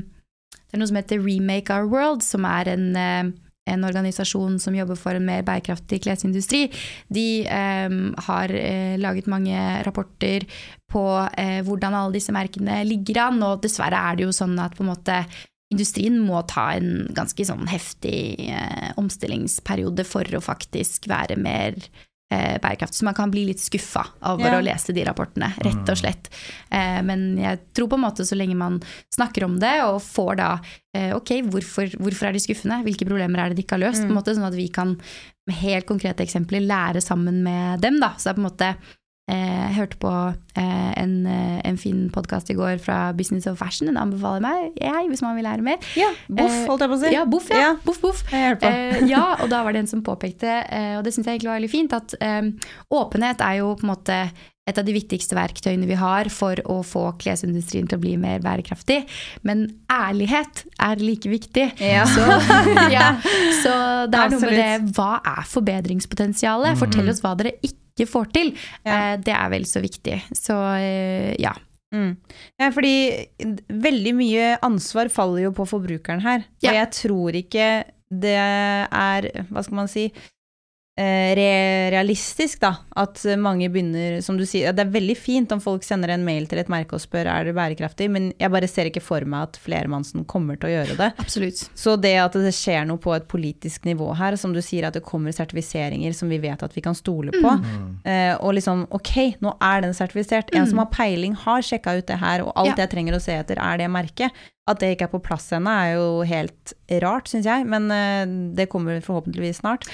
Det 0.74 0.80
er 0.80 0.82
noe 0.82 0.90
som 0.90 0.98
heter 0.98 1.22
Remake 1.22 1.70
Our 1.70 1.86
World, 1.86 2.24
som 2.26 2.42
er 2.50 2.74
en 2.74 2.86
eh, 2.98 3.32
en 3.64 3.84
organisasjon 3.86 4.58
som 4.60 4.74
jobber 4.76 4.98
for 5.00 5.16
en 5.16 5.24
mer 5.24 5.44
bærekraftig 5.46 6.02
klesindustri, 6.04 6.66
de 7.08 7.46
um, 7.48 8.10
har 8.26 8.52
uh, 8.52 8.96
laget 9.00 9.30
mange 9.30 9.56
rapporter 9.86 10.44
på 10.92 11.04
uh, 11.24 11.60
hvordan 11.64 11.96
alle 11.96 12.18
disse 12.18 12.34
merkene 12.34 12.82
ligger 12.84 13.22
an, 13.22 13.40
og 13.46 13.62
dessverre 13.64 14.02
er 14.10 14.18
det 14.18 14.26
jo 14.26 14.34
sånn 14.36 14.58
at 14.60 14.76
måte 14.84 15.22
industrien 15.72 16.18
må 16.22 16.42
ta 16.50 16.72
en 16.76 17.08
ganske 17.16 17.46
sånn 17.48 17.64
heftig 17.66 18.36
eh, 18.52 18.90
omstillingsperiode 19.00 20.04
for 20.06 20.28
å 20.36 20.42
faktisk 20.44 21.08
være 21.10 21.38
mer 21.40 21.78
bærekraft. 22.62 22.94
Så 22.96 23.06
man 23.08 23.14
kan 23.16 23.30
bli 23.32 23.44
litt 23.50 23.62
skuffa 23.62 24.04
over 24.30 24.46
Ja. 24.50 24.58
å 24.60 24.64
lese 24.64 24.94
de 24.96 25.04
rapportene, 25.06 25.52
rett 25.64 25.88
og 25.92 25.98
slett. 26.00 26.30
Eh, 26.70 27.00
men 27.02 27.36
jeg 27.40 27.60
tror 27.74 27.88
på 27.92 27.98
en 28.00 28.04
måte 28.06 28.26
så 28.26 28.36
lenge 28.38 28.56
man 28.56 28.80
snakker 29.14 29.44
om 29.48 29.58
det 29.62 29.74
og 29.84 30.00
får 30.02 30.36
da 30.40 30.50
eh, 30.94 31.12
Ok, 31.16 31.30
hvorfor, 31.50 31.90
hvorfor 31.98 32.28
er 32.28 32.32
de 32.36 32.42
skuffende? 32.44 32.82
Hvilke 32.86 33.06
problemer 33.08 33.38
er 33.44 33.48
det 33.52 33.56
de 33.60 33.64
ikke 33.66 33.78
har 33.78 33.84
løst? 33.88 34.02
På 34.04 34.12
en 34.12 34.18
måte 34.20 34.34
Sånn 34.34 34.46
at 34.48 34.54
vi 34.58 34.68
kan 34.68 34.96
med 35.46 35.56
helt 35.60 35.86
konkrete 35.86 36.24
eksempler 36.24 36.62
lære 36.64 37.02
sammen 37.04 37.42
med 37.44 37.80
dem. 37.84 37.98
da. 38.00 38.14
Så 38.16 38.24
det 38.24 38.30
er 38.32 38.38
på 38.38 38.44
en 38.44 38.50
måte 38.50 38.68
eh, 38.72 38.92
Jeg 39.28 39.72
hørte 39.78 39.96
på 40.02 40.10
eh, 40.60 40.90
en, 41.00 41.12
eh, 41.26 41.60
en 41.64 41.78
fin 41.80 42.10
podkast 42.12 42.50
i 42.52 42.56
går 42.58 42.76
fra 42.84 42.98
Business 43.16 43.46
of 43.48 43.56
Fashion. 43.58 43.88
Den 43.88 43.96
anbefaler 43.96 44.42
meg 44.44 44.76
jeg, 44.76 45.06
hvis 45.08 45.22
man 45.24 45.34
vil 45.38 45.46
lære 45.48 45.64
mer. 45.64 45.80
Ja, 45.96 46.10
Boff, 46.28 46.52
Eh, 46.52 46.66
holdt 46.68 46.84
jeg 46.84 46.90
på 46.92 46.98
å 46.98 47.00
si. 47.00 47.12
Ja, 47.14 47.24
Boff, 47.24 47.48
ja. 47.50 47.60
Ja. 47.62 47.70
Boff, 47.86 48.00
boff. 48.04 48.20
Jeg 48.30 48.58
på. 48.60 48.68
Eh, 48.68 49.06
ja, 49.08 49.24
og 49.40 49.48
da 49.50 49.62
var 49.64 49.72
det 49.72 49.80
en 49.86 49.90
som 49.90 50.04
påpekte, 50.04 50.58
eh, 50.68 50.98
og 50.98 51.04
det 51.06 51.14
syns 51.16 51.24
jeg 51.26 51.38
egentlig 51.38 51.50
var 51.54 51.58
veldig 51.62 51.72
fint, 51.72 51.96
at 51.96 52.14
eh, 52.20 52.50
åpenhet 52.92 53.40
er 53.48 53.62
jo 53.62 53.72
på 53.80 53.88
en 53.88 53.94
måte 53.94 54.18
et 54.64 54.78
av 54.80 54.86
de 54.86 54.94
viktigste 54.96 55.36
verktøyene 55.36 55.88
vi 55.88 55.96
har 56.00 56.30
for 56.32 56.60
å 56.70 56.78
få 56.86 57.04
klesindustrien 57.20 57.88
til 57.88 57.98
å 57.98 58.02
bli 58.02 58.14
mer 58.20 58.40
bærekraftig. 58.44 59.02
Men 59.44 59.66
ærlighet 59.92 60.64
er 60.80 61.02
like 61.02 61.28
viktig. 61.28 61.66
Ja. 61.84 62.06
Så, 62.08 62.24
ja, 62.94 63.10
så 63.60 63.74
det 64.08 64.22
er 64.22 64.32
noe 64.32 64.40
med 64.46 64.56
det 64.56 64.96
Hva 64.96 65.18
er 65.34 65.44
forbedringspotensialet? 65.52 66.80
Fortell 66.80 67.12
oss 67.12 67.20
hva 67.24 67.34
dere 67.40 67.58
ikke 67.60 68.08
får 68.08 68.32
til. 68.34 68.54
Ja. 68.86 68.96
Eh, 68.96 69.14
det 69.24 69.36
er 69.36 69.52
vel 69.52 69.68
så 69.68 69.84
viktig. 69.84 70.18
Så 70.32 70.56
eh, 70.80 71.34
ja. 71.42 71.52
Mm. 71.94 72.16
Ja, 72.58 72.72
fordi 72.74 72.94
veldig 73.68 74.14
mye 74.18 74.54
ansvar 74.66 75.12
faller 75.12 75.44
jo 75.44 75.52
på 75.54 75.68
forbrukeren 75.68 76.24
her. 76.24 76.48
Ja. 76.64 76.72
Og 76.72 76.80
jeg 76.80 76.94
tror 77.04 77.36
ikke 77.44 77.68
det 78.14 78.38
er, 78.38 79.28
hva 79.50 79.62
skal 79.64 79.78
man 79.78 79.90
si, 79.90 80.08
realistisk, 80.96 82.60
da. 82.62 82.70
At 82.96 83.22
mange 83.40 83.66
begynner, 83.72 84.20
som 84.22 84.36
du 84.38 84.44
sier 84.46 84.72
Det 84.74 84.84
er 84.84 84.92
veldig 84.94 85.16
fint 85.18 85.52
om 85.54 85.60
folk 85.62 85.82
sender 85.86 86.12
en 86.14 86.24
mail 86.26 86.46
til 86.50 86.60
et 86.62 86.70
merke 86.72 86.94
og 86.96 87.02
spør 87.02 87.26
er 87.30 87.48
det 87.48 87.54
bærekraftig, 87.56 88.08
men 88.14 88.28
jeg 88.40 88.52
bare 88.54 88.68
ser 88.70 88.90
ikke 88.90 89.02
for 89.04 89.26
meg 89.28 89.48
at 89.48 89.58
flermannsen 89.64 90.24
kommer 90.30 90.58
til 90.60 90.70
å 90.70 90.74
gjøre 90.76 90.96
det. 91.00 91.10
Absolutt. 91.22 91.64
Så 91.78 91.96
det 92.00 92.14
at 92.22 92.38
det 92.38 92.54
skjer 92.56 92.86
noe 92.88 93.02
på 93.02 93.14
et 93.16 93.26
politisk 93.30 93.88
nivå 93.88 94.12
her, 94.18 94.36
som 94.40 94.54
du 94.54 94.60
sier 94.64 94.86
at 94.88 94.96
det 94.96 95.04
kommer 95.06 95.34
sertifiseringer 95.34 96.14
som 96.16 96.30
vi 96.32 96.38
vet 96.42 96.62
at 96.62 96.74
vi 96.76 96.84
kan 96.84 96.96
stole 96.98 97.34
på, 97.34 97.54
eh, 98.08 98.34
og 98.38 98.54
liksom 98.58 98.86
ok, 98.94 99.14
nå 99.44 99.56
er 99.64 99.84
den 99.86 99.94
sertifisert. 99.96 100.54
En 100.54 100.66
som 100.70 100.82
har 100.82 100.90
peiling, 100.94 101.34
har 101.44 101.64
sjekka 101.64 101.98
ut 101.98 102.06
det 102.10 102.20
her, 102.22 102.44
og 102.46 102.52
alt 102.54 102.74
Ja. 102.74 102.84
jeg 102.84 102.90
trenger 102.94 103.16
å 103.18 103.22
se 103.22 103.32
etter, 103.34 103.58
er 103.58 103.78
det 103.78 103.90
merket. 103.90 104.30
At 104.66 104.78
det 104.80 104.94
ikke 104.94 105.08
er 105.10 105.12
på 105.12 105.22
plass 105.22 105.50
ennå, 105.52 105.68
er 105.68 105.94
jo 105.98 106.22
helt 106.24 106.72
rart, 107.02 107.28
syns 107.28 107.44
jeg, 107.44 107.66
men 107.66 107.90
eh, 107.92 108.24
det 108.56 108.70
kommer 108.72 109.00
forhåpentligvis 109.04 109.60
snart. 109.60 109.84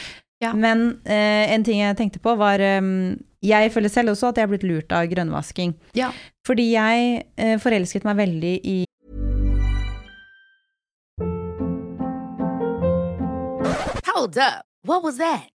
Ja. 0.40 0.54
Men 0.56 1.00
eh, 1.04 1.52
en 1.52 1.64
ting 1.64 1.82
jeg 1.82 1.96
tenkte 1.98 2.20
på, 2.22 2.32
var 2.40 2.62
um, 2.80 3.18
Jeg 3.44 3.72
føler 3.72 3.92
selv 3.92 4.14
også 4.14 4.30
at 4.30 4.40
jeg 4.40 4.48
er 4.48 4.52
blitt 4.54 4.64
lurt 4.64 4.92
av 4.92 5.08
grønnvasking. 5.10 5.74
Ja. 5.96 6.10
Fordi 6.48 6.70
jeg 6.72 7.26
eh, 7.36 7.58
forelsket 7.60 8.08
meg 8.08 8.16
veldig 8.20 8.54
i 8.64 8.78
Hold 14.08 14.36
up. 14.38 14.64
What 14.84 15.04
was 15.04 15.18
that? 15.18 15.59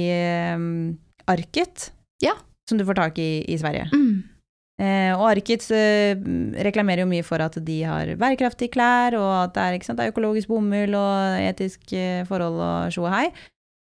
i 0.00 0.10
um, 0.54 0.98
Arket, 1.28 1.90
Ja. 2.22 2.36
som 2.68 2.78
du 2.78 2.84
får 2.88 2.94
tak 2.96 3.18
i 3.18 3.44
i 3.48 3.58
Sverige. 3.58 3.88
Mm. 3.92 4.22
Eh, 4.82 5.12
og 5.14 5.28
Arket 5.28 5.66
eh, 5.70 6.16
reklamerer 6.64 7.04
jo 7.04 7.10
mye 7.10 7.22
for 7.26 7.42
at 7.44 7.58
de 7.62 7.82
har 7.86 8.14
bærekraftige 8.18 8.72
klær, 8.72 9.14
og 9.18 9.30
at 9.44 9.54
det 9.54 9.62
er, 9.62 9.76
ikke 9.76 9.86
sant, 9.86 10.00
det 10.00 10.08
er 10.08 10.14
økologisk 10.14 10.48
bomull 10.48 10.96
og 10.98 11.42
etisk 11.44 11.92
eh, 11.92 12.24
forhold 12.26 12.58
og 12.58 12.94
tjo 12.94 13.04
og 13.06 13.12
hei. 13.14 13.26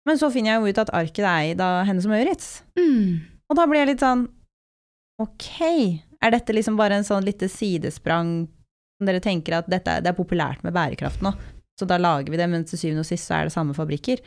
Men 0.07 0.17
så 0.19 0.31
finner 0.33 0.55
jeg 0.55 0.61
jo 0.63 0.73
ut 0.73 0.81
at 0.81 0.93
Arket 0.97 1.23
er 1.23 1.51
eid 1.51 1.61
av 1.63 1.83
henne 1.87 2.01
som 2.03 2.11
Maurits. 2.11 2.63
Mm. 2.79 3.19
Og 3.49 3.57
da 3.59 3.67
blir 3.69 3.83
jeg 3.83 3.93
litt 3.93 4.03
sånn 4.03 4.27
Ok, 5.19 5.49
er 6.23 6.31
dette 6.31 6.53
liksom 6.55 6.77
bare 6.79 6.95
en 6.95 7.03
sånn 7.03 7.25
lite 7.27 7.49
sidesprang 7.51 8.47
som 8.99 9.07
dere 9.07 9.19
tenker 9.23 9.57
at 9.57 9.67
dette, 9.71 9.97
det 9.99 10.07
er 10.11 10.15
populært 10.15 10.63
med 10.63 10.71
bærekraft 10.75 11.23
nå, 11.23 11.33
så 11.79 11.87
da 11.87 11.97
lager 11.99 12.31
vi 12.31 12.39
det, 12.39 12.47
men 12.51 12.63
til 12.67 12.79
syvende 12.79 13.03
og 13.03 13.07
sist 13.09 13.27
så 13.27 13.35
er 13.35 13.49
det 13.49 13.53
samme 13.55 13.75
fabrikker? 13.75 14.23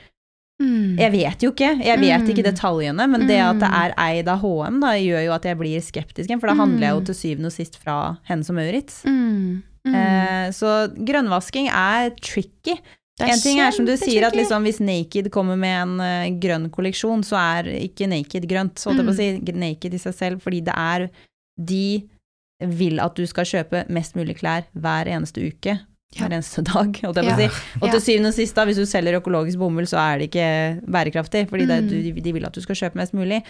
Mm. 0.61 0.99
Jeg 0.99 1.11
vet 1.13 1.43
jo 1.43 1.51
ikke, 1.51 1.71
jeg 1.83 1.99
vet 1.99 2.21
Mm. 2.21 2.29
ikke 2.31 2.45
detaljene, 2.45 3.09
men 3.11 3.27
det 3.27 3.39
at 3.41 3.59
det 3.59 3.71
Mm. 3.71 3.79
er 3.83 3.95
eid 3.99 4.29
av 4.29 4.39
HM, 4.41 4.81
da, 4.81 4.89
gjør 4.95 5.25
jo 5.25 5.33
at 5.33 5.43
jeg 5.43 5.59
blir 5.59 5.81
skeptisk 5.81 6.41
for 6.41 6.47
da 6.47 6.55
handler 6.55 6.81
jeg 6.81 6.95
jo 6.95 7.01
til 7.01 7.15
syvende 7.15 7.47
og 7.47 7.53
sist 7.53 7.77
fra 7.83 8.19
henne 8.29 8.45
som 8.45 8.57
Maurits. 8.57 9.03
Mm. 9.05 9.63
Mm. 9.87 9.95
Eh, 9.95 10.51
så 10.51 10.89
grønnvasking 10.95 11.69
er 11.69 12.11
tricky. 12.21 12.79
En 13.21 13.39
ting 13.39 13.59
er 13.61 13.71
som 13.71 13.85
du 13.85 13.93
sier, 13.97 14.25
at 14.25 14.33
liksom, 14.35 14.63
hvis 14.65 14.81
Naked 14.81 15.31
kommer 15.31 15.57
med 15.57 15.83
en 15.83 16.01
uh, 16.01 16.41
grønn 16.41 16.71
kolleksjon, 16.71 17.23
så 17.23 17.37
er 17.37 17.65
ikke 17.65 18.09
Naked 18.09 18.47
grønt, 18.49 18.75
så 18.77 18.91
holdt 18.91 18.99
jeg 18.99 19.07
på 19.07 19.13
å 19.13 19.17
si, 19.17 19.53
Mm. 19.53 19.59
Naked 19.61 19.95
i 19.95 19.99
seg 19.99 20.15
selv, 20.15 20.41
fordi 20.43 20.65
det 20.65 20.75
er 20.77 21.11
De 21.61 22.03
vil 22.61 22.99
at 23.01 23.15
du 23.15 23.27
skal 23.27 23.45
kjøpe 23.45 23.89
mest 23.91 24.15
mulig 24.15 24.39
klær 24.39 24.65
hver 24.75 25.07
eneste 25.07 25.43
uke. 25.47 25.81
Hver 26.19 26.33
eneste 26.37 26.63
dag, 26.67 26.99
Og, 27.09 27.15
si. 27.17 27.49
Og 27.81 27.91
til 27.91 28.01
syvende 28.05 28.29
og 28.29 28.35
sist, 28.37 28.55
da, 28.55 28.65
hvis 28.69 28.77
du 28.77 28.85
selger 28.87 29.17
økologisk 29.21 29.59
bomull, 29.59 29.87
så 29.89 29.97
er 30.03 30.19
det 30.19 30.31
ikke 30.31 30.49
bærekraftig, 30.87 31.49
fordi 31.49 31.67
det, 31.67 31.79
Mm. 31.85 31.89
du, 31.89 32.21
de 32.21 32.33
vil 32.33 32.45
at 32.45 32.53
du 32.53 32.61
skal 32.61 32.77
kjøpe 32.77 32.97
mest 33.01 33.15
mulig. 33.15 33.43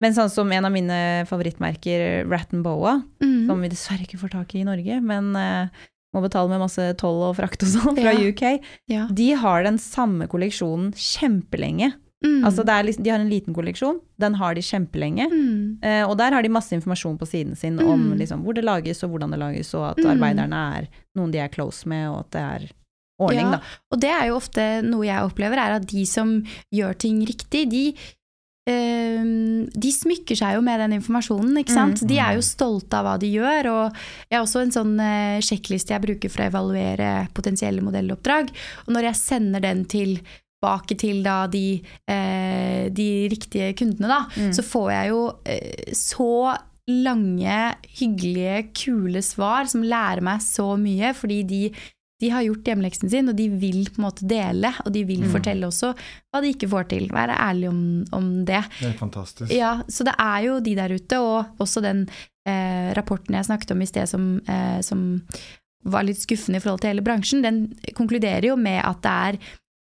Men 0.00 0.12
sånn 0.16 0.30
som 0.32 0.50
en 0.52 0.64
av 0.64 0.72
mine 0.72 0.98
favorittmerker, 1.28 2.26
Rattenboa, 2.28 2.62
Boa, 2.62 3.02
Mm. 3.22 3.46
som 3.46 3.60
vi 3.60 3.68
dessverre 3.68 4.06
ikke 4.06 4.18
får 4.18 4.30
tak 4.30 4.54
i 4.54 4.60
i 4.60 4.64
Norge, 4.64 5.00
men 5.02 5.36
uh, 5.36 5.68
må 6.14 6.22
betale 6.22 6.48
med 6.48 6.58
masse 6.58 6.96
toll 6.98 7.22
og 7.28 7.36
frakt 7.36 7.62
og 7.62 7.68
sånn 7.68 7.96
fra 8.00 8.12
Ja. 8.12 8.30
UK, 8.30 8.60
ja. 8.88 9.06
de 9.12 9.32
har 9.34 9.62
den 9.62 9.78
samme 9.78 10.26
kolleksjonen 10.26 10.92
kjempelenge. 10.96 11.92
Mm. 12.24 12.44
Altså 12.44 12.64
liksom, 12.84 13.02
de 13.02 13.10
har 13.10 13.18
en 13.18 13.30
liten 13.30 13.54
kolleksjon, 13.54 14.00
den 14.20 14.34
har 14.34 14.54
de 14.54 14.60
kjempelenge. 14.60 15.24
Mm. 15.30 15.78
Eh, 15.82 16.02
og 16.08 16.18
der 16.18 16.32
har 16.36 16.42
de 16.42 16.48
masse 16.52 16.72
informasjon 16.76 17.16
på 17.18 17.26
siden 17.26 17.56
sin 17.56 17.78
om 17.80 18.10
Mm. 18.12 18.18
liksom, 18.18 18.42
hvor 18.44 18.54
det 18.54 18.64
lages 18.64 19.02
og 19.04 19.10
hvordan 19.10 19.30
det 19.30 19.38
lages, 19.40 19.74
og 19.74 19.90
at 19.90 20.04
Mm. 20.04 20.10
arbeiderne 20.18 20.76
er 20.76 20.88
noen 21.16 21.30
de 21.32 21.38
er 21.38 21.48
close 21.48 21.86
med, 21.88 22.08
og 22.10 22.18
at 22.20 22.30
det 22.30 22.40
er 22.42 22.70
ordning, 23.20 23.46
Ja, 23.46 23.50
da. 23.56 23.60
Og 23.92 24.00
det 24.00 24.10
er 24.10 24.26
jo 24.28 24.36
ofte 24.36 24.82
noe 24.82 25.04
jeg 25.06 25.22
opplever, 25.22 25.56
er 25.56 25.76
at 25.76 25.86
de 25.86 26.04
som 26.06 26.42
gjør 26.74 26.98
ting 26.98 27.24
riktig, 27.24 27.68
de 27.70 27.94
eh, 28.66 29.22
de 29.72 29.90
smykker 29.90 30.36
seg 30.36 30.54
jo 30.54 30.60
med 30.62 30.78
den 30.80 30.92
informasjonen, 31.00 31.56
ikke 31.58 31.72
sant. 31.74 32.06
De 32.06 32.18
er 32.18 32.36
jo 32.36 32.44
stolte 32.44 32.92
av 33.00 33.06
hva 33.06 33.18
de 33.18 33.30
gjør, 33.32 33.66
og 33.72 33.96
jeg 34.30 34.36
har 34.38 34.44
også 34.44 34.62
en 34.62 34.74
sånn 34.76 35.00
eh, 35.00 35.40
sjekkliste 35.40 35.94
jeg 35.96 36.02
bruker 36.04 36.30
for 36.30 36.44
å 36.44 36.50
evaluere 36.50 37.28
potensielle 37.34 37.80
modelloppdrag. 37.82 38.50
Og 38.86 38.94
når 38.94 39.08
jeg 39.10 39.14
sender 39.16 39.60
den 39.64 39.84
tilbake 40.60 40.96
til 40.98 41.22
da 41.24 41.46
de, 41.48 41.80
eh, 42.08 42.88
de 42.92 43.28
riktige 43.32 43.72
kundene, 43.76 44.08
da, 44.08 44.26
Mm. 44.36 44.52
så 44.52 44.62
får 44.62 44.90
jeg 44.92 45.08
jo 45.08 45.22
eh, 45.46 45.92
så 45.92 46.58
lange, 46.88 47.74
hyggelige, 48.00 48.72
kule 48.74 49.22
svar 49.22 49.64
som 49.68 49.82
lærer 49.82 50.20
meg 50.22 50.40
så 50.40 50.76
mye, 50.78 51.14
fordi 51.14 51.42
de 51.46 51.72
de 52.20 52.28
har 52.28 52.42
gjort 52.44 52.64
hjemmeleksen 52.68 53.08
sin, 53.08 53.28
og 53.30 53.34
de 53.36 53.48
vil 53.48 53.86
på 53.88 53.96
en 53.96 54.04
måte 54.04 54.26
dele, 54.28 54.74
og 54.84 54.92
de 54.92 55.04
vil 55.08 55.22
fortelle 55.32 55.64
også 55.66 55.94
hva 55.96 56.42
de 56.42 56.50
ikke 56.52 56.68
får 56.68 56.88
til. 56.90 57.06
Være 57.08 57.32
ærlig 57.32 57.68
om, 57.70 58.04
om 58.12 58.44
det. 58.44 58.60
Det 58.78 58.90
er 58.90 58.98
fantastisk. 58.98 59.50
Ja, 59.50 59.80
så 59.88 60.04
det 60.04 60.12
er 60.18 60.42
jo 60.44 60.60
de 60.60 60.74
der 60.76 60.92
ute, 60.92 61.16
og 61.18 61.46
også 61.58 61.80
den 61.80 62.02
eh, 62.46 62.92
rapporten 62.92 63.32
jeg 63.34 63.46
snakket 63.48 63.70
om 63.72 63.80
i 63.80 63.86
sted 63.86 64.06
som, 64.06 64.38
eh, 64.46 64.82
som 64.82 65.22
var 65.86 66.02
litt 66.04 66.20
skuffende 66.20 66.56
i 66.58 66.60
forhold 66.60 66.80
til 66.82 66.90
hele 66.92 67.00
bransjen, 67.00 67.40
den 67.42 67.72
konkluderer 67.96 68.50
jo 68.50 68.56
med 68.60 68.82
at 68.84 69.00
det 69.00 69.10
er 69.10 69.38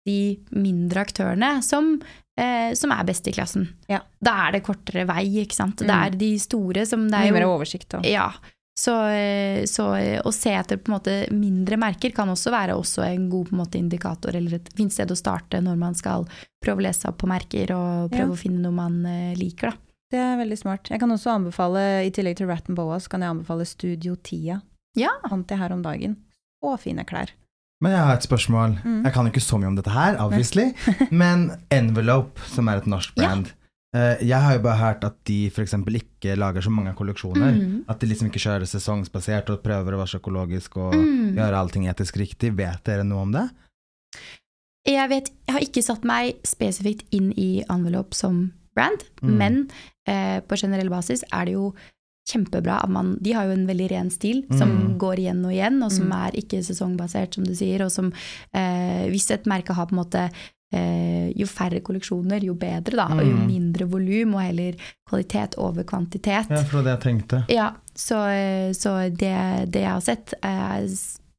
de 0.05 0.39
mindre 0.51 1.05
aktørene 1.05 1.61
som 1.63 1.95
eh, 2.37 2.73
som 2.73 2.89
er 2.91 3.03
best 3.05 3.27
i 3.29 3.31
klassen. 3.31 3.67
Ja. 3.87 3.99
Da 4.19 4.47
er 4.47 4.55
det 4.55 4.63
kortere 4.65 5.05
vei, 5.05 5.27
ikke 5.43 5.53
sant. 5.53 5.77
Det 5.77 5.87
Mm. 5.87 6.05
er 6.05 6.09
de 6.17 6.31
store 6.39 6.85
som 6.89 7.07
det 7.07 7.13
er 7.19 7.31
Mye 7.31 7.33
mer 7.39 7.45
oversikt. 7.45 7.93
Og. 7.93 8.03
Ja. 8.09 8.31
Så, 8.75 8.95
eh, 9.13 9.65
så 9.69 9.93
eh, 9.99 10.19
å 10.25 10.31
se 10.33 10.49
etter 10.49 10.77
på 10.81 10.89
en 10.89 10.95
måte 10.97 11.29
mindre 11.31 11.77
merker 11.77 12.09
kan 12.11 12.27
også 12.27 12.49
være 12.49 12.73
også 12.73 13.03
en 13.05 13.29
god 13.29 13.49
på 13.49 13.53
en 13.53 13.59
måte, 13.59 13.77
indikator, 13.77 14.33
eller 14.35 14.55
et 14.55 14.69
fint 14.73 14.91
sted 14.91 15.11
å 15.13 15.15
starte 15.15 15.61
når 15.61 15.77
man 15.77 15.93
skal 15.93 16.25
prøve 16.65 16.81
å 16.81 16.87
lese 16.87 17.05
opp 17.07 17.19
på 17.21 17.27
merker 17.29 17.69
og 17.75 18.09
prøve 18.09 18.33
Ja. 18.33 18.33
å 18.33 18.41
finne 18.41 18.61
noe 18.65 18.71
man 18.73 19.05
eh, 19.05 19.35
liker. 19.37 19.69
Da. 19.69 19.77
Det 20.09 20.19
er 20.19 20.37
veldig 20.41 20.57
smart. 20.57 20.89
Jeg 20.89 20.99
kan 20.99 21.09
også 21.11 21.29
anbefale, 21.37 22.05
i 22.07 22.09
tillegg 22.09 22.37
til 22.37 22.47
Rat 22.47 22.65
Boas, 22.65 23.07
kan 23.07 23.21
jeg 23.21 23.29
anbefale 23.29 23.65
Studio 23.67 24.15
Tia. 24.15 24.59
Ja. 24.97 25.09
Fant 25.29 25.47
jeg 25.47 25.59
her 25.59 25.71
om 25.71 25.83
dagen. 25.83 26.17
Og 26.63 26.79
fine 26.79 27.05
klær. 27.05 27.29
Men 27.82 27.91
jeg 27.91 27.99
har 28.05 28.13
et 28.15 28.24
spørsmål. 28.28 28.78
Mm. 28.84 29.03
Jeg 29.05 29.13
kan 29.13 29.28
ikke 29.28 29.41
så 29.43 29.57
mye 29.59 29.67
om 29.67 29.76
dette 29.76 29.91
her, 29.91 30.15
obviously. 30.24 30.69
men 31.11 31.51
Envelope, 31.71 32.39
som 32.47 32.67
er 32.67 32.78
et 32.78 32.86
norsk 32.88 33.13
Ja. 33.17 33.28
brand 33.28 33.51
eh, 33.95 34.24
Jeg 34.26 34.39
har 34.41 34.53
jo 34.55 34.61
bare 34.63 34.78
hørt 34.78 35.03
at 35.03 35.15
de 35.28 35.47
f.eks. 35.49 35.74
ikke 35.74 36.36
lager 36.38 36.61
så 36.61 36.69
mange 36.71 36.93
kolleksjoner. 36.95 37.51
Mm. 37.57 37.84
At 37.89 37.99
de 37.99 38.07
liksom 38.07 38.28
ikke 38.30 38.39
kjører 38.39 38.65
sesongsbasert 38.65 39.49
og 39.49 39.61
prøver 39.63 39.93
å 39.93 39.97
være 40.03 40.07
så 40.13 40.19
økologisk 40.21 40.78
og 40.78 40.95
Mm. 40.95 41.36
gjøre 41.36 41.59
allting 41.59 41.88
etisk 41.88 42.17
riktig. 42.17 42.53
Vet 42.55 42.84
dere 42.86 43.03
noe 43.03 43.21
om 43.21 43.32
det? 43.32 43.49
Jeg 44.88 45.09
vet, 45.09 45.30
jeg 45.47 45.53
har 45.55 45.61
ikke 45.63 45.84
satt 45.84 46.03
meg 46.03 46.41
spesifikt 46.43 47.05
inn 47.15 47.32
i 47.39 47.63
Envelope 47.71 48.13
som 48.15 48.51
brand, 48.76 49.03
Mm. 49.21 49.38
men 49.38 49.69
eh, 50.07 50.41
på 50.41 50.57
generell 50.57 50.89
basis 50.89 51.24
er 51.32 51.45
det 51.45 51.53
jo 51.53 51.74
kjempebra 52.30 52.84
at 52.84 52.89
man 52.89 53.17
De 53.21 53.34
har 53.34 53.45
jo 53.45 53.51
en 53.51 53.67
veldig 53.67 53.89
ren 53.91 54.09
stil 54.09 54.43
som 54.57 54.69
Mm. 54.69 54.97
går 54.97 55.15
igjen 55.19 55.45
og 55.45 55.51
igjen, 55.51 55.84
og 55.84 55.91
som 55.91 56.05
Mm. 56.07 56.28
er 56.28 56.32
ikke 56.39 56.63
sesongbasert, 56.63 57.34
som 57.36 57.43
du 57.43 57.53
sier, 57.55 57.82
og 57.84 57.91
som 57.91 58.11
eh, 58.53 59.09
Hvis 59.09 59.30
et 59.32 59.45
merke 59.45 59.74
har 59.74 59.86
på 59.88 59.91
en 59.97 60.03
måte 60.05 60.30
eh, 60.76 61.32
jo 61.38 61.45
færre 61.45 61.82
kolleksjoner, 61.82 62.41
jo 62.43 62.55
bedre, 62.55 62.95
da, 62.95 63.05
og 63.05 63.21
jo 63.24 63.36
Mm. 63.38 63.45
mindre 63.47 63.86
volum, 63.86 64.34
og 64.34 64.41
heller 64.41 64.74
kvalitet 65.07 65.53
over 65.59 65.84
kvantitet. 65.84 66.49
Ja, 66.49 66.63
for 66.63 66.63
det 66.63 66.74
var 66.74 66.84
det 66.84 67.03
jeg 67.03 67.03
tenkte. 67.03 67.45
Ja, 67.49 67.71
så, 67.93 68.15
eh, 68.28 68.71
så 68.74 69.09
det, 69.15 69.69
det 69.71 69.82
jeg 69.82 69.91
har 69.91 69.99
sett, 70.01 70.34
eh, 70.41 70.88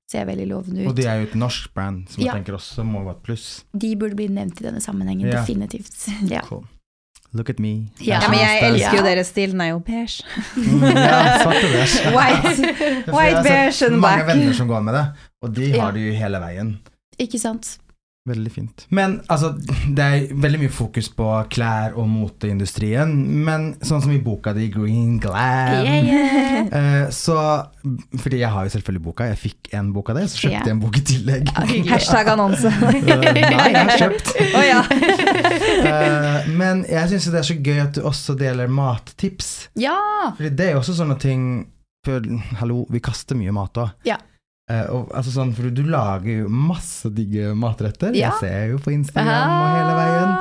ser 0.06 0.24
veldig 0.26 0.46
lovende 0.46 0.82
ut. 0.82 0.88
Og 0.88 0.94
de 0.94 1.02
er 1.06 1.16
jo 1.18 1.26
et 1.26 1.34
norsk 1.34 1.74
brand, 1.74 2.08
som 2.08 2.22
Ja. 2.22 2.32
jeg 2.34 2.44
tenker 2.44 2.54
også 2.54 2.84
må 2.86 3.02
være 3.02 3.16
et 3.16 3.22
pluss. 3.24 3.64
De 3.76 3.96
burde 3.96 4.14
bli 4.14 4.28
nevnt 4.28 4.60
i 4.60 4.64
denne 4.64 4.80
sammenhengen, 4.80 5.26
Ja. 5.26 5.42
definitivt. 5.44 6.06
Ja. 6.30 6.42
Cool. 6.42 6.64
Look 7.34 7.48
at 7.50 7.58
me. 7.58 7.68
Ja. 8.00 8.20
Ja, 8.22 8.28
men 8.30 8.38
jeg 8.38 8.60
elsker 8.70 8.90
jo 8.98 9.04
Ja. 9.04 9.10
deres 9.10 9.26
stil. 9.26 9.50
Den 9.50 9.60
er 9.60 9.66
jo 9.72 9.78
beige. 9.78 10.22
Mm, 10.56 10.82
ja, 10.84 11.38
svart 11.42 11.56
og 11.56 11.70
beige. 11.72 12.12
White, 12.18 12.74
white 13.16 13.42
beige 13.42 13.86
and 13.86 13.98
black. 14.00 14.00
Mange 14.00 14.26
venner 14.26 14.52
som 14.52 14.68
går 14.68 14.80
med 14.80 14.92
det, 14.94 15.06
og 15.42 15.56
de 15.56 15.64
Ja. 15.64 15.80
har 15.82 15.90
det 15.90 16.06
jo 16.06 16.12
hele 16.14 16.38
veien. 16.38 16.78
Ikke 17.18 17.38
sant? 17.38 17.78
Veldig 18.24 18.52
fint. 18.52 18.86
Men 18.88 19.18
altså, 19.28 19.50
det 19.92 20.04
er 20.04 20.30
veldig 20.40 20.62
mye 20.62 20.72
fokus 20.72 21.10
på 21.12 21.26
klær 21.52 21.92
og 22.00 22.06
moteindustrien, 22.08 23.10
men 23.44 23.66
sånn 23.84 24.00
som 24.00 24.14
i 24.14 24.20
boka 24.24 24.54
di, 24.56 24.70
Green 24.72 25.18
Glam 25.20 25.84
Yeah, 25.84 26.06
yeah. 26.08 26.70
eh, 26.78 27.10
Så 27.12 27.36
Fordi 28.22 28.40
jeg 28.40 28.48
har 28.54 28.64
jo 28.64 28.72
selvfølgelig 28.72 29.04
boka, 29.04 29.26
jeg 29.28 29.40
fikk 29.42 29.70
en 29.76 29.92
bok 29.92 30.14
av 30.14 30.22
det, 30.22 30.24
så 30.32 30.40
kjøpte 30.46 30.70
jeg 30.70 30.72
en 30.72 30.80
bok 30.86 30.96
i 30.96 31.04
tillegg. 31.12 31.52
Hashtag 31.92 32.32
annonse. 32.32 32.72
Eh, 33.04 33.20
Nei, 33.34 33.68
jeg 33.74 33.76
har 33.76 34.00
kjøpt. 34.00 34.30
Oh, 34.54 34.64
ja. 34.64 34.80
Eh, 35.84 36.46
men 36.56 36.82
jeg 36.88 37.10
syns 37.10 37.26
det 37.32 37.38
er 37.42 37.46
så 37.46 37.56
gøy 37.60 37.78
at 37.82 37.96
du 37.96 38.04
også 38.08 38.34
deler 38.38 38.70
mattips. 38.72 39.68
Ja! 39.78 39.96
Fordi 40.36 40.50
det 40.56 40.70
er 40.70 40.76
jo 40.76 40.80
også 40.80 40.94
sånne 40.96 41.16
ting 41.20 41.42
For 42.06 42.24
hallo, 42.60 42.84
vi 42.92 43.00
kaster 43.04 43.36
mye 43.38 43.52
mat 43.54 43.80
òg. 43.80 43.92
Ja. 44.08 44.16
Eh, 44.70 44.86
og, 44.88 45.10
altså 45.12 45.34
sånn, 45.34 45.52
for 45.56 45.68
du 45.74 45.82
lager 45.84 46.44
jo 46.44 46.48
masse 46.48 47.10
digge 47.12 47.50
matretter. 47.58 48.14
Ja. 48.16 48.30
Jeg 48.32 48.40
ser 48.40 48.70
jo 48.72 48.80
på 48.80 48.94
Instagram 48.94 49.52
og 49.52 49.76
hele 49.76 49.94
veien. 49.98 50.34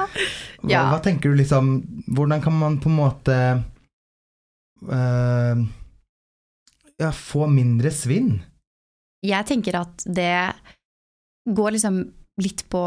Hva, 0.63 0.71
Ja. 0.71 0.83
hva 0.93 0.99
tenker 1.03 1.33
du 1.33 1.35
liksom 1.41 1.73
Hvordan 2.07 2.39
kan 2.41 2.53
man 2.55 2.77
på 2.79 2.87
en 2.87 2.95
måte 2.95 3.35
uh, 4.87 5.59
ja, 7.01 7.09
få 7.11 7.47
mindre 7.51 7.91
svinn? 7.91 8.37
Jeg 9.23 9.47
tenker 9.49 9.75
at 9.81 10.05
det 10.07 10.53
går 11.51 11.75
liksom 11.75 11.99
litt 12.43 12.63
på 12.71 12.83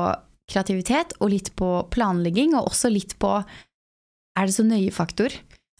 kreativitet 0.48 1.12
og 1.20 1.32
litt 1.32 1.50
på 1.58 1.68
planlegging, 1.92 2.54
og 2.56 2.70
også 2.70 2.88
litt 2.92 3.16
på 3.20 3.32
er 3.40 4.46
det 4.48 4.54
så 4.54 4.64
nøye-faktor. 4.64 5.32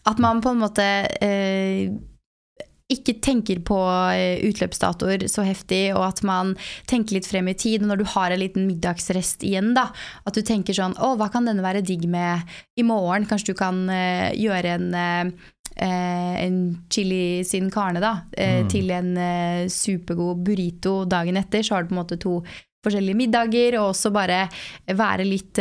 At 0.09 0.19
man 0.21 0.41
på 0.41 0.53
en 0.53 0.61
måte 0.61 0.85
eh, 1.21 1.93
ikke 2.91 3.17
tenker 3.23 3.59
på 3.67 3.77
eh, 4.15 4.39
utløpsdatoer 4.47 5.25
så 5.31 5.43
heftig, 5.43 5.89
og 5.95 6.05
at 6.05 6.21
man 6.27 6.53
tenker 6.87 7.17
litt 7.17 7.27
frem 7.27 7.49
i 7.51 7.55
tid. 7.57 7.83
Og 7.83 7.91
når 7.91 7.99
du 8.01 8.05
har 8.13 8.31
en 8.31 8.39
liten 8.39 8.67
middagsrest 8.69 9.43
igjen, 9.47 9.73
da, 9.75 9.89
at 10.23 10.37
du 10.37 10.41
tenker 10.45 10.77
sånn 10.77 10.95
Å, 10.95 11.15
hva 11.19 11.27
kan 11.33 11.47
denne 11.47 11.65
være 11.65 11.83
digg 11.85 12.07
med 12.09 12.47
i 12.79 12.85
morgen? 12.87 13.27
Kanskje 13.27 13.51
du 13.51 13.59
kan 13.59 13.83
uh, 13.91 14.31
gjøre 14.35 14.77
en 14.77 14.87
uh, 14.95 15.51
en 15.77 16.55
chili 16.89 17.43
sin 17.45 17.67
carne 17.69 18.01
da, 18.01 18.23
eh, 18.33 18.63
Mm. 18.63 18.69
til 18.71 18.89
en 18.95 19.11
supergod 19.69 20.39
burrito 20.41 21.03
dagen 21.05 21.37
etter, 21.37 21.61
så 21.61 21.75
har 21.75 21.83
du 21.83 21.91
på 21.91 21.93
en 21.93 21.99
måte 21.99 22.17
to 22.17 22.39
forskjellige 22.81 23.19
middager, 23.19 23.77
og 23.77 23.91
også 23.91 24.09
bare 24.15 24.47
være 24.87 25.27
litt 25.27 25.59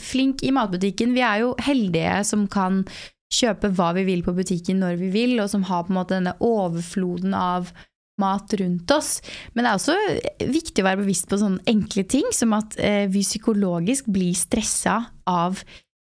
flink 0.00 0.40
i 0.40 0.54
matbutikken. 0.56 1.12
Vi 1.12 1.20
er 1.20 1.42
jo 1.42 1.52
heldige 1.60 2.24
som 2.24 2.46
kan 2.48 2.86
kjøpe 3.32 3.70
hva 3.76 3.92
vi 3.96 4.06
vil 4.08 4.24
på 4.24 4.34
butikken 4.36 4.80
når 4.82 4.98
vi 5.02 5.12
vil, 5.12 5.36
og 5.42 5.50
som 5.52 5.66
har 5.68 5.84
på 5.84 5.92
en 5.92 6.00
måte 6.00 6.16
denne 6.16 6.34
overfloden 6.44 7.36
av 7.36 7.72
mat 8.18 8.54
rundt 8.58 8.90
oss. 8.90 9.18
Men 9.54 9.64
det 9.64 9.70
er 9.70 9.78
også 9.78 10.48
viktig 10.50 10.82
å 10.82 10.88
være 10.88 11.02
bevisst 11.04 11.28
på 11.30 11.38
sånne 11.40 11.62
enkle 11.70 12.04
ting, 12.10 12.26
som 12.34 12.56
at 12.56 12.74
eh, 12.82 13.04
vi 13.10 13.22
psykologisk 13.26 14.10
blir 14.10 14.34
stressa 14.36 15.00
av 15.28 15.62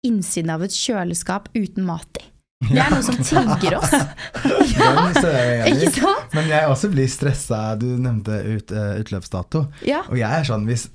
innsiden 0.07 0.49
av 0.53 0.65
et 0.65 0.73
kjøleskap 0.73 1.51
uten 1.53 1.85
mat 1.85 2.21
i. 2.21 2.25
Det 2.61 2.77
er 2.77 2.91
noe 2.93 3.03
som 3.05 3.17
trigger 3.17 3.77
oss. 3.79 3.93
Den 4.77 5.15
så 5.17 5.27
er 5.27 5.39
jeg 5.41 5.61
enig 5.61 5.71
i. 5.71 5.87
Ikke 5.89 6.03
sant? 6.03 6.35
Men 6.37 6.49
jeg 6.51 6.69
også 6.69 6.89
blir 6.93 7.09
stressa. 7.09 7.61
Du 7.81 7.87
nevnte 7.97 8.37
ut, 8.45 8.73
uh, 8.73 8.97
utløpsdato. 9.01 9.63
Ja. 9.87 10.03
Og 10.09 10.19
jeg 10.19 10.29
er 10.29 10.45
sånn 10.47 10.67
hvis 10.69 10.87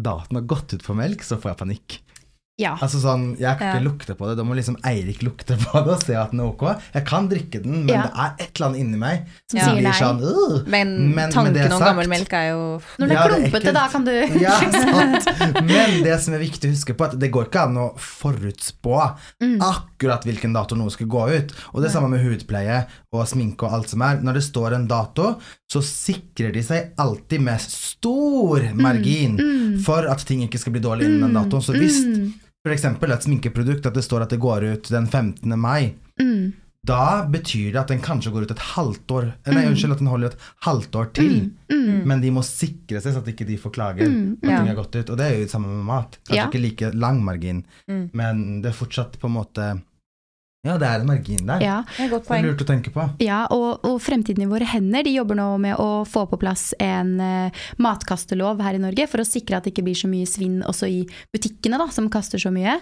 datoen 0.00 0.40
har 0.40 0.46
gått 0.48 0.72
ut 0.72 0.84
for 0.84 0.96
melk, 0.96 1.24
så 1.26 1.36
får 1.40 1.52
jeg 1.52 1.60
panikk. 1.60 1.98
Ja. 2.60 2.74
Altså 2.76 3.00
sånn, 3.00 3.24
Jeg 3.40 3.56
kan 3.58 3.70
ikke 3.72 3.80
Ja. 3.80 3.86
lukte 3.88 4.14
på 4.18 4.28
det. 4.28 4.36
Da 4.36 4.44
må 4.44 4.54
liksom 4.58 4.76
Eirik 4.84 5.22
lukte 5.24 5.56
på 5.56 5.80
det 5.84 5.94
og 5.96 6.02
se 6.04 6.14
at 6.20 6.30
den 6.34 6.40
er 6.44 6.50
ok. 6.52 6.64
Jeg 6.94 7.04
kan 7.08 7.28
drikke 7.30 7.62
den, 7.64 7.86
men 7.86 7.94
Ja. 7.94 8.02
det 8.02 8.12
er 8.14 8.34
et 8.44 8.52
eller 8.60 8.66
annet 8.68 8.80
inni 8.84 8.98
meg 9.00 9.26
som 9.50 9.58
Ja. 9.58 9.64
sier 9.70 9.82
nei. 9.82 9.92
sånn. 9.96 10.66
Men, 10.68 11.14
Men 11.14 11.32
tanken 11.32 11.72
om 11.72 11.80
gammel 11.80 12.08
melk 12.08 12.32
er 12.32 12.50
jo 12.52 12.80
Når 12.98 13.08
det 13.08 13.16
Ja, 13.16 13.24
er 13.24 13.28
klumpete, 13.30 13.62
ekkelt. 13.62 13.74
da 13.74 13.88
kan 13.88 14.04
du 14.04 14.12
Ja, 14.46 14.60
sant. 14.60 15.64
Men 15.66 16.02
det 16.04 16.20
som 16.20 16.34
er 16.34 16.38
viktig 16.44 16.68
å 16.70 16.74
huske 16.76 16.94
på, 16.94 17.04
at 17.10 17.18
det 17.18 17.30
går 17.32 17.46
ikke 17.48 17.62
an 17.64 17.76
å 17.76 17.88
forutspå 17.98 19.16
Mm. 19.42 19.58
akkurat 19.60 20.24
hvilken 20.24 20.52
dato 20.54 20.76
noe 20.76 20.90
skal 20.90 21.06
gå 21.06 21.22
ut. 21.36 21.52
Og 21.74 21.80
det 21.82 21.90
er 21.90 21.94
samme 21.94 22.10
med 22.10 22.20
hudpleie 22.24 22.86
og 23.12 23.26
sminke 23.26 23.64
og 23.66 23.72
alt 23.72 23.88
som 23.88 24.02
er. 24.02 24.20
Når 24.20 24.34
det 24.34 24.42
står 24.44 24.74
en 24.74 24.86
dato, 24.90 25.36
så 25.70 25.80
sikrer 25.82 26.52
de 26.52 26.62
seg 26.62 26.90
alltid 26.98 27.40
med 27.40 27.60
stor 27.60 28.60
Mm. 28.60 28.76
margin 28.80 29.80
for 29.84 30.06
at 30.08 30.18
ting 30.26 30.42
ikke 30.46 30.58
skal 30.58 30.72
bli 30.72 30.80
dårlig 30.82 31.04
innen 31.06 31.32
den 31.32 31.34
datoen. 31.34 31.62
Så 31.62 31.72
hvis 31.74 32.00
Mm. 32.66 32.72
eksempel 32.74 33.12
et 33.12 33.22
sminkeprodukt 33.24 33.86
at 33.86 33.94
det 33.94 34.02
står 34.04 34.22
at 34.22 34.30
det 34.30 34.40
går 34.40 34.64
ut 34.72 34.88
den 34.90 35.06
15. 35.06 35.58
mai, 35.58 35.94
Mm. 36.20 36.52
da 36.84 37.26
betyr 37.26 37.72
det 37.72 37.80
at 37.80 37.88
den 37.88 38.00
kanskje 38.00 38.32
går 38.32 38.42
ut 38.42 38.50
et 38.50 38.58
halvt 38.58 39.06
år 39.10 39.32
eh, 39.46 39.52
Nei, 39.52 39.62
Mm. 39.64 39.72
unnskyld, 39.72 39.92
at 39.92 39.98
den 39.98 40.06
holder 40.06 40.26
et 40.28 40.36
halvt 40.64 40.90
år 40.96 41.12
til. 41.12 41.50
Men 42.04 42.20
de 42.20 42.30
må 42.30 42.40
sikre 42.42 43.00
seg 43.00 43.12
så 43.14 43.18
at 43.18 43.26
ikke 43.26 43.46
de 43.46 43.56
får 43.56 43.72
klager 43.72 44.08
Mm, 44.08 44.38
at 44.42 44.48
ja. 44.50 44.56
ting 44.58 44.66
har 44.68 44.74
gått 44.76 44.94
ut. 44.96 45.10
Og 45.10 45.16
det 45.16 45.26
er 45.26 45.34
jo 45.38 45.44
det 45.44 45.50
samme 45.50 45.66
med 45.68 45.84
mat. 45.84 46.18
Kanskje 46.26 46.36
Ja. 46.36 46.46
ikke 46.48 46.60
like 46.62 46.94
lang 46.94 47.22
margin, 47.24 47.64
Mm. 47.88 48.10
men 48.12 48.62
det 48.62 48.70
er 48.70 48.84
fortsatt 48.84 49.18
på 49.18 49.24
en 49.26 49.34
måte 49.34 49.82
Ja, 50.60 50.74
det 50.76 50.84
er 50.84 51.00
en 51.00 51.06
margin 51.08 51.46
der. 51.48 51.62
Ja, 51.64 51.76
Det 51.96 52.04
er 52.04 52.10
Det 52.20 52.36
er 52.36 52.42
lurt 52.44 52.60
å 52.60 52.66
tenke 52.68 52.90
på. 52.92 53.04
ja 53.24 53.46
og, 53.48 53.80
og 53.82 53.94
Fremtiden 54.04 54.44
i 54.44 54.48
våre 54.50 54.66
hender 54.68 55.06
de 55.06 55.14
jobber 55.14 55.38
nå 55.38 55.46
med 55.56 55.78
å 55.80 56.04
få 56.04 56.26
på 56.28 56.36
plass 56.36 56.74
en 56.76 57.14
uh, 57.16 57.62
matkastelov 57.80 58.60
her 58.60 58.76
i 58.76 58.82
Norge 58.82 59.06
for 59.08 59.22
å 59.22 59.24
sikre 59.24 59.56
at 59.56 59.64
det 59.64 59.72
ikke 59.72 59.86
blir 59.86 59.96
så 59.96 60.10
mye 60.10 60.28
svinn 60.28 60.58
også 60.60 60.88
i 60.90 60.98
butikkene, 61.32 61.78
da, 61.80 61.86
som 61.88 62.10
kaster 62.12 62.42
så 62.42 62.52
mye. 62.52 62.74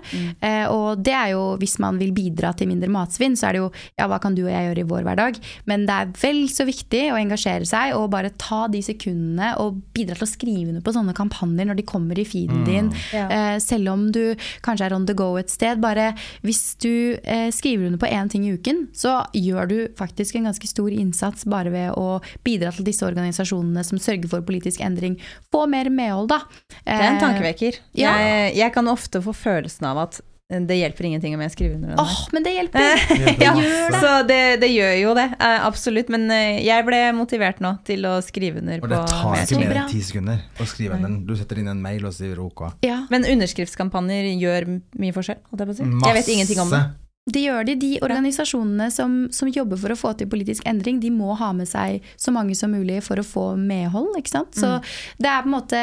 Eh, 0.42 0.66
og 0.66 1.04
det 1.06 1.14
er 1.14 1.30
jo, 1.36 1.54
hvis 1.60 1.76
man 1.78 2.00
vil 2.00 2.10
bidra 2.16 2.50
til 2.58 2.66
mindre 2.70 2.90
matsvinn, 2.90 3.36
så 3.38 3.48
er 3.48 3.54
det 3.54 3.62
jo 3.62 3.70
ja, 3.70 4.08
hva 4.10 4.18
kan 4.22 4.34
du 4.34 4.42
og 4.42 4.50
jeg 4.50 4.68
gjøre 4.68 4.82
i 4.82 4.88
vår 4.90 5.06
hverdag? 5.06 5.38
Men 5.70 5.86
det 5.86 6.00
er 6.00 6.10
vel 6.18 6.42
så 6.50 6.66
viktig 6.66 7.04
å 7.12 7.20
engasjere 7.20 7.68
seg 7.68 7.94
og 7.94 8.08
bare 8.14 8.34
ta 8.42 8.64
de 8.72 8.82
sekundene 8.82 9.52
og 9.62 9.78
bidra 9.94 10.18
til 10.18 10.26
å 10.26 10.30
skrive 10.32 10.72
under 10.72 10.82
på 10.82 10.96
sånne 10.96 11.14
kampanjer 11.14 11.70
når 11.70 11.78
de 11.78 11.86
kommer 11.94 12.18
i 12.18 12.26
feeden 12.26 12.66
din. 12.66 12.90
Ja. 13.14 13.28
Eh, 13.30 13.56
selv 13.62 13.94
om 13.94 14.08
du 14.14 14.34
kanskje 14.66 14.90
er 14.90 14.98
on 14.98 15.06
the 15.06 15.14
go 15.18 15.30
et 15.38 15.54
sted. 15.54 15.78
Bare 15.84 16.10
hvis 16.42 16.74
du 16.82 17.14
eh, 17.22 17.48
skriver 17.68 17.86
under 17.90 17.98
på 18.00 18.08
én 18.08 18.30
ting 18.32 18.46
i 18.48 18.54
uken, 18.56 18.88
så 18.96 19.18
gjør 19.36 19.68
du 19.68 19.76
faktisk 19.98 20.36
en 20.38 20.48
ganske 20.48 20.66
stor 20.70 20.88
innsats 20.94 21.44
bare 21.48 21.70
ved 21.70 21.90
å 21.98 22.20
bidra 22.46 22.72
til 22.72 22.86
disse 22.88 23.04
organisasjonene 23.04 23.84
som 23.84 23.98
sørger 24.00 24.28
for 24.32 24.40
politisk 24.46 24.80
endring. 24.80 25.18
Få 25.52 25.66
mer 25.68 25.90
medhold, 25.92 26.28
da. 26.32 26.40
Det 26.80 26.88
er 26.96 27.04
en 27.10 27.16
Eh, 27.18 27.20
tankevekker. 27.20 27.78
ja. 27.98 28.16
Jeg, 28.18 28.56
jeg 28.56 28.72
kan 28.72 28.88
ofte 28.88 29.20
få 29.22 29.32
følelsen 29.36 29.86
av 29.90 29.98
at 30.06 30.20
det 30.48 30.78
hjelper 30.78 31.04
ingenting 31.04 31.34
om 31.36 31.42
jeg 31.44 31.50
skriver 31.52 31.74
under 31.76 31.88
den. 31.90 31.98
Åh, 32.00 32.08
her. 32.08 32.28
men 32.32 32.42
det 32.46 32.52
hjelper! 32.54 32.80
ja, 33.44 33.50
gjør 33.52 33.96
så 34.00 34.12
det, 34.26 34.60
det 34.62 34.70
gjør 34.72 34.94
jo 34.96 35.10
det, 35.18 35.26
eh, 35.44 35.66
absolutt. 35.66 36.08
Men 36.08 36.24
eh, 36.32 36.62
jeg 36.64 36.86
ble 36.86 37.00
motivert 37.12 37.60
nå 37.60 37.74
til 37.84 38.06
å 38.08 38.14
skrive 38.24 38.62
under 38.62 38.80
Og 38.80 38.88
det 38.88 39.02
tar 39.12 39.42
ikke 39.42 39.60
mer 39.60 39.82
enn 39.82 39.90
ti 39.92 40.00
sekunder 40.00 40.40
å 40.56 40.64
skrive 40.70 40.96
under. 40.96 41.18
Du 41.28 41.34
setter 41.36 41.60
inn 41.60 41.68
en 41.68 41.82
mail 41.84 42.06
og 42.08 42.16
sier 42.16 42.40
OK. 42.40 42.64
Ja, 42.86 43.02
Men 43.12 43.28
underskriftskampanjer 43.28 44.30
gjør 44.40 44.70
mye 44.96 45.12
forskjell, 45.12 45.42
holdt 45.50 45.60
jeg 45.66 45.68
på 45.68 45.76
å 45.76 45.78
si. 45.82 45.90
Jeg 46.08 46.16
vet 46.22 46.32
ingenting 46.38 46.64
om 46.64 46.72
det. 46.72 46.82
Det 47.28 47.42
gjør 47.44 47.66
de. 47.68 47.74
De 47.78 47.90
organisasjonene 48.04 48.88
som, 48.94 49.16
som 49.34 49.50
jobber 49.52 49.76
for 49.80 49.92
å 49.92 49.98
få 49.98 50.14
til 50.16 50.28
politisk 50.32 50.64
endring, 50.68 51.00
de 51.02 51.10
må 51.12 51.34
ha 51.36 51.50
med 51.52 51.68
seg 51.68 52.00
så 52.16 52.32
mange 52.32 52.54
som 52.56 52.72
mulig 52.72 53.02
for 53.04 53.20
å 53.20 53.24
få 53.26 53.44
medhold. 53.60 54.16
ikke 54.18 54.32
sant? 54.32 54.54
Så 54.56 54.68
Mm. 54.78 54.82
det 55.18 55.28
er 55.28 55.42
på 55.42 55.48
en 55.48 55.54
måte 55.54 55.78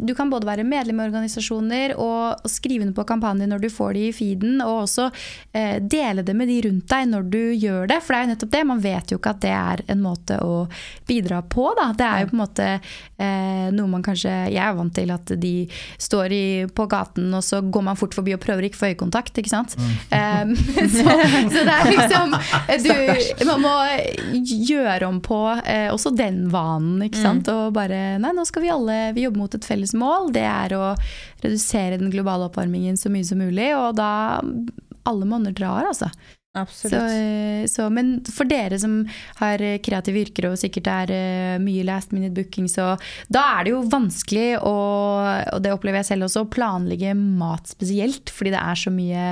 Du 0.00 0.14
kan 0.14 0.30
både 0.30 0.46
være 0.46 0.64
medlem 0.64 1.00
i 1.00 1.04
organisasjoner 1.08 1.92
og, 1.98 2.40
og 2.44 2.50
skrive 2.50 2.84
under 2.86 2.94
på 2.94 3.04
kampanjer 3.08 3.48
når 3.50 3.60
du 3.64 3.68
får 3.74 3.92
de 3.96 4.04
i 4.08 4.12
feeden, 4.14 4.60
og 4.62 4.84
også 4.84 5.08
eh, 5.52 5.78
dele 5.82 6.22
det 6.22 6.34
med 6.38 6.48
de 6.48 6.60
rundt 6.68 6.86
deg 6.88 7.08
når 7.10 7.26
du 7.30 7.40
gjør 7.58 7.88
det. 7.90 7.98
For 8.02 8.14
det 8.14 8.18
er 8.20 8.24
jo 8.24 8.30
nettopp 8.32 8.52
det. 8.54 8.62
Man 8.70 8.80
vet 8.84 9.10
jo 9.12 9.18
ikke 9.18 9.32
at 9.34 9.40
det 9.42 9.50
er 9.56 9.82
en 9.90 10.00
måte 10.04 10.38
å 10.46 10.54
bidra 11.10 11.42
på, 11.42 11.66
da. 11.76 11.88
Det 11.98 12.06
er 12.06 12.22
jo 12.22 12.30
på 12.30 12.36
en 12.38 12.42
måte 12.44 12.68
eh, 13.18 13.66
noe 13.74 13.90
man 13.90 14.02
kanskje 14.06 14.30
Jeg 14.54 14.62
er 14.62 14.78
vant 14.78 14.94
til 14.96 15.10
at 15.14 15.34
de 15.42 15.52
står 16.00 16.32
i, 16.38 16.44
på 16.74 16.86
gaten, 16.90 17.28
og 17.36 17.42
så 17.44 17.60
går 17.60 17.86
man 17.90 17.98
fort 18.00 18.14
forbi 18.16 18.34
og 18.38 18.40
prøver 18.46 18.68
ikke 18.70 18.80
få 18.80 18.92
øyekontakt, 18.94 19.36
ikke 19.42 19.52
sant. 19.52 19.76
Um, 20.14 20.54
så, 20.96 21.04
så 21.52 21.64
det 21.66 21.76
er 21.76 21.90
liksom 21.90 22.34
du, 22.84 23.46
Man 23.48 23.64
må 23.64 23.74
gjøre 24.70 25.08
om 25.08 25.20
på 25.24 25.40
eh, 25.64 25.88
også 25.92 26.12
den 26.16 26.44
vanen, 26.52 27.02
ikke 27.06 27.20
sant. 27.20 27.50
Og 27.52 27.74
bare 27.76 28.18
Nei, 28.22 28.32
nå 28.36 28.44
skal 28.48 28.64
vi 28.64 28.72
alle 28.72 28.98
vi 29.16 29.26
jobber 29.26 29.44
mot 29.44 29.56
et 29.56 29.66
felles 29.66 29.94
mål. 29.96 30.30
Det 30.34 30.44
er 30.46 30.76
å 30.76 30.92
redusere 31.44 32.00
den 32.00 32.12
globale 32.12 32.48
oppvarmingen 32.50 32.98
så 33.00 33.12
mye 33.12 33.26
som 33.26 33.40
mulig. 33.42 33.72
Og 33.76 33.96
da 33.98 34.10
alle 35.08 35.28
monner 35.28 35.54
drar, 35.56 35.88
altså. 35.88 36.10
Så, 36.50 36.58
Absolutt. 36.58 37.12
Så, 37.70 37.74
så, 37.74 37.84
men 37.94 38.08
for 38.26 38.48
dere 38.50 38.74
som 38.82 39.04
har 39.38 39.62
eh, 39.62 39.76
kreative 39.78 40.24
yrker 40.24 40.48
og 40.48 40.56
sikkert 40.58 40.88
er 40.90 41.12
eh, 41.14 41.58
mye 41.62 41.84
last 41.86 42.10
minute 42.10 42.34
booking, 42.34 42.66
så 42.66 42.96
da 43.30 43.44
er 43.54 43.68
det 43.68 43.74
jo 43.76 43.84
vanskelig 43.92 44.58
å, 44.58 44.72
og 45.54 45.62
det 45.62 45.70
opplever 45.70 46.02
jeg 46.02 46.08
selv 46.08 46.26
også, 46.26 46.42
å 46.42 46.50
planlegge 46.50 47.14
mat 47.14 47.70
spesielt. 47.70 48.34
Fordi 48.34 48.50
det 48.56 48.64
er 48.64 48.80
så 48.82 48.90
mye 48.90 49.28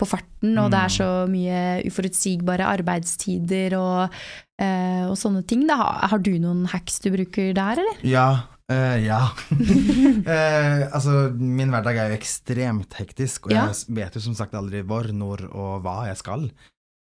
på 0.00 0.08
farten, 0.08 0.56
og 0.56 0.72
det 0.72 0.80
er 0.80 0.96
så 0.96 1.10
mye 1.28 1.60
uforutsigbare 1.90 2.70
arbeidstider 2.70 3.76
og, 3.76 4.16
eh, 4.56 5.04
og 5.10 5.18
sånne 5.20 5.44
ting. 5.44 5.66
Da. 5.68 5.76
Har, 5.76 6.08
har 6.14 6.24
du 6.24 6.32
noen 6.40 6.64
hacks 6.72 7.02
du 7.04 7.10
bruker 7.12 7.52
der, 7.52 7.84
eller? 7.84 8.00
Ja. 8.00 8.26
Eh, 8.70 8.98
ja. 9.06 9.20
uh, 9.50 10.82
altså, 10.96 11.32
min 11.38 11.70
hverdag 11.72 11.96
er 11.98 12.12
jo 12.12 12.18
ekstremt 12.20 12.94
hektisk, 13.00 13.46
og 13.46 13.52
Ja. 13.56 13.66
jeg 13.70 13.96
vet 13.96 14.14
jo 14.14 14.20
som 14.20 14.34
sagt 14.38 14.54
aldri 14.54 14.82
hvor, 14.86 15.08
når 15.12 15.48
og 15.52 15.82
hva 15.82 16.06
jeg 16.08 16.16
skal. 16.22 16.50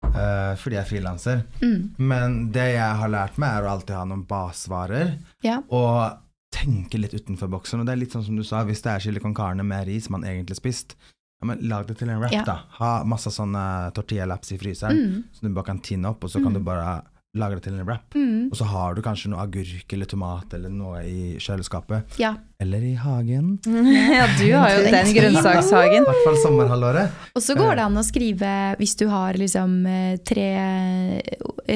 Uh, 0.05 0.55
fordi 0.57 0.78
jeg 0.78 0.84
er 0.86 0.89
frilanser. 0.89 1.43
Mm. 1.62 1.82
Men 1.99 2.38
det 2.55 2.70
jeg 2.78 2.95
har 3.01 3.10
lært 3.12 3.38
meg, 3.38 3.49
er 3.60 3.68
å 3.68 3.74
alltid 3.76 3.95
ha 3.95 4.05
noen 4.07 4.24
basvarer. 4.30 5.18
Ja. 5.43 5.60
Og 5.70 6.18
tenke 6.55 6.97
litt 6.97 7.14
utenfor 7.14 7.49
boksen. 7.51 7.80
Og 7.82 7.86
det 7.86 7.93
er 7.93 7.99
litt 8.01 8.16
sånn 8.16 8.26
som 8.26 8.36
du 8.39 8.43
sa, 8.47 8.64
hvis 8.66 8.82
det 8.82 8.89
er 8.95 8.99
chili 9.03 9.20
con 9.22 9.36
carne 9.38 9.62
med 9.68 9.86
ris 9.88 10.10
man 10.10 10.24
egentlig 10.26 10.57
spist, 10.57 10.95
ja, 11.41 11.45
men 11.47 11.60
lag 11.70 11.86
det 11.88 11.99
til 11.99 12.10
en 12.10 12.20
wrap, 12.20 12.32
Ja. 12.34 12.41
da. 12.47 12.55
Ha 12.80 13.03
masse 13.07 13.30
sånne 13.32 13.93
tortilla-laps 13.93 14.51
i 14.55 14.57
fryseren, 14.57 14.97
Mm. 14.97 15.24
så 15.32 15.41
du 15.45 15.53
bare 15.53 15.66
kan 15.66 15.80
tinne 15.80 16.10
opp, 16.10 16.24
og 16.24 16.30
så 16.32 16.41
kan 16.43 16.53
du 16.53 16.60
bare 16.60 17.03
lage 17.38 17.60
det 17.60 17.64
til 17.68 17.76
en 17.78 17.86
wrap. 17.86 18.16
Mm. 18.18 18.50
Og 18.50 18.58
så 18.58 18.66
har 18.66 18.96
du 18.98 19.04
kanskje 19.06 19.30
noe 19.30 19.44
agurk 19.44 19.94
eller 19.94 20.10
tomat 20.10 20.54
eller 20.58 20.72
noe 20.74 21.04
i 21.06 21.36
kjøleskapet. 21.42 22.18
Ja. 22.22 22.34
Eller 22.60 22.84
i 22.86 22.96
hagen. 22.98 23.58
Ja, 24.10 24.26
du 24.40 24.48
har 24.56 24.74
jo 24.74 24.86
den 24.90 25.12
grønnsakshagen. 25.14 26.04
I 26.06 26.08
hvert 26.08 26.24
fall 26.26 26.40
sommerhalvåret. 26.42 27.20
Og 27.38 27.44
så 27.46 27.56
går 27.58 27.78
det 27.78 27.86
an 27.86 28.00
å 28.02 28.06
skrive 28.06 28.54
hvis 28.80 28.96
du 29.00 29.06
har 29.12 29.38
liksom 29.40 29.76
eh, 29.90 30.16
tre 30.26 30.50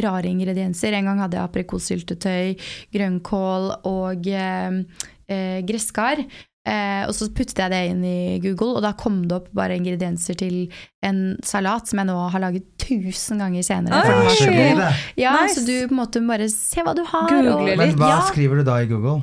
rare 0.04 0.32
ingredienser. 0.32 0.98
En 0.98 1.12
gang 1.12 1.22
hadde 1.22 1.38
jeg 1.38 1.52
aprikossyltetøy, 1.52 2.56
grønnkål 2.96 3.70
og 3.90 4.32
eh, 4.34 4.82
eh, 5.30 5.62
gresskar. 5.68 6.26
Eh, 6.64 7.02
og 7.10 7.12
så 7.12 7.28
puttet 7.36 7.58
jeg 7.60 7.72
det 7.74 7.80
inn 7.92 8.04
i 8.08 8.40
Google, 8.40 8.78
og 8.78 8.84
da 8.86 8.94
kom 8.96 9.18
det 9.28 9.36
opp 9.36 9.50
bare 9.52 9.76
ingredienser 9.76 10.38
til 10.40 10.70
en 11.04 11.18
salat 11.44 11.90
som 11.92 12.00
jeg 12.00 12.08
nå 12.08 12.16
har 12.32 12.40
laget 12.40 12.70
tusen 12.80 13.42
ganger 13.44 13.66
senere. 13.68 14.00
Oi! 14.00 14.30
så 14.32 14.46
Så 14.46 14.48
blir 14.54 14.78
det. 14.80 14.92
Ja, 15.20 15.34
Nice. 15.42 15.60
Så 15.60 15.66
du 15.68 15.74
på 15.90 15.92
en 15.92 16.00
måte 16.00 16.22
bare 16.28 16.48
se 16.54 16.86
hva 16.86 16.94
du 16.96 17.04
har. 17.04 17.28
Googler 17.28 17.74
og, 17.74 17.74
Men 17.84 17.98
hva 18.00 18.14
ja, 18.16 18.22
skriver 18.32 18.62
du 18.62 18.64
da 18.72 18.80
i 18.80 18.88
Google? 18.88 19.22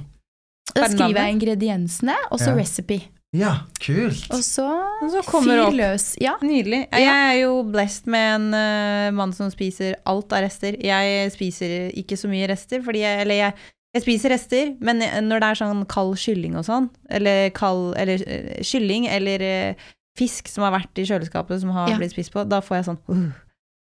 da 0.71 0.87
skriver 0.87 1.17
jeg 1.25 1.35
ingrediensene, 1.39 2.15
og 2.31 2.39
så 2.39 2.53
Ja. 2.53 2.59
recipe. 2.61 3.01
Ja, 3.33 3.51
kult! 3.79 4.27
Og 4.35 4.41
så, 4.43 4.67
så 5.11 5.21
kommer 5.27 5.55
det 5.55 5.59
fyr 5.59 5.67
opp. 5.69 5.75
løs. 5.79 6.05
Ja. 6.21 6.33
Nydelig. 6.43 6.81
Jeg 6.93 7.07
er 7.31 7.37
jo 7.45 7.63
blessed 7.63 8.07
med 8.11 8.35
en 8.35 8.47
uh, 8.55 9.11
mann 9.15 9.33
som 9.33 9.51
spiser 9.51 9.97
alt 10.05 10.33
av 10.35 10.43
rester. 10.45 10.75
Jeg 10.83 11.31
spiser 11.33 11.91
ikke 11.95 12.19
så 12.19 12.29
mye 12.31 12.49
rester, 12.51 12.83
fordi 12.83 13.03
jeg, 13.05 13.21
eller 13.25 13.35
jeg, 13.35 13.55
jeg 13.95 14.03
spiser 14.05 14.31
rester, 14.31 14.75
men 14.81 15.01
når 15.27 15.41
det 15.43 15.49
er 15.51 15.59
sånn 15.59 15.85
kald 15.91 16.17
kylling 16.23 16.55
og 16.61 16.65
sånn, 16.69 16.91
eller 17.11 17.51
kald 17.57 17.97
eller 17.99 18.23
eh, 18.27 18.61
kylling 18.63 19.09
eller 19.11 19.43
eh, 19.43 19.75
fisk 20.19 20.49
som 20.49 20.63
har 20.67 20.75
vært 20.77 20.99
i 21.01 21.07
kjøleskapet 21.09 21.61
som 21.63 21.71
har 21.75 21.89
Ja. 21.91 21.97
blitt 21.99 22.13
spist 22.15 22.33
på, 22.35 22.45
da 22.49 22.61
får 22.61 22.77
jeg 22.81 22.85
sånn 22.91 23.01
uh. 23.11 23.31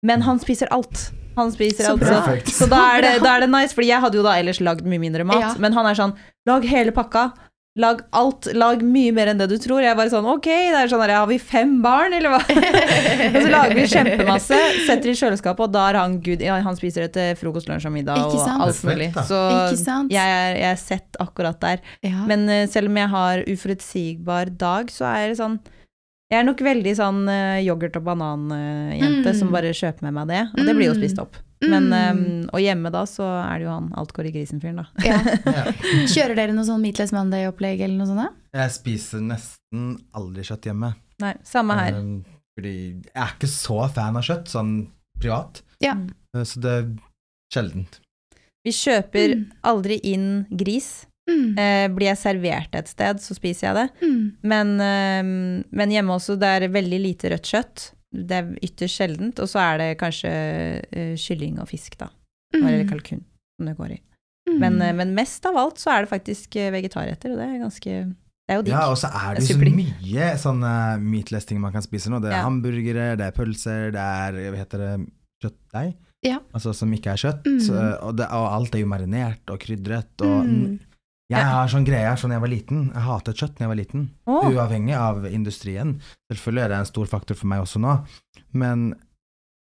Men 0.04 0.20
han 0.26 0.38
spiser 0.38 0.68
alt. 0.74 1.10
Han 1.36 1.50
spiser 1.50 1.84
Så 1.86 1.92
alt. 1.94 2.04
Så, 2.50 2.58
så 2.58 2.66
da, 2.68 2.80
er 2.96 3.00
det, 3.06 3.12
da 3.24 3.36
er 3.36 3.40
det 3.46 3.48
nice, 3.50 3.72
fordi 3.74 3.88
jeg 3.88 4.00
hadde 4.02 4.18
jo 4.18 4.22
da 4.26 4.34
ellers 4.36 4.60
lagd 4.60 4.84
mye 4.84 5.00
mindre 5.00 5.24
mat, 5.24 5.40
Ja. 5.40 5.54
men 5.58 5.72
han 5.72 5.86
er 5.88 5.94
sånn 5.96 6.12
lag 6.46 6.62
hele 6.68 6.92
pakka. 6.92 7.32
Lag 7.74 8.04
alt, 8.14 8.46
lag 8.54 8.82
mye 8.86 9.10
mer 9.10 9.32
enn 9.32 9.38
det 9.40 9.48
du 9.50 9.56
tror. 9.58 9.80
Jeg 9.82 9.90
er 9.90 9.96
bare 9.98 10.10
sånn, 10.12 10.26
ok, 10.30 10.46
det 10.46 10.78
er 10.78 10.90
sånn 10.92 11.00
her, 11.02 11.10
har 11.18 11.26
vi 11.26 11.40
fem 11.42 11.72
barn, 11.82 12.12
eller 12.14 12.30
hva? 12.30 12.38
og 13.34 13.38
så 13.40 13.48
lager 13.50 13.74
vi 13.74 13.86
kjempemasse, 13.90 14.60
setter 14.86 15.10
i 15.10 15.14
kjøleskapet, 15.18 15.64
og 15.66 15.72
da 15.74 15.88
er 15.90 15.98
han 15.98 16.14
good. 16.22 16.44
Ja, 16.46 16.60
han 16.62 16.78
spiser 16.78 17.08
det 17.08 17.16
til 17.16 17.32
frokost, 17.40 17.66
lunsj 17.66 17.88
og 17.90 17.94
middag 17.96 18.20
og 18.28 18.36
alt 18.46 18.78
mulig. 18.86 19.08
Så 19.26 19.40
jeg 20.14 20.22
er, 20.22 20.54
jeg 20.60 20.68
er 20.70 20.78
sett 20.84 21.18
akkurat 21.24 21.58
der. 21.66 21.82
Ja. 22.06 22.22
Men 22.30 22.46
uh, 22.46 22.60
selv 22.70 22.92
om 22.92 23.00
jeg 23.02 23.10
har 23.16 23.42
uforutsigbar 23.50 24.54
dag, 24.54 24.94
så 24.94 25.10
er 25.10 25.32
det 25.32 25.40
sånn 25.42 25.58
Jeg 26.30 26.40
er 26.40 26.46
nok 26.46 26.62
veldig 26.64 26.94
sånn 26.98 27.24
uh, 27.26 27.58
yoghurt- 27.62 27.98
og 27.98 28.06
bananjente 28.06 29.34
Mm. 29.34 29.38
som 29.38 29.50
bare 29.52 29.74
kjøper 29.74 30.06
med 30.06 30.14
meg 30.22 30.30
det, 30.30 30.44
og 30.54 30.62
det 30.66 30.76
blir 30.78 30.88
jo 30.92 30.94
Mm. 30.94 31.02
spist 31.02 31.18
opp. 31.26 31.36
Men, 31.70 31.88
Mm. 31.88 32.44
eh, 32.44 32.48
og 32.52 32.60
hjemme 32.60 32.90
da, 32.92 33.04
så 33.08 33.24
er 33.44 33.58
det 33.58 33.66
jo 33.66 33.70
han 33.74 33.92
alt 33.96 34.12
går 34.12 34.26
i 34.26 34.32
grisen-fyren, 34.34 34.76
da. 34.76 34.86
Ja. 35.04 35.18
Kjører 36.14 36.34
dere 36.36 36.52
noe 36.56 36.64
sånn 36.68 36.82
Meatless 36.82 37.12
Monday-opplegg 37.14 37.80
eller 37.84 37.96
noe 37.98 38.06
sånt? 38.10 38.24
da? 38.24 38.60
Jeg 38.64 38.70
spiser 38.76 39.20
nesten 39.24 39.88
aldri 40.14 40.42
kjøtt 40.46 40.68
hjemme. 40.70 40.94
Nei, 41.22 41.34
samme 41.46 41.76
her. 41.78 41.94
Um, 41.98 42.24
fordi 42.58 42.74
jeg 43.04 43.14
er 43.14 43.32
ikke 43.36 43.50
så 43.50 43.80
fan 43.94 44.16
av 44.16 44.22
kjøtt, 44.26 44.46
sånn 44.52 44.74
privat. 45.20 45.62
Ja. 45.82 45.94
Uh, 46.34 46.42
Så 46.44 46.60
det 46.62 46.70
er 46.70 46.86
sjeldent. 47.54 48.00
Vi 48.64 48.72
kjøper 48.72 49.34
Mm. 49.36 49.50
aldri 49.64 50.00
inn 50.02 50.46
gris. 50.56 51.06
Mm. 51.28 51.58
Eh, 51.58 51.88
blir 51.88 52.08
jeg 52.12 52.18
servert 52.20 52.74
et 52.74 52.88
sted, 52.88 53.16
så 53.20 53.34
spiser 53.34 53.68
jeg 53.70 53.74
det. 53.74 54.08
Mm. 54.08 54.32
Men, 54.42 54.80
eh, 54.80 55.22
men 55.72 55.90
hjemme 55.90 56.12
også, 56.18 56.38
det 56.38 56.48
er 56.62 56.68
veldig 56.68 57.00
lite 57.00 57.30
rødt 57.32 57.48
kjøtt. 57.48 57.92
Det 58.14 58.36
er 58.38 58.50
ytterst 58.62 59.00
sjeldent. 59.00 59.40
Og 59.42 59.48
så 59.50 59.58
er 59.62 59.78
det 59.82 59.88
kanskje 60.00 60.30
uh, 60.94 61.14
kylling 61.18 61.58
og 61.62 61.68
fisk, 61.70 61.96
da. 62.00 62.08
Eller 62.54 62.84
kalkun, 62.86 63.24
som 63.58 63.66
det 63.70 63.76
går 63.78 63.96
i. 63.96 64.00
Mm. 64.48 64.58
Men, 64.62 64.76
uh, 64.82 64.92
men 65.00 65.14
mest 65.16 65.46
av 65.50 65.56
alt 65.58 65.80
så 65.82 65.90
er 65.94 66.04
det 66.04 66.12
faktisk 66.12 66.54
eh, 66.60 66.70
vegetarretter, 66.74 67.32
og 67.34 67.40
det 67.40 67.48
er 67.48 67.58
ganske 67.64 67.94
Det 68.44 68.52
er 68.52 68.58
jo 68.60 68.64
digg. 68.66 68.74
Ja, 68.76 68.86
og 68.92 68.98
så 69.00 69.08
er 69.08 69.34
det 69.38 69.42
jo 69.48 69.54
så 69.56 69.74
mye 69.74 70.26
sånne 70.38 70.72
meatless-ting 71.00 71.60
man 71.62 71.72
kan 71.72 71.82
spise 71.82 72.12
nå. 72.12 72.20
Det 72.20 72.28
er 72.30 72.36
Ja. 72.38 72.42
hamburgere, 72.44 73.06
det 73.16 73.24
er 73.26 73.32
pølser, 73.36 73.90
det 73.94 74.00
er 74.04 74.36
hva 74.52 74.58
heter 74.60 74.78
det, 74.84 74.90
kjøttdeig. 75.42 75.94
Ja. 76.24 76.38
Altså 76.56 76.72
som 76.76 76.92
ikke 76.92 77.12
er 77.12 77.20
kjøtt. 77.20 77.44
Mm. 77.48 77.62
Og, 78.04 78.12
det, 78.16 78.26
og 78.32 78.46
alt 78.52 78.74
er 78.76 78.80
jo 78.84 78.86
marinert 78.88 79.50
og 79.52 79.58
krydret. 79.64 80.12
Og 80.24 80.44
Mm. 80.44 80.78
Jeg 81.32 81.40
har 81.48 81.70
sånn 81.72 81.86
greie 81.88 82.10
sånn 82.20 82.34
jeg 82.36 82.42
var 82.44 82.52
liten. 82.52 82.82
Jeg 82.92 83.06
hatet 83.06 83.38
kjøtt 83.40 83.56
da 83.56 83.64
jeg 83.64 83.72
var 83.72 83.80
liten. 83.80 84.04
Oh. 84.28 84.44
Uavhengig 84.50 84.94
av 84.98 85.24
industrien. 85.30 85.96
Selvfølgelig 86.32 86.66
er 86.66 86.74
det 86.74 86.82
en 86.82 86.90
stor 86.92 87.08
faktor 87.08 87.38
for 87.40 87.48
meg 87.48 87.64
også 87.64 87.80
nå. 87.80 87.94
Men 88.52 88.90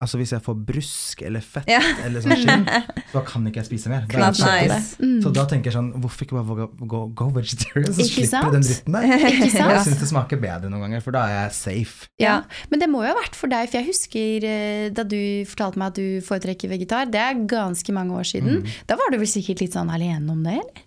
altså 0.00 0.16
hvis 0.16 0.30
jeg 0.32 0.40
får 0.40 0.56
brusk 0.64 1.20
eller 1.28 1.44
fett 1.44 1.68
Ja. 1.68 1.82
eller 2.06 2.24
sånn 2.24 2.40
skinn, 2.40 2.64
så 3.12 3.20
kan 3.28 3.44
ikke 3.50 3.60
jeg 3.60 3.68
spise 3.68 3.92
mer. 3.92 4.06
Da 4.08 4.30
er 4.32 4.56
jeg 4.62 4.70
nice. 4.72 4.96
Mm. 5.04 5.18
Så 5.20 5.32
da 5.36 5.44
tenker 5.52 5.68
jeg 5.68 5.76
sånn, 5.76 5.90
hvorfor 6.00 6.24
ikke 6.24 6.38
bare 6.40 6.56
gå, 6.62 6.68
gå, 6.94 7.02
gå 7.20 7.28
vegetarian, 7.36 7.92
så 7.92 8.06
Ikke 8.06 8.24
slipper 8.24 8.48
du 8.48 8.56
den 8.56 8.64
dritten 8.70 8.96
der. 8.96 9.08
Ikke 9.28 9.52
sant? 9.58 9.74
Jeg 9.76 9.84
syns 9.90 10.00
det 10.06 10.10
smaker 10.14 10.40
bedre 10.40 10.72
noen 10.72 10.86
ganger, 10.88 11.04
for 11.04 11.12
da 11.20 11.26
er 11.28 11.36
jeg 11.42 11.56
safe. 11.60 12.08
Ja, 12.24 12.38
Men 12.72 12.80
det 12.80 12.88
må 12.88 13.04
jo 13.04 13.12
ha 13.12 13.18
vært 13.20 13.36
for 13.36 13.52
deg, 13.52 13.68
for 13.68 13.82
jeg 13.82 13.90
husker 13.92 14.48
eh, 14.48 14.86
da 14.96 15.04
du 15.04 15.20
fortalte 15.52 15.84
meg 15.84 15.92
at 15.92 16.00
du 16.00 16.24
foretrekker 16.24 16.72
vegetar. 16.72 17.12
Det 17.12 17.20
er 17.20 17.44
ganske 17.52 17.92
mange 18.00 18.16
år 18.16 18.24
siden. 18.32 18.62
Mm. 18.64 18.78
Da 18.88 18.96
var 18.96 19.12
du 19.12 19.20
vel 19.20 19.28
sikkert 19.28 19.60
litt 19.60 19.76
sånn 19.76 19.92
alene 19.92 20.32
om 20.32 20.40
det, 20.48 20.56
eller? 20.64 20.86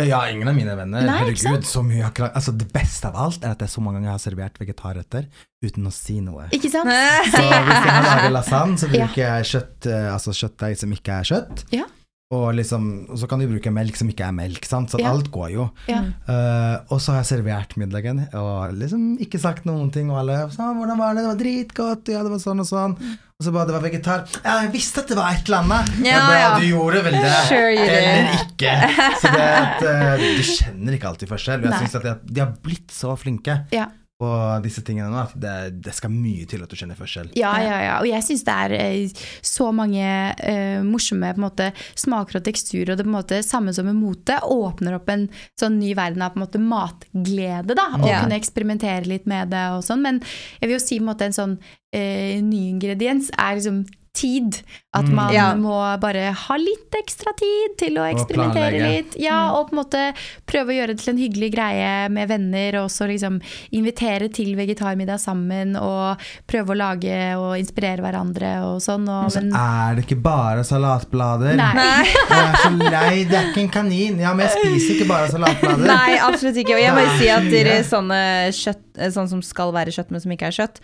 Eh, 0.00 0.08
Ja, 0.10 0.20
ingen 0.32 0.48
av 0.50 0.56
mine 0.56 0.74
venner. 0.78 1.04
Nei. 1.06 1.18
Herregud, 1.22 1.64
så 1.68 1.82
mye 1.86 2.02
har. 2.08 2.30
Altså, 2.34 2.54
det 2.56 2.68
beste 2.72 3.08
av 3.10 3.16
alt 3.26 3.44
er 3.44 3.54
at 3.54 3.58
det 3.62 3.68
er 3.68 3.72
så 3.74 3.84
mange 3.84 3.98
ganger 4.00 4.10
jeg 4.12 4.18
har 4.18 4.24
servert 4.26 4.60
vegetarretter 4.62 5.28
uten 5.64 5.86
å 5.86 5.92
si 5.94 6.20
noe. 6.24 6.48
Ikke 6.56 6.70
sant? 6.72 6.88
Så 7.30 7.42
hvis 7.44 7.80
jeg 7.84 7.94
har 7.94 8.06
laget 8.08 8.32
lasagne, 8.32 8.78
så 8.80 8.88
bruker 8.92 9.22
jeg 9.26 9.48
kjøtt, 9.54 9.86
eh, 9.92 10.08
altså 10.14 10.34
kjøttdeig 10.36 10.78
som 10.82 10.92
ikke 10.96 11.18
er 11.20 11.30
kjøtt. 11.34 11.64
Ja. 11.76 11.86
Og, 12.30 12.52
liksom, 12.54 12.84
og 13.10 13.18
så 13.18 13.26
kan 13.26 13.40
du 13.42 13.48
bruke 13.50 13.72
melk 13.74 13.96
som 13.98 14.10
ikke 14.12 14.28
er 14.28 14.34
melk, 14.36 14.62
sant? 14.68 14.92
så 14.92 15.00
Ja. 15.00 15.10
alt 15.10 15.32
går 15.34 15.48
jo. 15.50 15.64
Ja. 15.90 16.04
Uh, 16.28 16.76
og 16.94 17.00
så 17.02 17.10
har 17.10 17.24
jeg 17.24 17.30
servert 17.32 17.74
middagen 17.76 18.20
og 18.38 18.70
liksom 18.78 19.16
ikke 19.18 19.40
sagt 19.42 19.66
noen 19.66 19.90
ting. 19.90 20.12
Og 20.12 20.20
alle 20.20 20.36
sa 20.54 20.70
'hvordan 20.70 20.96
var 20.98 21.14
det', 21.14 21.26
det 21.26 21.26
var 21.26 21.40
dritgodt, 21.42 22.06
ja, 22.06 22.22
det 22.22 22.30
var 22.30 22.38
sånn 22.38 22.60
og 22.62 22.66
sånn. 22.70 22.94
Og 22.94 23.42
så 23.42 23.50
bare 23.50 23.66
'det 23.66 23.74
var 23.74 23.82
vegetar'. 23.82 24.44
Ja, 24.44 24.62
jeg 24.62 24.72
visste 24.72 25.00
at 25.00 25.08
det 25.08 25.16
var 25.16 25.32
et 25.32 25.42
eller 25.48 25.58
annet. 25.58 25.90
Ja, 26.06 26.18
bare, 26.22 26.38
ja. 26.38 26.58
Du 26.60 26.66
gjorde 26.70 27.02
vel 27.02 27.12
det? 27.18 27.36
Sure 27.50 27.88
eller 27.98 28.32
ikke. 28.46 28.74
Så 29.18 29.32
det 29.34 29.50
at 29.50 29.82
uh, 29.82 30.16
du 30.16 30.42
kjenner 30.42 30.92
ikke 30.94 31.08
alltid 31.10 31.28
forskjell. 31.28 31.64
Og 31.64 31.70
jeg 31.72 31.80
syns 31.82 31.94
at 31.96 32.02
de, 32.02 32.14
de 32.30 32.40
har 32.40 32.52
blitt 32.62 32.90
så 32.92 33.18
flinke 33.18 33.64
Ja. 33.72 33.86
På 34.20 34.30
disse 34.64 34.82
tingene 34.84 35.08
nå 35.08 35.22
at 35.22 35.32
det, 35.40 35.54
det 35.86 35.94
skal 35.96 36.12
mye 36.12 36.44
til 36.48 36.60
at 36.64 36.70
du 36.70 36.76
kjenner 36.76 36.98
forskjell. 36.98 37.30
Ja, 37.38 37.54
ja, 37.62 37.78
ja. 37.80 37.94
Og 38.02 38.08
jeg 38.10 38.24
syns 38.26 38.44
det 38.44 38.56
er 38.66 38.74
eh, 38.76 39.22
så 39.46 39.70
mange 39.72 40.04
uh, 40.04 40.80
morsomme 40.84 41.32
på 41.32 41.40
en 41.40 41.46
måte, 41.46 41.70
smaker 41.98 42.40
og 42.40 42.46
teksturer, 42.46 42.92
og 42.92 43.00
det 43.00 43.06
på 43.06 43.12
en 43.12 43.16
måte 43.16 43.40
samme 43.46 43.72
som 43.76 43.88
med 43.88 43.96
mote 43.96 44.36
åpner 44.44 44.98
opp 44.98 45.08
en 45.12 45.26
sånn 45.60 45.78
ny 45.80 45.94
verden 45.98 46.24
av 46.26 46.34
på 46.34 46.40
en 46.40 46.44
måte 46.44 46.60
matglede, 46.62 47.76
da. 47.78 47.88
Og 48.00 48.08
Ja. 48.10 48.20
kunne 48.24 48.36
eksperimentere 48.40 49.08
litt 49.08 49.28
med 49.30 49.54
det 49.54 49.64
og 49.76 49.84
sånn. 49.86 50.04
Men 50.04 50.20
jeg 50.60 50.68
vil 50.68 50.76
jo 50.76 50.84
si 50.84 50.98
på 50.98 51.06
en 51.06 51.12
måte 51.12 51.30
en 51.30 51.38
sånn 51.40 51.56
uh, 51.60 52.36
ny 52.44 52.66
ingrediens 52.74 53.32
er 53.38 53.56
liksom 53.56 53.84
tid. 54.12 54.62
At 54.92 55.04
Mm. 55.04 55.14
man 55.14 55.32
Ja. 55.32 55.54
må 55.54 56.00
bare 56.00 56.32
ha 56.34 56.56
litt 56.56 56.90
ekstra 56.98 57.30
tid 57.38 57.76
til 57.78 57.94
å 57.94 58.04
eksperimentere 58.12 58.80
litt. 58.82 59.14
Ja, 59.16 59.52
og 59.54 59.70
på 59.70 59.72
en 59.78 59.84
måte 59.84 60.14
prøve 60.46 60.72
å 60.72 60.76
gjøre 60.76 60.96
det 60.96 60.98
til 60.98 61.12
en 61.14 61.20
hyggelig 61.20 61.52
greie 61.54 62.08
med 62.10 62.28
venner, 62.28 62.82
og 62.82 62.88
så 62.90 63.06
liksom 63.06 63.40
invitere 63.72 64.28
til 64.32 64.56
vegetarmiddag 64.56 65.20
sammen, 65.20 65.76
og 65.80 66.18
prøve 66.48 66.74
å 66.74 66.76
lage 66.76 67.36
og 67.38 67.56
inspirere 67.58 68.02
hverandre 68.02 68.50
og 68.66 68.80
sånn. 68.82 69.06
Og, 69.08 69.30
Så 69.30 69.38
er 69.46 69.94
det 69.94 70.06
ikke 70.08 70.20
bare 70.22 70.64
salatblader. 70.64 71.54
nei. 71.56 72.04
Jeg 72.04 72.30
er 72.30 72.56
så 72.56 72.90
lei, 72.90 73.24
det 73.24 73.34
er 73.38 73.52
ikke 73.52 73.62
en 73.62 73.68
kanin. 73.70 74.18
Ja, 74.18 74.34
men 74.34 74.48
jeg 74.48 74.58
spiser 74.58 74.94
ikke 74.98 75.08
bare 75.08 75.28
salatblader. 75.30 75.86
Nei, 75.86 76.18
absolutt 76.18 76.56
ikke. 76.56 76.74
Og 76.74 76.80
jeg 76.82 76.92
må 76.92 77.00
Det 77.00 77.08
er 77.10 77.18
si 77.18 77.28
at 77.28 77.50
dere, 77.50 77.82
sånne 77.84 78.50
kjøtt, 78.50 79.12
sånn 79.14 79.28
som 79.28 79.40
skal 79.42 79.70
være 79.72 79.94
kjøtt, 79.94 80.10
men 80.10 80.20
som 80.20 80.32
ikke 80.32 80.48
er 80.50 80.56
kjøtt, 80.66 80.80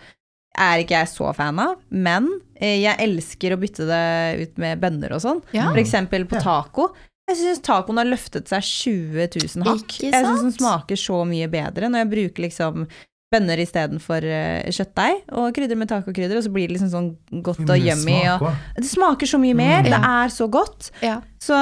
er 0.57 0.83
ikke 0.83 0.97
jeg 0.97 1.11
så 1.11 1.33
fan 1.37 1.59
av. 1.61 1.77
Men 1.89 2.29
eh, 2.55 2.79
jeg 2.83 2.97
elsker 3.03 3.55
å 3.55 3.59
bytte 3.61 3.87
det 3.89 4.05
ut 4.43 4.63
med 4.63 4.81
bønner 4.81 5.13
og 5.17 5.23
sånn. 5.23 5.43
Ja. 5.55 5.69
For 5.71 5.81
eksempel 5.81 6.27
på 6.29 6.41
taco. 6.43 6.91
Jeg 7.27 7.41
syns 7.41 7.59
tacoen 7.65 7.99
har 7.99 8.07
løftet 8.07 8.47
seg 8.47 8.63
20 8.63 9.29
000 9.59 9.67
hakk. 9.67 9.83
Ikke 9.83 10.11
Jeg 10.13 10.25
syns 10.25 10.45
den 10.45 10.55
smaker 10.55 10.99
så 10.99 11.21
mye 11.27 11.49
bedre 11.51 11.89
når 11.91 12.05
jeg 12.05 12.11
bruker 12.13 12.45
liksom 12.47 12.87
bønner 13.33 13.59
istedenfor 13.59 14.23
uh, 14.23 14.69
kjøttdeig, 14.71 15.17
og 15.35 15.49
krydder 15.55 15.75
med 15.75 15.89
tacokrydder, 15.91 16.37
og 16.39 16.45
så 16.45 16.51
blir 16.55 16.69
det 16.69 16.77
liksom 16.77 16.91
sånn 16.93 17.41
godt 17.43 17.59
og 17.65 17.73
mye 17.73 17.91
yummy. 17.91 18.15
smak 18.23 18.41
Og, 18.45 18.61
det 18.77 18.87
smaker 18.87 19.27
så 19.27 19.39
mye 19.41 19.57
mer. 19.59 19.81
Mm. 19.83 19.89
Det 19.91 19.99
er 19.99 20.31
så 20.31 20.47
godt. 20.51 20.91
Ja. 21.03 21.17
Så 21.43 21.57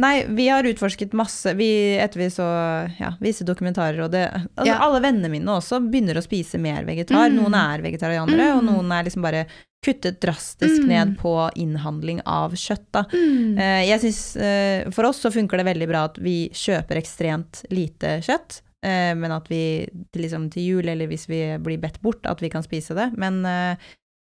nei, 0.00 0.14
vi 0.34 0.48
har 0.48 0.66
utforsket 0.66 1.12
masse 1.16 1.52
vi, 1.56 1.68
Etter 2.00 2.18
vi 2.24 2.26
så 2.32 2.46
ja, 2.98 3.12
visse 3.22 3.44
dokumentarer 3.46 4.00
og 4.04 4.10
det 4.12 4.24
altså, 4.32 4.66
Ja. 4.66 4.80
Alle 4.82 5.00
vennene 5.04 5.30
mine 5.30 5.46
også 5.60 5.78
begynner 5.84 6.18
å 6.18 6.24
spise 6.24 6.58
mer 6.58 6.82
vegetar. 6.88 7.28
Mm. 7.30 7.38
Noen 7.42 7.54
er 7.60 7.84
vegetarianere, 7.86 8.50
og 8.56 8.64
Mm. 8.64 8.72
noen 8.72 8.92
er 8.96 9.04
liksom 9.04 9.22
bare 9.22 9.46
kuttet 9.86 10.18
drastisk 10.20 10.82
Mm. 10.82 10.88
ned 10.88 11.18
på 11.20 11.32
innhandling 11.54 12.20
av 12.26 12.52
kjøtt. 12.52 12.86
Da. 12.90 13.04
Mm. 13.12 13.58
Eh, 13.58 13.86
jeg 13.86 14.00
synes, 14.00 14.36
eh, 14.36 14.90
For 14.90 15.04
oss 15.04 15.20
så 15.22 15.30
funker 15.30 15.58
det 15.58 15.66
veldig 15.66 15.88
bra 15.88 16.04
at 16.04 16.16
vi 16.18 16.48
kjøper 16.48 16.96
ekstremt 16.96 17.62
lite 17.70 18.18
kjøtt. 18.24 18.62
Eh, 18.84 19.12
men 19.16 19.32
at 19.32 19.46
vi 19.50 19.60
til, 20.12 20.22
liksom, 20.26 20.48
til 20.52 20.66
jul, 20.72 20.88
eller 20.88 21.06
hvis 21.10 21.28
vi 21.30 21.40
blir 21.62 21.78
bedt 21.82 22.00
bort, 22.02 22.26
at 22.26 22.42
vi 22.42 22.50
kan 22.52 22.62
spise 22.66 22.94
det. 22.98 23.12
Men, 23.16 23.44
eh, 23.46 23.76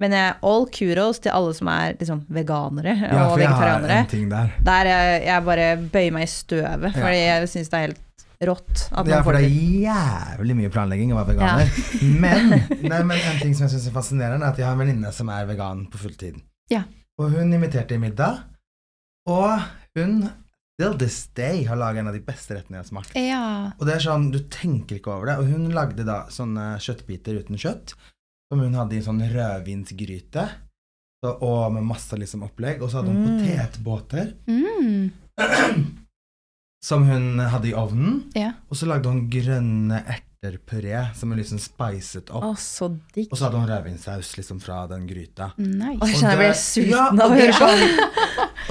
men 0.01 0.13
all 0.43 0.65
kudos 0.73 1.19
til 1.23 1.31
alle 1.31 1.53
som 1.55 1.69
er 1.71 1.93
liksom, 1.99 2.25
veganere 2.33 2.95
Ja, 2.97 3.27
og 3.27 3.35
for 3.35 3.39
jeg 3.43 3.49
har 3.49 3.59
vegetarianere. 3.61 3.99
en 3.99 4.09
ting 4.11 4.25
der. 4.31 4.49
Der 4.65 4.89
jeg, 4.89 5.21
jeg 5.29 5.45
bare 5.45 5.67
bøyer 5.93 6.11
meg 6.17 6.23
i 6.27 6.31
støvet, 6.33 6.97
fordi 6.97 7.19
jeg 7.21 7.49
syns 7.53 7.69
det 7.71 7.77
er 7.77 7.85
helt 7.87 8.01
rått. 8.43 8.81
At 8.91 9.07
Ja, 9.07 9.15
man 9.21 9.23
for 9.23 9.37
det 9.37 9.45
er 9.45 9.53
jævlig 9.85 10.55
mye 10.57 10.71
planlegging 10.73 11.13
å 11.13 11.21
være 11.21 11.35
veganer. 11.37 11.69
Men, 12.25 12.49
nei, 12.83 12.99
men 13.07 13.15
en 13.15 13.39
ting 13.39 13.53
som 13.55 13.67
jeg 13.69 13.77
syns 13.77 13.87
er 13.87 13.95
fascinerende, 13.95 14.43
er 14.43 14.51
at 14.51 14.59
jeg 14.59 14.67
har 14.67 14.75
en 14.75 14.81
venninne 14.83 15.13
som 15.15 15.29
er 15.31 15.45
vegan 15.47 15.85
på 15.93 16.01
fulltid. 16.01 16.41
Ja. 16.73 16.81
Og 17.21 17.31
hun 17.37 17.53
inviterte 17.55 17.95
i 17.95 18.01
middag, 18.01 18.41
og 19.29 19.61
hun 19.95 20.25
still 20.73 20.97
this 20.97 21.27
day 21.37 21.63
har 21.69 21.77
laga 21.77 21.99
en 22.01 22.07
av 22.09 22.13
de 22.17 22.19
beste 22.25 22.55
rettene 22.57 22.79
jeg 22.79 22.83
har 22.85 22.89
smakt. 22.89 23.15
ja. 23.15 23.71
Og 23.79 23.85
det 23.87 23.95
er 23.95 24.03
sånn, 24.07 24.31
du 24.33 24.39
tenker 24.49 24.97
ikke 24.97 25.13
over 25.13 25.29
det. 25.29 25.37
Og 25.39 25.51
hun 25.53 25.69
lagde 25.75 26.03
da 26.07 26.23
sånne 26.33 26.77
kjøttbiter 26.81 27.37
uten 27.43 27.57
kjøtt, 27.61 27.93
som 28.51 28.59
hun 28.63 28.73
hadde 28.77 28.95
i 28.97 29.01
en 29.01 29.05
sånn 29.07 29.21
rødvinsgryte. 29.33 30.47
Så, 31.23 31.31
og 31.45 31.71
med 31.71 31.85
masse 31.87 32.17
liksom 32.19 32.41
opplegg. 32.43 32.81
Og 32.83 32.89
så 32.91 32.99
hadde 33.01 33.13
hun 33.13 33.23
Mm. 33.23 33.39
potetbåter 33.39 34.33
Mm. 34.47 35.11
som 36.83 37.05
hun 37.07 37.39
hadde 37.39 37.69
i 37.69 37.73
ovnen. 37.73 38.23
ja. 38.35 38.51
Og 38.69 38.75
så 38.77 38.85
lagde 38.89 39.07
hun 39.09 39.29
grønne 39.31 40.01
erterpuré 40.43 41.15
som 41.15 41.31
er 41.31 41.37
liksom 41.39 41.59
spicet 41.59 42.29
opp. 42.35 42.43
Å, 42.43 42.53
så 42.59 42.89
digg. 43.15 43.29
Og 43.31 43.37
så 43.39 43.45
hadde 43.47 43.61
hun 43.61 43.69
rødvinsaus 43.69 44.33
liksom 44.37 44.59
fra 44.61 44.81
den 44.91 45.07
gryta. 45.07 45.51
Nice. 45.57 45.99
Og 46.01 46.07
jeg 46.09 46.19
kjenner 46.19 46.35
jeg 46.35 46.41
ble 46.43 46.53
sulten 46.59 46.91
ja, 46.91 47.25
av 47.25 47.31
å 47.31 47.37
høre 47.39 47.53
på. 47.53 47.69
sånn- 47.71 48.09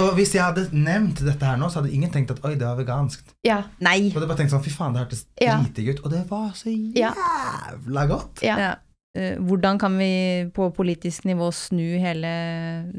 Og 0.02 0.14
hvis 0.16 0.32
jeg 0.34 0.42
hadde 0.42 0.62
nevnt 0.72 1.20
dette 1.24 1.44
her 1.44 1.56
nå, 1.60 1.66
så 1.68 1.80
hadde 1.82 1.92
ingen 1.92 2.10
tenkt 2.10 2.30
at 2.32 2.44
oi, 2.44 2.54
det 2.54 2.64
var 2.64 2.76
vegansk. 2.78 3.24
Ja. 3.44 3.58
Nei. 3.84 4.10
Og 4.14 4.20
det 4.22 4.28
bare 4.30 4.38
tenkt 4.40 4.54
sånn, 4.54 4.62
fy 4.64 4.70
faen, 4.72 4.94
det 4.96 5.02
hørtes 5.04 5.26
Ja. 5.40 5.58
dritdigg 5.60 5.90
ut. 5.98 6.04
Og 6.04 6.10
det 6.10 6.22
var 6.30 6.50
så 6.56 6.72
jævla 6.72 8.06
godt. 8.08 8.42
Ja. 8.42 8.56
Ja. 8.58 8.72
Eh, 9.14 9.36
hvordan 9.36 9.78
kan 9.78 9.98
vi 10.00 10.48
på 10.56 10.70
politisk 10.72 11.26
nivå 11.28 11.50
snu 11.52 11.98
hele 12.00 12.30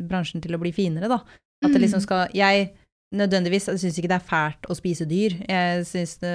bransjen 0.10 0.42
til 0.44 0.54
å 0.54 0.60
bli 0.62 0.72
finere, 0.76 1.10
da? 1.10 1.22
At 1.64 1.72
det 1.72 1.80
Mm. 1.80 1.82
liksom 1.88 2.02
skal 2.02 2.28
Jeg 2.34 2.74
nødvendigvis 3.14 3.68
jeg 3.70 3.80
syns 3.84 3.98
ikke 4.02 4.10
det 4.10 4.18
er 4.18 4.26
fælt 4.30 4.68
å 4.70 4.76
spise 4.78 5.06
dyr. 5.10 5.36
Jeg 5.50 5.84
synes 5.86 6.16
det 6.24 6.32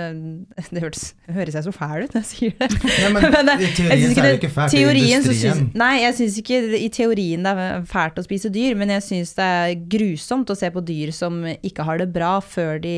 Det 0.70 0.83
høres, 0.85 1.03
høres 1.35 1.57
jeg 1.59 1.66
så 1.66 1.72
fæl 1.74 2.05
ut 2.07 2.14
når 2.14 2.22
jeg 2.22 2.29
sier 2.33 2.55
det. 2.61 2.68
Ja, 3.03 3.09
men, 3.14 3.26
Men, 3.37 3.51
eh, 3.55 3.64
i 3.66 3.72
teorien 3.76 4.14
så 4.14 4.22
er 4.22 4.29
det 4.31 4.39
ikke 4.41 4.53
fælt, 4.55 4.70
det 4.72 4.83
er 4.83 4.87
teorien 4.87 5.09
så 5.24 5.33
industrien. 5.33 5.59
Synes, 5.62 5.81
Nei, 5.83 5.95
jeg 6.05 6.18
syns 6.20 6.37
ikke 6.45 6.61
i 6.79 6.89
teorien 6.95 7.49
det 7.49 7.55
er 7.64 7.83
fælt 7.91 8.20
å 8.22 8.26
spise 8.29 8.53
dyr, 8.55 8.76
men 8.79 8.95
jeg 8.97 9.07
syns 9.09 9.35
det 9.39 9.49
er 9.59 9.74
grusomt 9.97 10.55
å 10.55 10.59
se 10.59 10.70
på 10.74 10.85
dyr 10.93 11.11
som 11.16 11.43
ikke 11.59 11.85
har 11.89 11.99
det 12.05 12.09
bra 12.14 12.37
før 12.45 12.79
de 12.85 12.97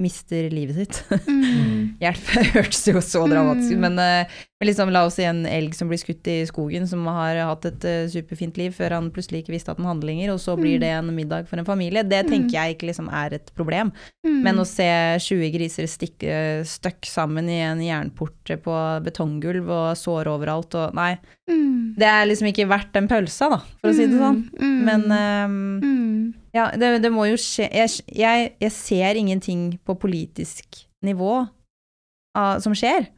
mister 0.00 0.46
livet 0.48 0.78
sitt. 0.78 1.02
Mm. 1.28 1.96
Hjelp, 2.02 2.22
det 2.32 2.46
hørtes 2.54 2.86
jo 2.88 3.02
så 3.04 3.26
dramatisk 3.28 3.74
ut, 3.74 3.76
Mm. 3.76 3.82
men, 3.84 3.98
eh, 4.00 4.38
men 4.62 4.68
liksom, 4.68 4.90
la 4.94 5.00
oss 5.08 5.16
si 5.18 5.24
en 5.26 5.40
elg 5.42 5.72
som 5.74 5.88
blir 5.90 5.98
skutt 5.98 6.28
i 6.30 6.36
skogen, 6.46 6.84
som 6.86 7.02
har 7.10 7.40
hatt 7.48 7.64
et 7.66 7.82
uh, 7.82 8.04
superfint 8.06 8.54
liv 8.60 8.70
før 8.76 8.94
han 8.94 9.08
plutselig 9.10 9.40
ikke 9.42 9.56
visste 9.56 9.72
at 9.72 9.80
han 9.82 9.88
hadde 9.90 10.06
lenger, 10.06 10.30
og 10.30 10.38
så 10.38 10.54
blir 10.54 10.78
det 10.78 10.92
en 10.94 11.08
middag 11.10 11.48
for 11.50 11.58
en 11.58 11.66
familie. 11.66 12.04
Det 12.06 12.20
tenker 12.28 12.54
jeg 12.54 12.76
ikke 12.76 12.86
liksom 12.92 13.08
er 13.10 13.34
et 13.40 13.50
problem. 13.58 13.90
Mm. 14.22 14.36
Men 14.46 14.62
å 14.62 14.66
se 14.68 14.86
20 15.18 15.50
griser 15.56 15.90
stikke 15.90 16.36
støkk 16.70 17.10
sammen 17.10 17.50
i 17.50 17.58
en 17.66 17.82
jernport 17.82 18.54
på 18.62 18.76
betonggulv 19.02 19.66
og 19.66 19.88
sår 19.98 20.30
overalt 20.30 20.78
og 20.78 20.94
Nei, 20.94 21.16
Mm. 21.50 21.94
det 21.98 22.06
er 22.06 22.28
liksom 22.28 22.46
ikke 22.52 22.68
verdt 22.70 22.92
den 22.94 23.08
pølsa, 23.10 23.48
da, 23.50 23.58
for 23.80 23.90
å 23.90 23.96
si 23.96 24.06
det 24.06 24.20
sånn. 24.20 24.44
Mm. 24.60 24.76
Men 24.86 25.02
um, 25.10 25.56
mm. 25.82 26.20
ja, 26.54 26.68
det, 26.78 26.92
det 27.02 27.10
må 27.10 27.26
jo 27.26 27.40
skje 27.40 27.66
jeg, 27.66 28.04
jeg, 28.14 28.52
jeg 28.62 28.74
ser 28.76 29.18
ingenting 29.18 29.64
på 29.82 29.96
politisk 29.98 30.84
nivå 31.02 31.40
uh, 31.42 32.56
som 32.62 32.78
skjer. 32.78 33.10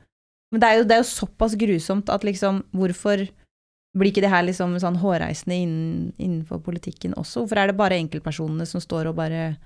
Men 0.54 0.62
det 0.62 0.68
er, 0.68 0.78
jo, 0.78 0.84
det 0.86 0.94
er 0.94 1.02
jo 1.02 1.10
såpass 1.10 1.56
grusomt 1.58 2.10
at 2.14 2.22
liksom 2.26 2.62
Hvorfor 2.70 3.26
blir 3.94 4.10
ikke 4.10 4.22
det 4.22 4.30
her 4.30 4.46
liksom 4.46 4.76
sånn 4.82 5.00
hårreisende 5.02 5.58
innen, 5.58 6.12
innenfor 6.18 6.62
politikken 6.62 7.16
også? 7.18 7.42
Hvorfor 7.42 7.58
er 7.62 7.70
det 7.70 7.78
bare 7.78 7.98
enkeltpersonene 7.98 8.66
som 8.70 8.82
står 8.82 9.10
og 9.10 9.18
bare 9.18 9.56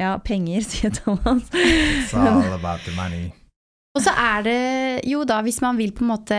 Ja, 0.00 0.16
penger, 0.24 0.64
sier 0.70 0.92
Thomas. 0.96 1.52
It's 1.52 2.16
all 2.16 2.56
about 2.56 2.80
the 2.88 2.96
money. 2.96 3.28
Og 3.92 4.00
så 4.00 4.08
er 4.16 4.44
det 4.46 4.52
jo 5.04 5.18
da, 5.28 5.42
hvis 5.44 5.58
man 5.60 5.76
vil 5.76 5.90
på 5.92 6.00
en 6.00 6.08
måte 6.14 6.36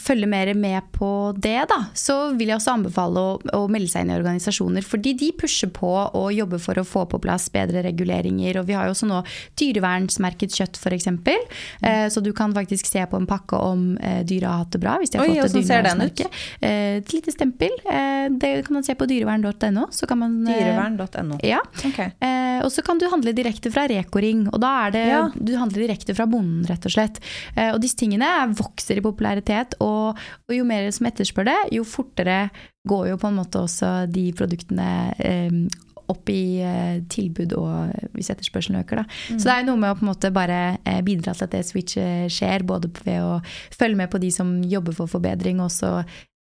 følge 0.00 0.24
mer 0.32 0.48
med 0.56 0.86
på 0.94 1.08
det, 1.36 1.66
da, 1.68 1.76
så 1.92 2.30
vil 2.38 2.48
jeg 2.48 2.56
også 2.56 2.72
anbefale 2.72 3.20
å, 3.20 3.34
å 3.52 3.66
melde 3.68 3.90
seg 3.92 4.06
inn 4.06 4.12
i 4.14 4.16
organisasjoner. 4.16 4.80
Fordi 4.86 5.12
de 5.20 5.28
pusher 5.36 5.68
på 5.76 5.90
og 5.92 6.30
jobber 6.32 6.62
for 6.62 6.80
å 6.80 6.86
få 6.88 7.02
på 7.12 7.20
plass 7.20 7.50
bedre 7.52 7.82
reguleringer. 7.84 8.56
Og 8.62 8.70
vi 8.70 8.78
har 8.78 8.88
jo 8.88 8.94
også 8.94 9.10
nå 9.10 9.18
dyrevernsmerket 9.60 10.56
kjøtt, 10.56 10.80
f.eks. 10.80 11.10
Eh, 11.84 12.06
så 12.14 12.22
du 12.24 12.30
kan 12.32 12.56
faktisk 12.56 12.88
se 12.88 13.04
på 13.12 13.20
en 13.20 13.28
pakke 13.28 13.60
om 13.60 13.84
eh, 14.00 14.22
dyra 14.24 14.54
har 14.54 14.64
hatt 14.64 14.72
det 14.78 14.80
bra. 14.86 14.96
Hvis 15.02 15.12
de 15.12 15.20
har 15.20 15.28
Oi, 15.28 15.36
fått 15.42 15.52
et 15.60 15.68
ser 15.68 15.84
den 15.84 16.00
ut? 16.00 16.16
dyrevernsmerke. 16.16 16.64
Eh, 16.64 16.96
et 17.02 17.12
lite 17.18 17.36
stempel. 17.36 17.76
Eh, 17.92 18.30
det 18.40 18.54
kan 18.70 18.78
man 18.80 18.88
se 18.88 18.96
på 18.96 19.10
dyrevern.no. 19.12 19.84
Eh, 19.92 20.48
Dyrevern.no. 20.48 21.42
Ja. 21.44 21.60
Okay. 21.92 22.08
Eh, 22.24 22.64
og 22.64 22.72
så 22.72 22.80
kan 22.88 22.96
du 22.96 23.04
handle 23.12 23.36
direkte 23.36 23.68
fra 23.76 23.84
Reko-ring, 23.92 24.46
og 24.48 24.64
da 24.64 24.72
er 24.86 24.96
det 24.96 25.06
Ja. 25.12 25.22
du 25.36 25.52
handler 25.60 25.84
direkte 25.84 26.16
fra 26.16 26.24
bonden, 26.24 26.64
rett 26.64 26.78
og 26.78 26.80
slett. 26.80 26.84
Eh, 26.94 27.72
og 27.72 27.80
disse 27.82 27.98
tingene 27.98 28.28
vokser 28.56 29.00
i 29.00 29.04
popularitet, 29.04 29.78
og, 29.84 30.18
og 30.48 30.54
jo 30.54 30.66
mer 30.68 30.88
som 30.94 31.08
etterspør 31.10 31.48
det, 31.50 31.58
jo 31.76 31.86
fortere 31.86 32.46
går 32.86 33.10
jo 33.10 33.18
på 33.18 33.30
en 33.30 33.40
måte 33.40 33.64
også 33.66 33.90
de 34.10 34.28
produktene 34.36 34.90
eh, 35.18 35.60
opp 36.12 36.30
i 36.30 36.60
eh, 36.62 37.02
tilbud 37.10 37.54
og 37.58 37.72
eh, 37.90 38.06
hvis 38.14 38.30
etterspørselen 38.34 38.80
øker. 38.82 39.02
Da. 39.02 39.18
Så 39.34 39.42
det 39.42 39.54
er 39.54 39.64
jo 39.64 39.70
noe 39.72 39.82
med 39.82 39.92
å 39.92 39.98
på 39.98 40.06
en 40.06 40.12
måte 40.12 40.32
bare 40.34 40.60
eh, 40.84 41.02
bidra 41.06 41.34
til 41.34 41.48
at 41.48 41.56
det 41.56 41.64
switchet 41.66 42.32
skjer, 42.32 42.66
både 42.68 42.90
ved 43.02 43.18
å 43.24 43.40
følge 43.74 43.98
med 43.98 44.12
på 44.12 44.22
de 44.22 44.30
som 44.34 44.56
jobber 44.66 44.96
for 44.96 45.10
forbedring, 45.10 45.60
og 45.60 45.70
også 45.70 45.92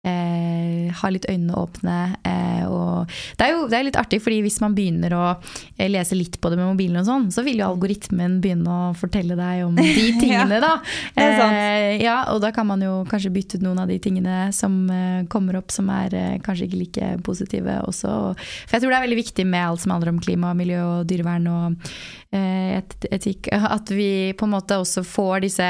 eh, 0.05 0.93
ha 0.95 1.11
litt 1.11 1.27
øynene 1.29 1.57
åpne 1.59 1.99
eh, 2.23 2.63
og 2.69 3.11
det 3.37 3.47
er 3.47 3.53
jo 3.53 3.65
det 3.69 3.77
er 3.77 3.87
litt 3.87 3.99
artig, 3.99 4.19
fordi 4.23 4.41
hvis 4.45 4.59
man 4.63 4.75
begynner 4.77 5.15
å 5.15 5.23
eh, 5.33 5.89
lese 5.91 6.17
litt 6.17 6.37
på 6.41 6.51
det 6.51 6.59
med 6.59 6.69
mobilen 6.69 7.01
og 7.01 7.07
sånn, 7.07 7.27
så 7.33 7.43
vil 7.45 7.61
jo 7.61 7.67
algoritmen 7.67 8.39
begynne 8.43 8.71
å 8.71 8.93
fortelle 8.97 9.37
deg 9.39 9.65
om 9.65 9.77
de 9.77 10.05
tingene, 10.21 10.59
da. 10.63 10.73
er 11.15 11.37
sant. 11.39 11.57
Eh, 11.57 12.03
ja, 12.03 12.17
og 12.33 12.41
da 12.43 12.51
kan 12.55 12.67
man 12.69 12.83
jo 12.85 12.97
kanskje 13.09 13.33
bytte 13.35 13.59
ut 13.59 13.65
noen 13.65 13.83
av 13.83 13.91
de 13.91 13.99
tingene 14.01 14.49
som 14.55 14.77
eh, 14.93 15.23
kommer 15.31 15.59
opp 15.59 15.73
som 15.73 15.89
er 15.93 16.15
eh, 16.15 16.35
kanskje 16.45 16.69
ikke 16.69 16.81
like 16.81 17.11
positive 17.25 17.79
også. 17.89 18.13
For 18.37 18.77
jeg 18.77 18.85
tror 18.85 18.93
det 18.93 18.99
er 18.99 19.07
veldig 19.07 19.21
viktig 19.21 19.47
med 19.49 19.65
alt 19.65 19.83
som 19.83 19.95
handler 19.95 20.13
om 20.13 20.21
klima, 20.23 20.53
miljø 20.57 20.81
og 20.83 21.09
dyrevern 21.09 21.49
og 21.51 21.91
etikk, 22.35 23.49
at 23.53 23.91
vi 23.93 24.33
på 24.37 24.47
en 24.47 24.53
måte 24.55 24.77
også 24.81 25.03
får 25.07 25.45
disse 25.45 25.67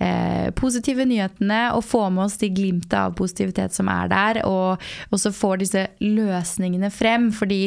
eh, 0.00 0.48
positive 0.58 1.06
nyhetene 1.08 1.60
og 1.76 1.84
får 1.86 2.08
med 2.14 2.24
oss 2.26 2.38
de 2.40 2.50
glimtet 2.54 2.96
av 2.98 3.14
positivitet 3.18 3.76
som 3.76 3.90
er 3.92 4.10
der, 4.12 4.42
og 4.48 4.80
også 5.14 5.32
får 5.36 5.62
disse 5.62 5.86
løsningene 6.02 6.92
frem. 6.94 7.30
Fordi 7.34 7.62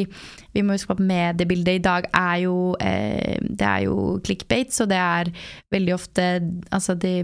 vi 0.53 0.63
må 0.63 0.77
huske 0.77 0.91
på 0.91 0.97
at 0.99 1.05
mediebildet 1.11 1.79
i 1.79 1.83
dag 1.83 2.09
er 2.09 2.39
jo, 2.45 2.57
eh, 2.79 3.37
det 3.43 3.69
er 3.69 3.85
jo 3.87 4.17
clickbait, 4.25 4.73
så 4.73 4.89
det 4.89 4.99
er 4.99 5.31
veldig 5.73 5.95
ofte 5.95 6.27
altså 6.73 6.95
de, 6.99 7.15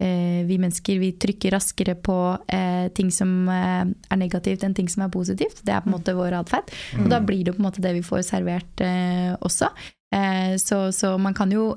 eh, 0.00 0.44
vi 0.46 0.58
mennesker 0.60 1.00
vi 1.00 1.12
trykker 1.20 1.54
raskere 1.54 1.96
på 1.96 2.18
eh, 2.48 2.86
ting 2.96 3.10
som 3.14 3.48
eh, 3.48 3.84
er 3.84 4.20
negativt 4.20 4.64
enn 4.64 4.76
ting 4.76 4.88
som 4.90 5.06
er 5.06 5.12
positivt. 5.14 5.62
Det 5.64 5.74
er 5.74 5.84
på 5.84 5.90
en 5.90 5.98
måte 5.98 6.16
vår 6.16 6.38
atferd. 6.40 6.72
Og 7.00 7.10
da 7.12 7.20
blir 7.24 7.44
det 7.44 7.56
på 7.56 7.62
en 7.62 7.68
måte 7.68 7.84
det 7.84 7.94
vi 7.96 8.06
får 8.06 8.24
servert 8.28 8.84
eh, 8.84 9.34
også. 9.40 9.70
Eh, 10.14 10.54
så, 10.62 10.86
så 10.94 11.16
man 11.18 11.34
kan 11.34 11.52
jo 11.52 11.72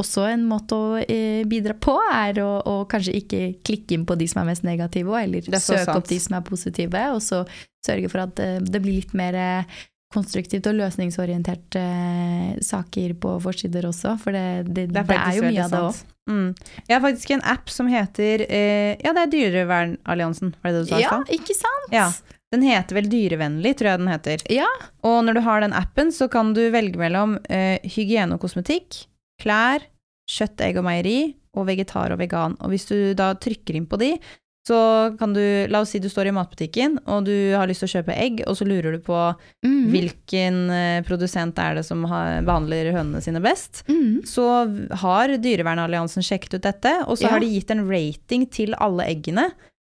også 0.00 0.24
en 0.30 0.44
måte 0.48 0.76
å 0.76 0.98
eh, 1.02 1.42
bidra 1.48 1.76
på 1.76 1.94
er 2.00 2.40
å, 2.42 2.50
å 2.64 2.74
kanskje 2.90 3.14
ikke 3.20 3.40
klikke 3.66 3.96
inn 3.96 4.06
på 4.08 4.16
de 4.18 4.28
som 4.30 4.42
er 4.42 4.50
mest 4.52 4.66
negative, 4.66 5.14
eller 5.18 5.44
Det 5.44 5.58
er 5.58 5.64
søke 5.64 5.84
sant. 5.84 5.98
opp 6.00 6.08
de 6.08 6.18
som 6.22 6.36
er 6.38 6.44
positive, 6.46 7.06
og 7.12 7.22
så 7.24 7.42
sørge 7.84 8.12
for 8.12 8.24
at 8.24 8.42
eh, 8.42 8.58
det 8.64 8.82
blir 8.82 9.02
litt 9.02 9.16
mer 9.18 9.38
konstruktivt 10.12 10.66
og 10.68 10.76
løsningsorientert 10.76 11.76
eh, 11.80 12.48
saker 12.64 13.14
på 13.20 13.36
forsider 13.44 13.88
også, 13.88 14.16
for 14.20 14.36
det, 14.36 14.68
det, 14.68 14.88
det, 14.92 15.04
er, 15.08 15.30
jo 15.38 15.46
mye 15.46 15.64
av 15.64 15.72
det 15.72 15.82
òg. 15.88 16.02
Mm. 16.30 16.50
Jeg 16.86 16.94
har 16.94 17.02
faktisk 17.02 17.32
en 17.34 17.46
app 17.50 17.72
som 17.74 17.88
heter 17.90 18.44
eh, 18.46 18.92
Ja, 19.02 19.10
det 19.10 19.24
er 19.24 19.32
Dyrevernalliansen, 19.32 20.54
var 20.62 20.70
det 20.70 20.84
det 20.84 20.84
du 20.86 20.94
sa? 20.94 21.00
Ja, 21.02 21.16
ikke 21.34 21.56
sant? 21.58 21.90
Ja. 21.94 22.08
Den 22.52 22.62
heter 22.66 22.98
vel 22.98 23.08
Dyrevennlig, 23.08 23.74
tror 23.78 23.88
jeg 23.94 23.98
den 24.02 24.12
heter. 24.12 24.42
Ja. 24.52 24.68
Og 25.08 25.22
når 25.24 25.38
du 25.38 25.40
har 25.46 25.60
den 25.64 25.72
appen, 25.72 26.12
så 26.12 26.28
kan 26.30 26.52
du 26.56 26.60
velge 26.74 27.00
mellom 27.00 27.38
uh, 27.48 27.78
hygiene 27.96 28.36
og 28.36 28.42
kosmetikk, 28.44 29.06
klær, 29.40 29.80
kjøtt, 30.30 30.60
egg 30.68 30.76
og 30.78 30.84
meieri, 30.86 31.34
og 31.56 31.66
vegetar 31.68 32.12
og 32.14 32.20
vegan. 32.22 32.54
Og 32.60 32.70
hvis 32.72 32.86
du 32.88 32.96
da 33.18 33.32
trykker 33.36 33.76
inn 33.76 33.88
på 33.88 33.98
de, 34.00 34.14
så 34.62 34.76
kan 35.18 35.32
du 35.34 35.40
La 35.68 35.80
oss 35.82 35.90
si 35.90 35.98
du 35.98 36.06
står 36.08 36.28
i 36.30 36.34
matbutikken, 36.36 37.00
og 37.10 37.24
du 37.26 37.34
har 37.58 37.66
lyst 37.66 37.82
til 37.82 37.88
å 37.90 37.94
kjøpe 37.96 38.14
egg, 38.14 38.44
og 38.46 38.54
så 38.54 38.64
lurer 38.68 38.92
du 38.94 39.00
på 39.02 39.16
Mhm. 39.66 39.88
hvilken 39.90 40.70
eh, 40.70 41.02
produsent 41.02 41.58
er 41.58 41.74
det 41.74 41.84
som 41.84 42.04
har, 42.04 42.42
behandler 42.46 42.92
hønene 42.94 43.20
sine 43.20 43.40
best. 43.42 43.82
Mhm. 43.88 44.22
Så 44.24 44.46
har 45.02 45.34
Dyrevernalliansen 45.36 46.22
sjekket 46.22 46.54
ut 46.54 46.62
dette, 46.62 46.92
og 47.08 47.18
så 47.18 47.22
Ja. 47.26 47.28
har 47.34 47.40
de 47.40 47.50
gitt 47.50 47.70
en 47.72 47.88
rating 47.90 48.46
til 48.50 48.74
alle 48.78 49.02
eggene. 49.10 49.50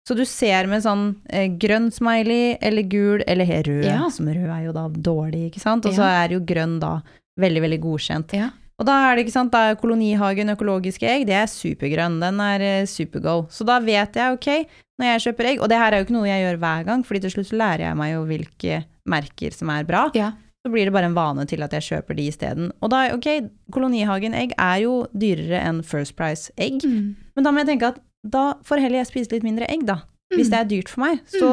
Så 0.07 0.15
du 0.15 0.23
ser 0.25 0.69
med 0.71 0.83
sånn 0.85 1.17
eh, 1.31 1.49
grønn 1.59 1.91
smiley 1.91 2.57
eller 2.63 2.83
gul 2.87 3.25
eller 3.27 3.45
her 3.45 3.63
rød, 3.67 3.85
Ja. 3.85 4.09
som 4.09 4.27
rød 4.31 4.47
er 4.49 4.65
jo 4.69 4.73
da 4.73 4.89
dårlig, 4.89 5.51
ikke 5.51 5.61
sant? 5.61 5.87
Og 5.87 5.93
så 5.95 6.05
Ja. 6.07 6.25
er 6.25 6.29
jo 6.37 6.41
grønn 6.41 6.79
da 6.81 7.01
veldig, 7.41 7.61
veldig 7.63 7.81
godkjent. 7.83 8.33
Ja. 8.39 8.51
Og 8.79 8.85
da 8.87 8.93
er 9.11 9.17
det 9.17 9.25
ikke 9.27 9.33
sant, 9.33 9.51
da 9.53 9.71
er 9.71 9.75
kolonihagen 9.81 10.51
økologiske 10.55 11.09
egg, 11.09 11.27
det 11.27 11.35
er 11.35 11.47
supergrønn, 11.49 12.21
den 12.21 12.39
er 12.41 12.61
eh, 12.61 12.85
supergo. 12.87 13.49
Så 13.51 13.65
da 13.65 13.79
vet 13.81 14.13
jeg, 14.15 14.33
ok, 14.37 14.67
når 15.01 15.07
jeg 15.11 15.21
kjøper 15.35 15.45
egg, 15.51 15.61
og 15.63 15.69
det 15.69 15.79
her 15.79 15.93
er 15.93 15.99
jo 15.99 16.05
ikke 16.05 16.17
noe 16.19 16.29
jeg 16.29 16.45
gjør 16.45 16.59
hver 16.61 16.85
gang, 16.85 17.03
fordi 17.05 17.21
til 17.23 17.31
slutt 17.31 17.53
lærer 17.59 17.79
jeg 17.89 17.97
meg 17.97 18.13
jo 18.13 18.25
hvilke 18.27 18.85
merker 19.09 19.53
som 19.53 19.71
er 19.71 19.83
bra 19.85 20.11
Ja. 20.15 20.33
så 20.65 20.71
blir 20.73 20.85
det 20.85 20.93
bare 20.93 21.07
en 21.07 21.15
vane 21.15 21.47
til 21.47 21.63
at 21.63 21.71
jeg 21.73 21.83
kjøper 21.83 22.17
de 22.17 22.29
isteden. 22.29 22.71
Og 22.83 22.91
da, 22.91 23.09
ok, 23.15 23.51
kolonihagen-egg 23.73 24.53
er 24.59 24.81
jo 24.83 25.07
dyrere 25.17 25.61
enn 25.65 25.83
First 25.83 26.15
Price-egg, 26.17 26.83
mm. 26.85 27.17
men 27.37 27.45
da 27.45 27.51
må 27.51 27.59
jeg 27.65 27.69
tenke 27.79 27.89
at 27.95 28.01
da 28.33 28.45
får 28.66 28.81
heller 28.83 28.99
jeg 29.03 29.11
spise 29.12 29.33
litt 29.35 29.47
mindre 29.47 29.68
egg, 29.72 29.87
da. 29.89 30.01
Hvis 30.35 30.49
det 30.51 30.59
er 30.59 30.66
dyrt 30.66 30.89
for 30.91 31.05
meg. 31.05 31.20
Så 31.31 31.47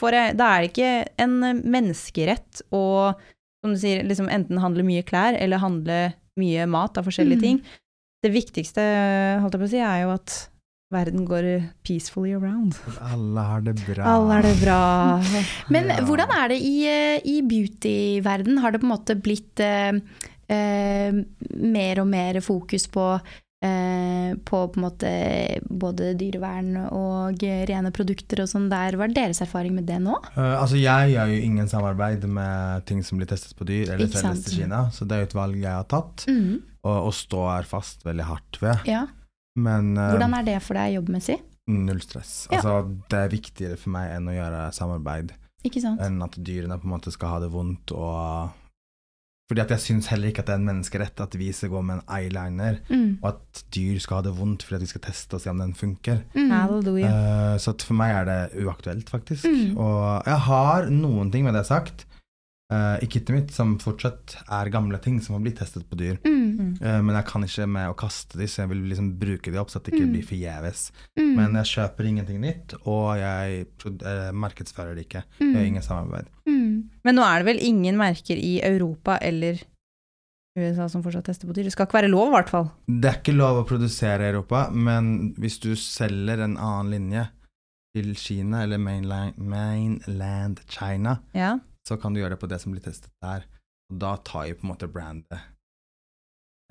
får 0.00 0.16
jeg, 0.18 0.36
da 0.40 0.48
er 0.56 0.64
det 0.64 0.70
ikke 0.72 0.92
en 1.22 1.36
eh, 1.46 1.60
menneskerett 1.76 2.62
å, 2.74 2.80
som 3.62 3.72
du 3.74 3.78
sier, 3.78 4.02
liksom 4.02 4.26
enten 4.34 4.58
handle 4.58 4.82
mye 4.86 5.04
klær 5.06 5.38
eller 5.38 5.62
handle 5.62 6.00
mye 6.36 6.66
mat 6.68 6.98
av 6.98 7.06
forskjellige 7.06 7.38
Mm. 7.38 7.44
ting. 7.46 7.60
Det 8.24 8.32
viktigste, 8.34 8.82
holdt 9.40 9.54
jeg 9.54 9.60
på 9.62 9.68
å 9.68 9.70
si, 9.70 9.78
er 9.78 10.02
jo 10.02 10.10
at 10.16 10.34
verden 10.92 11.24
går 11.26 11.46
peacefully 11.86 12.32
around. 12.34 12.74
Alle 13.00 13.40
har 13.46 13.60
det 13.62 13.74
bra. 13.86 14.04
Alle 14.16 14.32
har 14.40 14.42
det 14.42 14.56
bra. 14.60 14.80
Men 15.74 15.88
Ja. 15.94 16.00
hvordan 16.06 16.30
er 16.34 16.48
det 16.48 16.58
i, 16.62 16.74
eh, 16.86 17.20
i 17.24 17.40
beauty-verden? 17.42 18.58
Har 18.62 18.72
det 18.72 18.80
på 18.82 18.86
en 18.90 18.94
måte 18.94 19.14
blitt 19.20 19.60
eh, 19.60 19.92
eh, 20.50 21.12
mer 21.54 22.00
og 22.02 22.06
mer 22.10 22.40
fokus 22.40 22.86
på 22.90 23.06
på 24.46 24.60
på 24.66 24.78
en 24.78 24.84
måte 24.86 25.10
både 25.68 26.12
dyrevern 26.18 26.76
og 26.90 27.42
rene 27.70 27.90
produkter 27.94 28.42
og 28.44 28.48
sånn 28.50 28.68
der. 28.72 28.96
Hva 28.98 29.06
er 29.08 29.14
deres 29.16 29.40
erfaring 29.44 29.74
med 29.76 29.86
det 29.88 29.98
nå? 30.04 30.14
Uh, 30.36 30.56
altså 30.60 30.78
Jeg 30.80 31.12
gjør 31.14 31.32
jo 31.34 31.40
ingen 31.48 31.68
samarbeid 31.70 32.24
med 32.28 32.86
ting 32.88 33.02
som 33.06 33.18
blir 33.20 33.28
testet 33.30 33.56
på 33.58 33.66
dyr 33.68 33.94
eller 33.94 34.10
selges 34.12 34.44
til 34.48 34.62
Kina, 34.62 34.86
så 34.94 35.04
det 35.08 35.16
er 35.16 35.24
jo 35.24 35.30
et 35.30 35.38
valg 35.38 35.60
jeg 35.60 35.72
har 35.72 35.86
tatt, 35.90 36.26
Mhm. 36.28 36.60
og, 36.86 36.96
og 37.08 37.12
står 37.14 37.66
fast 37.66 38.04
veldig 38.06 38.24
hardt 38.28 38.60
ved. 38.62 38.86
Ja. 38.90 39.06
Men 39.56 39.94
uh, 39.96 40.10
Hvordan 40.14 40.34
er 40.40 40.44
det 40.44 40.58
for 40.62 40.74
deg 40.78 40.94
jobbmessig? 40.98 41.40
null 41.68 41.98
stress. 42.00 42.46
Ja. 42.52 42.60
Altså, 42.60 42.74
det 43.10 43.18
er 43.18 43.32
viktigere 43.32 43.76
for 43.80 43.90
meg 43.90 44.12
enn 44.14 44.28
å 44.30 44.34
gjøre 44.36 44.60
samarbeid, 44.76 45.32
enn 45.66 46.20
at 46.22 46.36
dyrene 46.38 46.76
på 46.78 46.86
en 46.86 46.92
måte 46.92 47.10
skal 47.10 47.32
ha 47.32 47.40
det 47.42 47.48
vondt 47.50 47.90
og 47.90 48.52
Fordi 49.46 49.60
at 49.62 49.70
jeg 49.70 49.78
syns 49.84 50.06
heller 50.10 50.32
ikke 50.32 50.42
at 50.42 50.48
det 50.48 50.54
er 50.56 50.58
en 50.58 50.64
menneskerett 50.66 51.20
at 51.22 51.34
vi 51.38 51.52
skal 51.54 51.70
gå 51.70 51.80
med 51.86 52.00
en 52.00 52.08
eyeliner, 52.16 52.80
Mm. 52.90 53.18
og 53.22 53.28
at 53.28 53.60
dyr 53.76 53.98
skal 54.02 54.16
ha 54.16 54.22
det 54.26 54.32
vondt 54.38 54.62
fordi 54.66 54.74
at 54.80 54.80
vi 54.82 54.86
skal 54.90 55.00
teste 55.04 55.34
og 55.34 55.40
se 55.44 55.50
om 55.50 55.58
den 55.62 55.74
funker. 55.74 56.18
Mm. 56.34 56.50
Halleluja. 56.50 57.06
Eh, 57.06 57.58
så 57.62 57.70
at 57.76 57.82
for 57.86 57.94
meg 57.94 58.10
er 58.16 58.24
det 58.24 58.64
uaktuelt, 58.66 59.08
faktisk. 59.10 59.44
Mm. 59.46 59.76
Og 59.78 60.22
jeg 60.26 60.38
har 60.48 60.90
noen 60.90 61.30
ting 61.30 61.44
med 61.44 61.54
det 61.54 61.66
sagt 61.66 62.05
eh, 62.72 62.96
i 63.04 63.06
kittet 63.06 63.30
mitt 63.34 63.50
som 63.54 63.76
fortsatt 63.78 64.36
er 64.50 64.70
gamle 64.74 64.98
ting 65.02 65.20
som 65.22 65.36
har 65.36 65.42
blitt 65.44 65.58
testet 65.60 65.84
på 65.88 65.96
dyr. 66.00 66.16
Mm. 66.26 66.76
Uh, 66.82 67.00
men 67.02 67.14
jeg 67.14 67.26
kan 67.28 67.44
ikke 67.46 67.66
med 67.70 67.88
å 67.92 67.94
kaste 67.96 68.38
de, 68.40 68.46
så 68.50 68.62
jeg 68.64 68.68
vil 68.72 68.82
liksom 68.90 69.12
bruke 69.20 69.52
de 69.52 69.58
opp 69.60 69.70
så 69.70 69.78
at 69.78 69.84
det 69.86 69.94
ikke 69.94 70.06
Mm. 70.06 70.12
blir 70.16 70.26
forgjeves. 70.26 70.82
Mm. 71.18 71.30
Men 71.36 71.54
jeg 71.60 71.70
kjøper 71.74 72.08
ingenting 72.10 72.40
nytt, 72.42 72.74
og 72.86 73.16
jeg 73.20 73.66
eh, 73.86 74.32
markedsfører 74.32 74.94
det 74.98 75.06
ikke. 75.06 75.22
Jeg 75.40 75.54
gjør 75.54 75.66
ingen 75.70 75.82
samarbeid. 75.86 76.26
Mm. 76.48 76.90
Men 77.04 77.14
nå 77.16 77.22
er 77.24 77.38
det 77.42 77.46
vel 77.52 77.62
ingen 77.64 77.96
merker 77.96 78.36
i 78.36 78.60
Europa 78.62 79.18
eller 79.22 79.62
USA 80.56 80.88
som 80.88 81.02
fortsatt 81.04 81.26
tester 81.28 81.46
på 81.48 81.52
dyr? 81.56 81.64
Det 81.68 81.72
skal 81.74 81.86
ikke 81.86 81.98
være 82.00 82.08
lov, 82.12 82.28
i 82.30 82.36
hvert 82.38 82.48
fall. 82.52 82.68
Det 82.88 83.10
er 83.10 83.18
ikke 83.20 83.36
lov 83.36 83.62
å 83.62 83.66
produsere 83.68 84.24
i 84.24 84.30
Europa, 84.32 84.66
men 84.72 85.34
hvis 85.36 85.58
du 85.60 85.74
selger 85.76 86.40
en 86.44 86.56
annen 86.56 86.90
linje 86.94 87.26
til 87.96 88.14
Kina, 88.16 88.62
eller 88.64 88.78
mainland, 88.80 89.36
mainland 89.38 90.60
China, 90.68 91.18
Ja. 91.36 91.58
Så 91.86 91.96
kan 92.00 92.12
du 92.14 92.20
gjøre 92.20 92.34
det 92.34 92.40
på 92.42 92.48
det 92.50 92.60
som 92.60 92.72
blir 92.74 92.82
testet 92.84 93.10
der. 93.22 93.44
Og 93.92 93.98
da 94.02 94.16
tar 94.26 94.48
jo 94.48 94.54
på 94.58 94.66
en 94.66 94.72
måte 94.74 94.88
brandet 94.90 95.38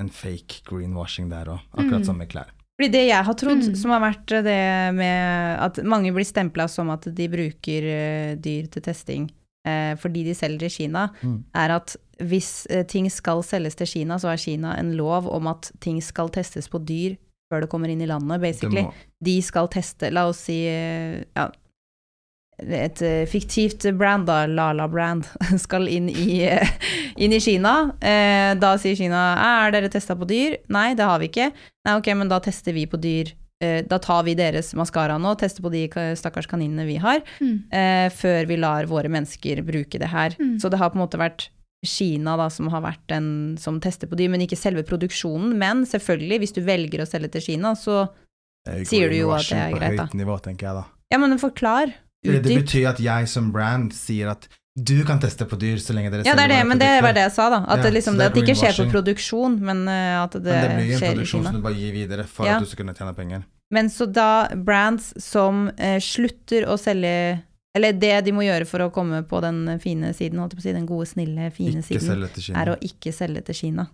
en 0.02 0.10
fake 0.12 0.62
greenwashing 0.68 1.30
der 1.32 1.46
òg, 1.54 1.60
akkurat 1.72 2.02
Mm. 2.02 2.06
som 2.06 2.18
med 2.18 2.30
klær. 2.30 2.50
Fordi 2.78 2.92
det 2.92 3.08
jeg 3.08 3.24
har 3.24 3.34
trodd, 3.34 3.64
Mm. 3.64 3.76
som 3.78 3.92
har 3.92 4.02
vært 4.02 4.26
det 4.44 4.94
med 4.96 5.60
at 5.62 5.76
mange 5.86 6.12
blir 6.14 6.26
stempla 6.26 6.68
som 6.70 6.90
at 6.90 7.04
de 7.16 7.28
bruker 7.30 7.84
eh, 7.84 8.36
dyr 8.36 8.68
til 8.70 8.82
testing 8.82 9.32
eh, 9.66 9.96
fordi 9.96 10.24
de 10.26 10.34
selger 10.36 10.66
i 10.66 10.70
Kina, 10.70 11.10
Mm. 11.24 11.44
er 11.56 11.70
at 11.72 11.96
hvis 12.20 12.68
eh, 12.70 12.84
ting 12.84 13.10
skal 13.10 13.42
selges 13.44 13.76
til 13.76 13.88
Kina, 13.88 14.16
så 14.18 14.28
har 14.28 14.38
Kina 14.38 14.76
en 14.78 14.96
lov 14.98 15.28
om 15.28 15.48
at 15.48 15.72
ting 15.80 16.02
skal 16.02 16.28
testes 16.30 16.68
på 16.68 16.84
dyr 16.86 17.18
før 17.52 17.62
det 17.62 17.70
kommer 17.70 17.88
inn 17.90 18.02
i 18.02 18.06
landet, 18.06 18.42
Det 18.42 18.42
basically. 18.42 18.82
må, 18.84 18.94
de 19.24 19.42
skal 19.42 19.68
teste, 19.70 20.12
la 20.12 20.28
oss 20.28 20.38
si 20.40 20.66
eh, 20.68 21.24
ja, 21.36 21.50
et 22.60 23.02
eh, 23.02 23.26
fiktivt 23.28 23.84
brand, 24.00 24.26
da, 24.28 24.46
Lala 24.48 24.88
Brand, 24.88 25.26
skal 25.66 25.88
inn 25.92 26.10
i, 26.10 26.42
eh, 26.48 26.68
inn 27.18 27.34
i 27.36 27.40
Kina. 27.44 27.92
Eh, 28.02 28.54
Da 28.60 28.76
sier 28.82 28.96
Kina 28.96 29.24
er 29.66 29.72
dere 29.76 29.90
testa 29.92 30.16
på 30.16 30.28
dyr? 30.30 30.58
Nei, 30.72 30.94
det 30.96 31.04
har 31.08 31.20
vi 31.20 31.28
ikke. 31.32 31.50
Nei, 31.86 31.98
ok, 32.00 32.12
men 32.16 32.30
da 32.32 32.40
tester 32.40 32.74
vi 32.74 32.86
på 32.88 33.00
dyr. 33.02 33.34
Eh, 33.64 33.82
Da 33.88 33.98
tar 34.00 34.24
vi 34.28 34.36
deres 34.36 34.74
maskara 34.76 35.18
nå, 35.20 35.36
tester 35.40 35.64
på 35.66 35.72
de 35.72 35.88
stakkars 36.16 36.48
kaninene 36.48 36.86
vi 36.88 36.96
har, 37.04 37.22
Mm. 37.42 37.58
eh, 37.72 38.08
før 38.10 38.48
vi 38.48 38.58
lar 38.58 38.86
våre 38.88 39.10
mennesker 39.12 39.62
bruke 39.64 40.00
det 40.00 40.10
her. 40.12 40.36
Mm. 40.40 40.58
Så 40.62 40.70
det 40.72 40.80
har 40.80 40.90
på 40.92 40.96
en 41.00 41.04
måte 41.08 41.20
vært 41.20 41.50
Kina 41.86 42.34
da, 42.40 42.48
som 42.50 42.68
har 42.74 42.82
vært 42.82 43.04
den 43.12 43.58
som 43.62 43.80
tester 43.80 44.08
på 44.08 44.16
dyr, 44.18 44.30
men 44.32 44.42
ikke 44.42 44.58
selve 44.58 44.82
produksjonen. 44.88 45.54
Men 45.60 45.84
selvfølgelig, 45.86 46.40
hvis 46.42 46.54
du 46.56 46.62
velger 46.66 47.04
å 47.04 47.06
selge 47.08 47.30
til 47.36 47.42
Kina, 47.42 47.76
så 47.78 48.08
er 48.66 48.84
Sier 48.90 49.10
du 49.12 49.16
jo 49.20 49.30
at 49.36 49.46
det 49.46 49.60
er 49.60 49.72
greit, 49.76 49.92
På 49.92 49.98
da. 49.98 50.06
høyt 50.08 50.16
nivå, 50.18 50.38
tenker 50.42 50.66
jeg 50.72 50.76
da. 50.80 50.86
Ja, 51.14 51.20
men 51.22 51.38
forklar. 51.38 51.94
Fordi 52.26 52.44
det 52.44 52.60
betyr 52.64 52.88
at 52.92 53.00
jeg 53.00 53.28
som 53.32 53.52
brand 53.56 53.94
sier 53.96 54.32
at 54.36 54.48
du 54.76 55.06
kan 55.08 55.22
teste 55.24 55.46
på 55.48 55.56
dyr 55.56 55.80
så 55.80 55.94
lenge 55.96 56.12
dere 56.12 56.26
Ja, 56.28 56.34
det 56.36 56.50
er 56.50 56.52
det, 56.52 56.64
men 56.68 56.80
det 56.82 56.90
var 57.02 57.14
det 57.16 57.22
jeg 57.30 57.32
sa, 57.32 57.48
da. 57.50 57.62
At, 57.64 57.78
Ja, 57.80 57.84
det, 57.86 57.94
liksom, 57.96 58.18
det 58.20 58.26
at 58.28 58.34
det 58.36 58.44
ikke 58.44 58.58
skjer 58.60 58.76
på 58.82 58.92
produksjon, 58.92 59.60
men 59.64 59.86
uh, 59.88 60.24
at 60.26 60.36
det, 60.36 60.44
Men 60.44 60.64
det 60.66 60.72
blir 60.76 60.96
en 60.98 61.14
produksjon 61.14 61.46
som 61.48 61.56
du 61.56 61.62
bare 61.64 61.80
gir 61.80 61.94
videre 61.96 62.26
for 62.28 62.46
Ja. 62.46 62.58
at 62.58 62.66
du 62.66 62.68
skal 62.68 62.84
kunne 62.84 62.96
tjene 62.98 63.14
penger. 63.16 63.46
Men 63.72 63.88
så 63.90 64.06
da 64.12 64.50
brands 64.56 65.14
som 65.24 65.70
uh, 65.80 66.00
slutter 66.00 66.68
å 66.68 66.76
selge 66.78 67.42
Eller 67.76 67.92
det 67.92 68.22
de 68.24 68.32
må 68.32 68.44
gjøre 68.44 68.68
for 68.68 68.80
å 68.80 68.92
komme 68.92 69.24
på 69.28 69.42
den 69.44 69.80
fine 69.84 70.14
siden, 70.16 70.40
holdt 70.40 70.54
jeg 70.54 70.60
på 70.60 70.64
å 70.64 70.68
si, 70.68 70.74
den 70.76 70.86
gode, 70.88 71.08
snille, 71.08 71.50
fine 71.52 71.82
Ikke 71.82 72.00
siden, 72.00 72.28
Kina. 72.36 72.62
er 72.62 72.70
å 72.72 72.76
ikke 72.80 73.12
selge 73.12 73.42
til 73.48 73.56
Kina. 73.56 73.88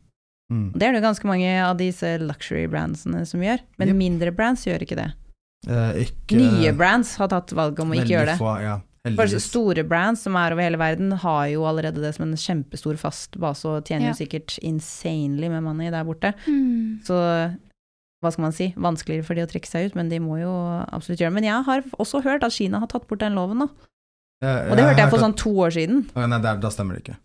Mm. 0.51 0.67
Det 0.75 0.85
er 0.85 0.93
det 0.93 1.01
ganske 1.01 1.25
mange 1.25 1.49
av 1.63 1.77
disse 1.79 2.17
luxury-brandsene 2.21 3.25
som 3.25 3.41
gjør, 3.41 3.61
men 3.79 3.87
Yep. 3.87 3.95
mindre 3.97 4.31
brands 4.35 4.65
gjør 4.67 4.83
ikke 4.85 4.97
det. 4.99 5.07
Eh, 5.69 6.05
ikke 6.07 6.39
Nye 6.39 6.71
brands 6.73 7.15
har 7.21 7.29
tatt 7.29 7.51
valget 7.53 7.79
om 7.83 7.91
å 7.93 7.97
ikke 7.99 8.13
gjøre 8.15 8.31
det. 8.31 8.37
Få, 8.41 8.53
ja, 8.63 8.79
For 9.17 9.27
store 9.41 9.83
brands 9.87 10.23
som 10.25 10.35
er 10.37 10.53
over 10.55 10.63
hele 10.65 10.79
verden, 10.81 11.11
har 11.23 11.47
jo 11.53 11.65
allerede 11.69 12.01
det 12.01 12.13
som 12.15 12.27
en 12.27 12.37
kjempestor 12.37 12.97
fast 13.01 13.37
base, 13.41 13.65
og 13.67 13.85
tjener 13.85 14.09
Ja. 14.09 14.13
jo 14.13 14.21
sikkert 14.25 14.57
insanely 14.61 15.49
med 15.49 15.63
money 15.63 15.89
der 15.93 16.03
borte. 16.05 16.33
Mm. 16.47 17.03
Så 17.05 17.13
hva 18.21 18.31
skal 18.31 18.43
man 18.45 18.51
si, 18.53 18.73
vanskeligere 18.77 19.25
for 19.25 19.33
de 19.33 19.41
å 19.41 19.49
trekke 19.49 19.65
seg 19.69 19.89
ut, 19.89 19.95
men 19.95 20.09
de 20.09 20.19
må 20.19 20.39
jo 20.41 20.51
absolutt 20.93 21.19
gjøre 21.19 21.31
det. 21.33 21.37
Men 21.41 21.43
jeg 21.49 21.63
har 21.65 21.81
også 21.97 22.21
hørt 22.23 22.43
at 22.43 22.53
Kina 22.53 22.79
har 22.79 22.87
tatt 22.87 23.07
bort 23.07 23.19
den 23.19 23.33
loven 23.33 23.57
nå, 23.65 23.69
Eh, 24.41 24.71
og 24.71 24.73
det 24.73 24.83
hørte 24.87 25.03
jeg 25.03 25.11
for 25.11 25.21
sånn 25.21 25.35
to 25.37 25.51
år 25.61 25.69
siden. 25.69 25.99
Å, 26.17 26.25
Nei, 26.25 26.39
der, 26.41 26.57
da 26.57 26.69
stemmer 26.73 26.97
det 26.97 27.03
ikke. 27.03 27.17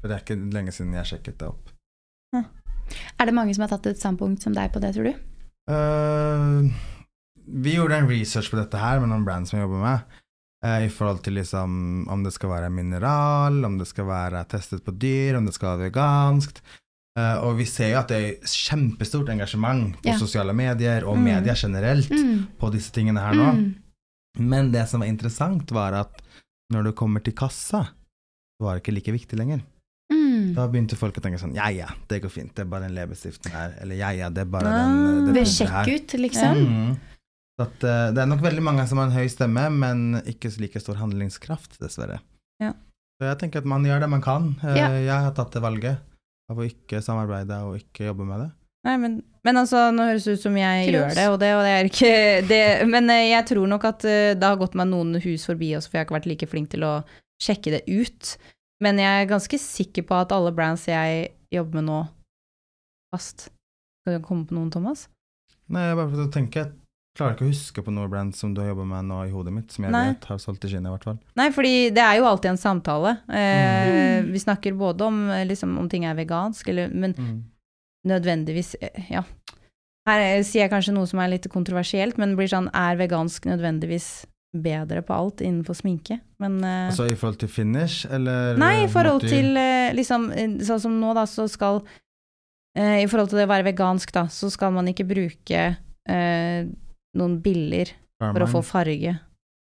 For 0.00 0.08
det 0.08 0.14
er 0.16 0.22
ikke 0.24 0.36
lenge 0.54 0.72
siden 0.72 0.94
jeg 0.96 1.04
sjekket 1.04 1.36
det 1.42 1.48
opp. 1.50 1.68
Er 3.20 3.26
det 3.28 3.34
mange 3.34 3.52
som 3.52 3.60
har 3.66 3.68
tatt 3.74 3.84
et 3.90 3.98
standpunkt 4.00 4.40
som 4.40 4.54
deg 4.56 4.72
på 4.72 4.80
det, 4.80 4.94
tror 4.96 5.04
du? 5.10 5.18
Eh, 5.68 6.70
vi 7.46 7.74
gjorde 7.76 7.96
en 8.00 8.08
research 8.08 8.50
på 8.50 8.56
dette 8.58 8.78
her 8.78 9.00
med 9.00 9.08
noen 9.10 9.24
brands 9.24 9.50
som 9.50 9.58
jeg 9.60 9.66
jobber 9.68 9.82
med. 9.82 10.00
eh, 10.64 10.86
I 10.86 10.88
forhold 10.88 11.22
til 11.22 11.34
liksom 11.34 12.08
om 12.08 12.22
det 12.24 12.32
skal 12.32 12.50
være 12.50 12.70
mineral, 12.72 13.64
om 13.64 13.78
det 13.78 13.86
skal 13.86 14.06
være 14.06 14.44
testet 14.48 14.82
på 14.84 14.92
dyr, 14.98 15.36
om 15.38 15.44
det 15.46 15.54
skal 15.54 15.76
være 15.78 15.90
veganskt. 15.90 16.60
Uh, 17.18 17.38
og 17.46 17.56
vi 17.56 17.64
ser 17.64 17.92
jo 17.94 17.98
at 17.98 18.08
det 18.08 18.16
er 18.16 18.32
kjempestort 18.44 19.28
engasjement 19.32 19.94
på 20.02 20.10
Ja. 20.10 20.18
sosiale 20.18 20.52
medier 20.52 21.06
og 21.06 21.16
Mm. 21.16 21.22
media 21.24 21.54
generelt 21.54 22.10
Mm. 22.10 22.46
på 22.60 22.70
disse 22.72 22.90
tingene 22.92 23.20
her 23.20 23.32
nå. 23.32 23.52
Mm. 23.54 23.74
Men 24.40 24.70
det 24.70 24.86
som 24.88 25.00
var 25.00 25.06
interessant, 25.08 25.70
var 25.72 25.94
at 25.94 26.20
når 26.70 26.82
du 26.84 26.92
kommer 26.92 27.20
til 27.24 27.32
kassa, 27.32 27.88
så 27.88 28.60
var 28.60 28.74
det 28.74 28.82
ikke 28.82 28.94
like 28.94 29.12
viktig 29.12 29.38
lenger. 29.38 29.62
Mm. 30.12 30.54
Da 30.54 30.66
begynte 30.68 30.94
folk 30.96 31.14
å 31.16 31.22
tenke 31.22 31.38
sånn 31.40 31.54
Ja, 31.54 31.68
ja, 31.68 31.86
det 32.08 32.20
går 32.22 32.28
fint, 32.30 32.54
det 32.54 32.66
er 32.66 32.70
bare 32.70 32.82
den 32.88 32.94
leppestiften 32.94 33.50
her. 33.50 33.74
Eller 33.80 33.96
ja, 33.96 34.10
ja, 34.10 34.28
det 34.28 34.42
er 34.42 34.50
bare 34.50 34.66
Ah. 34.66 34.86
den 34.88 35.26
det 35.26 35.34
Ved 35.34 35.46
pudret 35.46 35.68
sjekk 35.68 35.94
ut, 35.94 36.20
liksom. 36.20 36.98
Så 37.56 37.64
at, 37.64 37.76
uh, 37.88 38.08
det 38.12 38.20
er 38.20 38.28
nok 38.28 38.42
veldig 38.44 38.62
mange 38.64 38.84
som 38.88 39.00
har 39.00 39.08
en 39.08 39.16
høy 39.16 39.30
stemme, 39.32 39.62
men 39.72 40.20
ikke 40.28 40.50
så 40.52 40.60
like 40.60 40.80
stor 40.82 40.98
handlingskraft, 41.00 41.78
dessverre. 41.80 42.18
Ja. 42.60 42.74
Så 43.16 43.30
jeg 43.30 43.38
tenker 43.40 43.62
at 43.62 43.68
man 43.70 43.86
gjør 43.88 44.02
det 44.04 44.10
man 44.12 44.24
kan. 44.24 44.50
Uh, 44.60 44.74
Ja. 44.76 44.90
Jeg 44.92 45.24
har 45.28 45.32
tatt 45.36 45.56
det 45.56 45.64
valget 45.64 46.02
av 46.52 46.60
å 46.60 46.66
ikke 46.68 47.00
samarbeide 47.02 47.62
og 47.66 47.78
ikke 47.80 48.10
jobbe 48.10 48.26
med 48.28 48.44
det. 48.44 48.50
Nei, 48.86 48.96
men, 49.02 49.14
men 49.42 49.58
altså, 49.58 49.88
nå 49.90 50.04
høres 50.06 50.28
det 50.28 50.36
ut 50.36 50.44
som 50.44 50.56
jeg 50.60 50.84
Kudos. 50.84 50.94
gjør 50.94 51.16
det, 51.16 51.24
og 51.32 51.38
det, 51.42 51.48
og 51.56 51.62
det 51.66 51.72
er 51.74 51.88
ikke 51.88 52.10
det, 52.52 52.60
Men 52.86 53.10
eh, 53.10 53.32
jeg 53.32 53.48
tror 53.48 53.66
nok 53.72 53.86
at 53.88 54.04
det 54.06 54.46
har 54.46 54.60
gått 54.60 54.76
meg 54.78 54.92
noen 54.92 55.16
hus 55.24 55.48
forbi 55.48 55.72
også, 55.74 55.90
for 55.90 55.98
jeg 55.98 56.04
har 56.04 56.06
ikke 56.06 56.18
vært 56.20 56.28
like 56.30 56.50
flink 56.52 56.70
til 56.76 56.84
å 56.86 56.92
sjekke 57.42 57.72
det 57.74 57.82
ut. 57.88 58.36
Men 58.84 59.00
jeg 59.00 59.24
er 59.24 59.32
ganske 59.32 59.58
sikker 59.58 60.06
på 60.06 60.20
at 60.20 60.34
alle 60.36 60.52
brands 60.54 60.84
jeg 60.86 61.32
jobber 61.50 61.80
med 61.80 61.88
nå, 61.88 61.98
fast 63.14 63.48
Skal 64.04 64.20
du 64.20 64.22
komme 64.22 64.46
på 64.46 64.54
noen, 64.54 64.70
Thomas? 64.70 65.08
Nei, 65.72 65.88
jeg 65.88 65.98
bare 65.98 66.10
prøvde 66.12 66.28
å 66.28 66.34
tenke. 66.36 66.66
Jeg 67.16 67.22
klarer 67.22 67.32
ikke 67.38 67.46
å 67.46 67.48
huske 67.48 67.82
på 67.86 67.92
noe 67.96 68.08
brand 68.12 68.34
som 68.36 68.50
du 68.52 68.60
har 68.60 68.68
jobba 68.74 68.84
med 68.90 69.06
nå 69.08 69.22
i 69.24 69.30
hodet 69.32 69.52
mitt, 69.56 69.70
som 69.72 69.86
jeg 69.86 69.92
Nei. 69.94 70.02
vet 70.10 70.24
har 70.28 70.36
solgt 70.42 70.66
i 70.68 70.68
Kina, 70.68 70.90
i 70.90 70.92
hvert 70.92 71.04
fall. 71.08 71.16
Nei, 71.40 71.46
fordi 71.54 71.70
det 71.96 72.02
er 72.04 72.18
jo 72.18 72.26
alltid 72.28 72.50
en 72.50 72.60
samtale. 72.60 73.14
Eh, 73.32 74.20
Mm. 74.20 74.32
Vi 74.32 74.38
snakker 74.42 74.76
både 74.76 75.04
om, 75.06 75.16
liksom, 75.48 75.78
om 75.78 75.88
ting 75.88 76.04
er 76.04 76.14
vegansk, 76.14 76.68
eller, 76.68 76.88
men 76.92 77.14
Mm. 77.16 77.42
nødvendigvis 78.06 78.74
eh, 78.82 79.06
Ja. 79.10 79.22
Her 80.06 80.20
eh, 80.20 80.42
sier 80.42 80.62
jeg 80.66 80.70
kanskje 80.70 80.92
noe 80.94 81.06
som 81.06 81.18
er 81.20 81.28
litt 81.32 81.48
kontroversielt, 81.50 82.18
men 82.18 82.36
blir 82.36 82.46
sånn 82.48 82.68
Er 82.74 82.96
vegansk 82.96 83.44
nødvendigvis 83.48 84.26
bedre 84.54 85.02
på 85.02 85.14
alt 85.16 85.40
innenfor 85.40 85.74
sminke? 85.74 86.20
Men 86.38 86.62
eh, 86.62 86.88
Altså 86.90 87.08
i 87.10 87.14
forhold 87.16 87.38
til 87.38 87.48
finish, 87.48 88.06
eller 88.10 88.56
Nei, 88.56 88.84
i 88.84 88.88
forhold 88.88 89.22
måter- 89.22 89.28
til 89.28 89.56
eh, 89.56 89.92
liksom 89.94 90.30
Sånn 90.60 90.80
som 90.80 91.00
nå, 91.00 91.14
da, 91.14 91.24
så 91.24 91.48
skal 91.48 91.82
eh, 92.76 93.02
I 93.02 93.06
forhold 93.06 93.30
til 93.30 93.38
det 93.38 93.48
å 93.48 93.54
være 93.56 93.72
vegansk, 93.72 94.12
da, 94.12 94.26
så 94.28 94.50
skal 94.50 94.70
man 94.72 94.86
ikke 94.86 95.06
bruke 95.08 95.76
eh, 96.08 96.66
noen 97.16 97.40
biller 97.42 97.90
for 98.20 98.44
å 98.44 98.50
få 98.50 98.62
farge. 98.64 99.16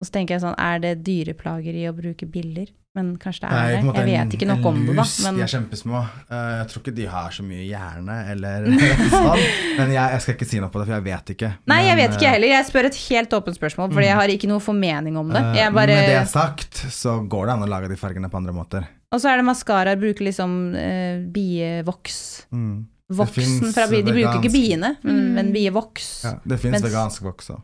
Og 0.00 0.04
så 0.08 0.12
tenker 0.12 0.34
jeg 0.36 0.42
sånn, 0.44 0.56
er 0.60 0.80
det 0.82 0.98
dyreplageri 1.06 1.86
å 1.88 1.94
bruke 1.96 2.26
biller? 2.28 2.68
Men 2.96 3.14
kanskje 3.20 3.44
det 3.44 3.48
er 3.52 3.66
det. 3.66 3.72
Jeg 3.76 3.84
en- 3.84 4.28
vet 4.28 4.34
ikke 4.38 4.46
nok 4.48 4.66
om 4.70 4.76
det, 4.86 4.94
da. 4.96 5.04
Men 5.24 5.36
de 5.36 5.42
er 5.44 5.50
kjempesmå. 5.52 5.98
Eh, 6.32 6.52
jeg 6.60 6.66
tror 6.70 6.80
ikke 6.82 6.94
de 6.96 7.06
har 7.12 7.30
så 7.36 7.42
mye 7.44 7.64
hjerne, 7.68 8.14
eller 8.32 8.64
sånn. 9.12 9.42
Men 9.76 9.92
jeg, 9.92 10.12
jeg 10.14 10.20
skal 10.24 10.34
ikke 10.36 10.48
si 10.48 10.60
noe 10.64 10.72
på 10.72 10.80
det, 10.80 10.86
for 10.88 10.94
jeg 10.96 11.04
vet 11.04 11.32
ikke. 11.36 11.50
Nei, 11.68 11.78
jeg 11.90 11.96
vet 12.00 12.14
ikke 12.16 12.28
eh, 12.28 12.32
heller. 12.38 12.52
Jeg 12.54 12.68
spør 12.70 12.88
et 12.88 13.00
helt 13.10 13.36
åpent 13.36 13.58
spørsmål, 13.60 13.90
fordi 13.92 14.06
Mm. 14.06 14.08
jeg 14.08 14.16
har 14.20 14.32
ikke 14.36 14.48
noe 14.52 14.64
formening 14.64 15.16
om 15.20 15.28
det. 15.32 15.42
eh, 15.44 15.54
Jeg 15.60 15.72
bare... 15.76 15.96
Med 16.00 16.08
det 16.14 16.28
sagt, 16.32 16.72
så 16.96 17.18
går 17.28 17.46
det 17.46 17.52
an 17.58 17.66
å 17.68 17.68
lage 17.68 17.88
de 17.92 17.96
fargene 18.00 18.30
på 18.32 18.36
andre 18.40 18.52
måter. 18.56 18.88
Og 19.12 19.20
så 19.20 19.28
er 19.32 19.36
det 19.40 19.44
maskaraer, 19.48 19.96
bruker 20.00 20.24
liksom 20.28 20.56
uh, 20.74 21.20
bievoks. 21.32 22.46
Mm. 22.52 22.86
Voksen 23.12 23.72
fra 23.72 23.86
bi. 23.86 24.02
De 24.02 24.12
bruker 24.12 24.40
ikke 24.42 24.52
biene, 24.52 24.96
men, 25.02 25.14
Mm. 25.16 25.32
men 25.34 25.52
bievoks. 25.54 26.24
Ja, 26.24 26.34
det 26.44 26.58
fins 26.60 26.82
vegansk 26.82 27.22
voks 27.22 27.50
òg. 27.50 27.62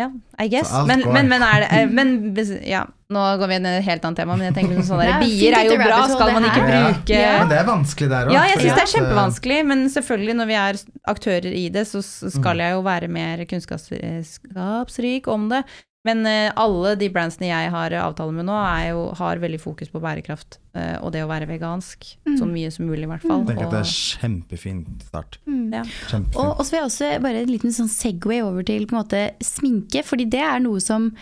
Ja, 0.00 0.06
I 0.40 0.48
guess. 0.48 0.70
Men, 0.88 1.02
men, 1.12 1.28
men 1.28 1.42
er 1.44 1.60
det 1.60 1.66
eh, 1.70 1.86
men, 1.86 2.34
Ja, 2.64 2.86
nå 3.12 3.24
går 3.38 3.46
vi 3.50 3.54
inn 3.58 3.66
i 3.66 3.72
et 3.76 3.84
helt 3.84 4.02
annet 4.08 4.16
tema, 4.22 4.36
men 4.40 4.46
jeg 4.48 4.54
tenker 4.56 4.72
liksom 4.78 4.88
sånn 4.96 5.02
der, 5.02 5.10
er 5.12 5.20
Bier 5.20 5.52
er 5.58 5.66
jo 5.68 5.76
bra, 5.76 5.98
skal 6.08 6.32
man 6.32 6.44
ikke 6.48 6.62
bruke 6.64 7.12
Ja. 7.12 7.34
Men 7.42 7.48
det 7.52 7.58
er 7.58 7.66
vanskelig 7.68 8.08
der 8.08 8.26
òg. 8.30 8.32
Ja, 8.32 8.42
jeg 8.48 8.56
syns 8.62 8.74
det 8.78 8.82
er 8.86 8.92
kjempevanskelig, 8.94 9.58
men 9.68 9.84
selvfølgelig 9.92 10.34
når 10.40 10.46
vi 10.48 10.54
er 10.62 10.80
aktører 11.12 11.52
i 11.52 11.68
det, 11.68 11.84
så 11.90 12.00
skal 12.02 12.56
Mm. 12.56 12.60
jeg 12.64 12.72
jo 12.72 12.82
være 12.88 13.08
mer 13.08 13.44
kunnskapsrik 13.44 15.28
om 15.28 15.48
det. 15.50 15.62
Men 16.06 16.26
eh, 16.26 16.50
alle 16.58 16.96
de 16.98 17.08
brandsene 17.14 17.50
jeg 17.50 17.70
har 17.70 17.94
avtale 18.02 18.34
med 18.34 18.48
nå, 18.48 18.56
er 18.58 18.90
jo, 18.90 19.04
har 19.20 19.42
veldig 19.42 19.60
fokus 19.62 19.92
på 19.92 20.02
bærekraft 20.02 20.58
eh, 20.74 20.96
og 20.98 21.12
det 21.14 21.22
å 21.22 21.30
være 21.30 21.46
vegansk. 21.50 22.08
Mm. 22.26 22.36
Så 22.40 22.48
mye 22.50 22.72
som 22.74 22.88
mulig, 22.90 23.04
i 23.06 23.12
hvert 23.12 23.26
fall. 23.26 23.44
Jeg 23.44 23.52
tenker 23.52 23.68
at 23.68 23.76
det 23.76 23.84
er 23.84 23.92
kjempefint 23.92 24.52
kjempefin 24.52 25.00
start. 25.06 25.38
Mm. 25.46 25.72
Ja. 25.72 25.84
Kjempefint. 26.10 26.36
Og, 26.36 26.64
så 26.64 26.72
vil 26.72 26.80
jeg 26.80 26.88
også 26.88 27.12
bare 27.24 27.42
en 27.42 27.52
liten 27.52 27.74
sånn 27.74 27.90
segway 27.90 28.42
over 28.44 28.66
til 28.66 28.86
på 28.88 28.96
en 28.96 29.02
måte 29.02 29.22
sminke, 29.44 30.04
fordi 30.06 30.28
det 30.32 30.42
er 30.42 30.62
noe 30.64 30.82
som 30.82 31.12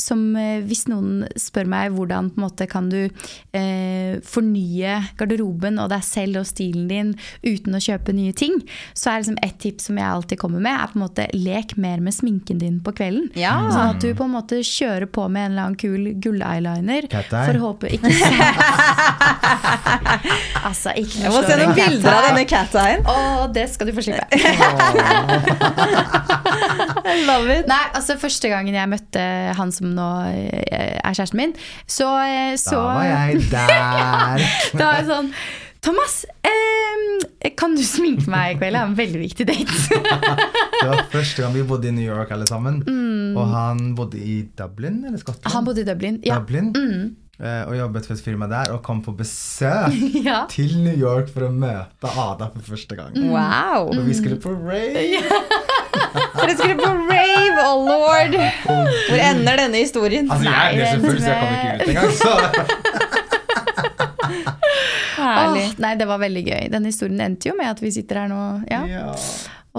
som 0.00 0.20
eh, 0.40 0.62
hvis 0.64 0.86
noen 0.88 1.26
spør 1.36 1.68
meg 1.68 1.92
hvordan 1.96 2.30
på 2.32 2.40
en 2.40 2.44
måte 2.46 2.66
kan 2.70 2.88
du 2.92 3.02
eh, 3.04 4.16
fornye 4.24 4.94
garderoben 5.18 5.78
og 5.82 5.90
deg 5.92 6.02
selv 6.06 6.40
og 6.40 6.46
stilen 6.48 6.86
din 6.88 7.12
uten 7.44 7.76
å 7.76 7.80
kjøpe 7.82 8.14
nye 8.16 8.32
ting, 8.36 8.54
så 8.96 9.10
er 9.12 9.18
liksom 9.22 9.38
et 9.44 9.58
tips 9.62 9.84
som 9.90 9.96
jeg 10.00 10.08
alltid 10.08 10.38
kommer 10.40 10.60
med, 10.64 10.74
er 10.76 10.86
på 10.92 10.98
en 10.98 11.04
måte 11.04 11.24
lek 11.36 11.76
mer 11.80 11.98
med 12.04 12.14
sminken 12.16 12.58
din 12.62 12.80
på 12.84 12.90
kvelden. 12.96 13.26
Ja. 13.38 13.54
Sånn 13.72 13.90
at 13.96 14.02
du 14.02 14.08
på 14.16 14.24
en 14.26 14.34
måte 14.36 14.56
kjører 14.64 15.06
på 15.10 15.22
med 15.28 15.46
en 15.46 15.52
eller 15.52 15.62
annen 15.68 15.80
kul 15.80 16.02
gull-eyeliner. 16.22 17.02
For 17.30 17.54
å 17.58 17.60
håpe 17.70 17.86
ikke 17.96 18.10
Altså, 20.66 20.90
ikke 20.98 21.18
Jeg 21.20 21.30
må 21.30 21.42
se 21.44 21.56
noen 21.60 21.74
bilder 21.76 22.12
av 22.12 22.22
denne 22.30 22.44
cat-eyen. 22.48 23.00
Å, 23.06 23.46
det 23.54 23.66
skal 23.72 23.86
du 23.90 23.94
få 23.96 24.02
slippe. 24.06 24.36
Love 27.28 27.58
it. 27.58 27.68
Nei, 27.70 27.82
altså 27.96 28.16
første 28.20 28.50
gangen 28.50 28.76
jeg 28.76 28.85
møtte 28.92 29.26
han 29.58 29.72
som 29.74 29.92
nå 29.96 30.08
eh, 30.30 30.96
er 31.00 31.14
kjæresten 31.16 31.40
min, 31.40 31.54
så, 31.86 32.08
eh, 32.24 32.54
så 32.60 32.76
Da 32.80 32.82
var 32.98 33.06
jeg 33.10 33.44
der. 33.54 34.44
Da 34.74 34.82
var 34.82 35.00
jeg 35.00 35.08
sånn 35.10 35.30
Thomas, 35.86 36.14
eh, 36.42 37.50
kan 37.54 37.76
du 37.78 37.82
sminke 37.86 38.26
meg 38.32 38.56
i 38.56 38.58
kveld? 38.58 38.74
Jeg 38.74 38.82
har 38.82 38.88
en 38.90 38.96
veldig 38.98 39.20
viktig 39.22 39.46
date. 39.46 40.00
Det 40.80 40.88
var 40.90 41.04
første 41.12 41.44
gang 41.44 41.54
vi 41.54 41.62
bodde 41.68 41.86
i 41.88 41.94
New 41.94 42.02
York 42.06 42.32
alle 42.34 42.48
sammen. 42.48 42.80
Og 43.38 43.44
han 43.52 43.92
bodde 43.94 44.18
i 44.18 44.40
Dublin, 44.58 45.04
eller 45.06 45.20
Skottland? 45.22 45.52
Han 45.54 45.68
bodde 45.68 45.84
i 45.84 45.86
Dublin. 45.86 46.18
Ja. 46.26 46.40
Dublin. 46.40 46.72
Mm. 46.74 47.14
Eh, 47.40 47.62
Og 47.68 47.76
jobbet 47.78 48.06
for 48.08 48.14
et 48.16 48.22
firma 48.24 48.48
der, 48.50 48.72
og 48.74 48.82
kom 48.86 49.02
på 49.04 49.12
besøk 49.16 49.94
ja. 50.28 50.44
til 50.52 50.76
New 50.84 50.96
York 50.96 51.30
for 51.32 51.48
å 51.48 51.50
møte 51.52 52.10
Ada 52.10 52.50
for 52.54 52.62
første 52.74 52.98
gang. 52.98 53.12
Mm. 53.16 53.30
Wow. 53.34 53.90
Og 53.92 54.02
vi 54.06 54.14
skulle 54.18 54.38
på 54.40 54.52
rave. 54.54 55.22
Dere 56.36 56.56
skulle 56.56 56.76
på 56.78 56.90
rave, 57.10 57.58
oh 57.64 57.86
lord. 57.88 58.36
Hvor 58.66 59.18
ender 59.30 59.56
denne 59.64 59.80
historien? 59.80 60.30
Altså, 60.30 60.50
jeg 60.50 60.80
er 60.80 60.86
så 60.94 61.00
full, 61.04 61.20
så 61.20 61.28
jeg 61.32 61.38
kom 61.40 61.50
ikke 61.56 61.74
ut 61.74 61.88
engang. 61.88 62.12
Så 62.20 62.32
Herlig. 65.16 65.64
Oh, 65.72 65.80
nei, 65.82 65.92
det 65.98 66.06
var 66.08 66.20
veldig 66.22 66.42
gøy. 66.46 66.64
Den 66.72 66.84
historien 66.88 67.20
endte 67.24 67.50
jo 67.50 67.56
med 67.58 67.70
at 67.72 67.80
vi 67.82 67.90
sitter 67.94 68.22
her 68.22 68.28
nå 68.30 68.42
ja, 68.70 68.82
ja. 68.90 69.06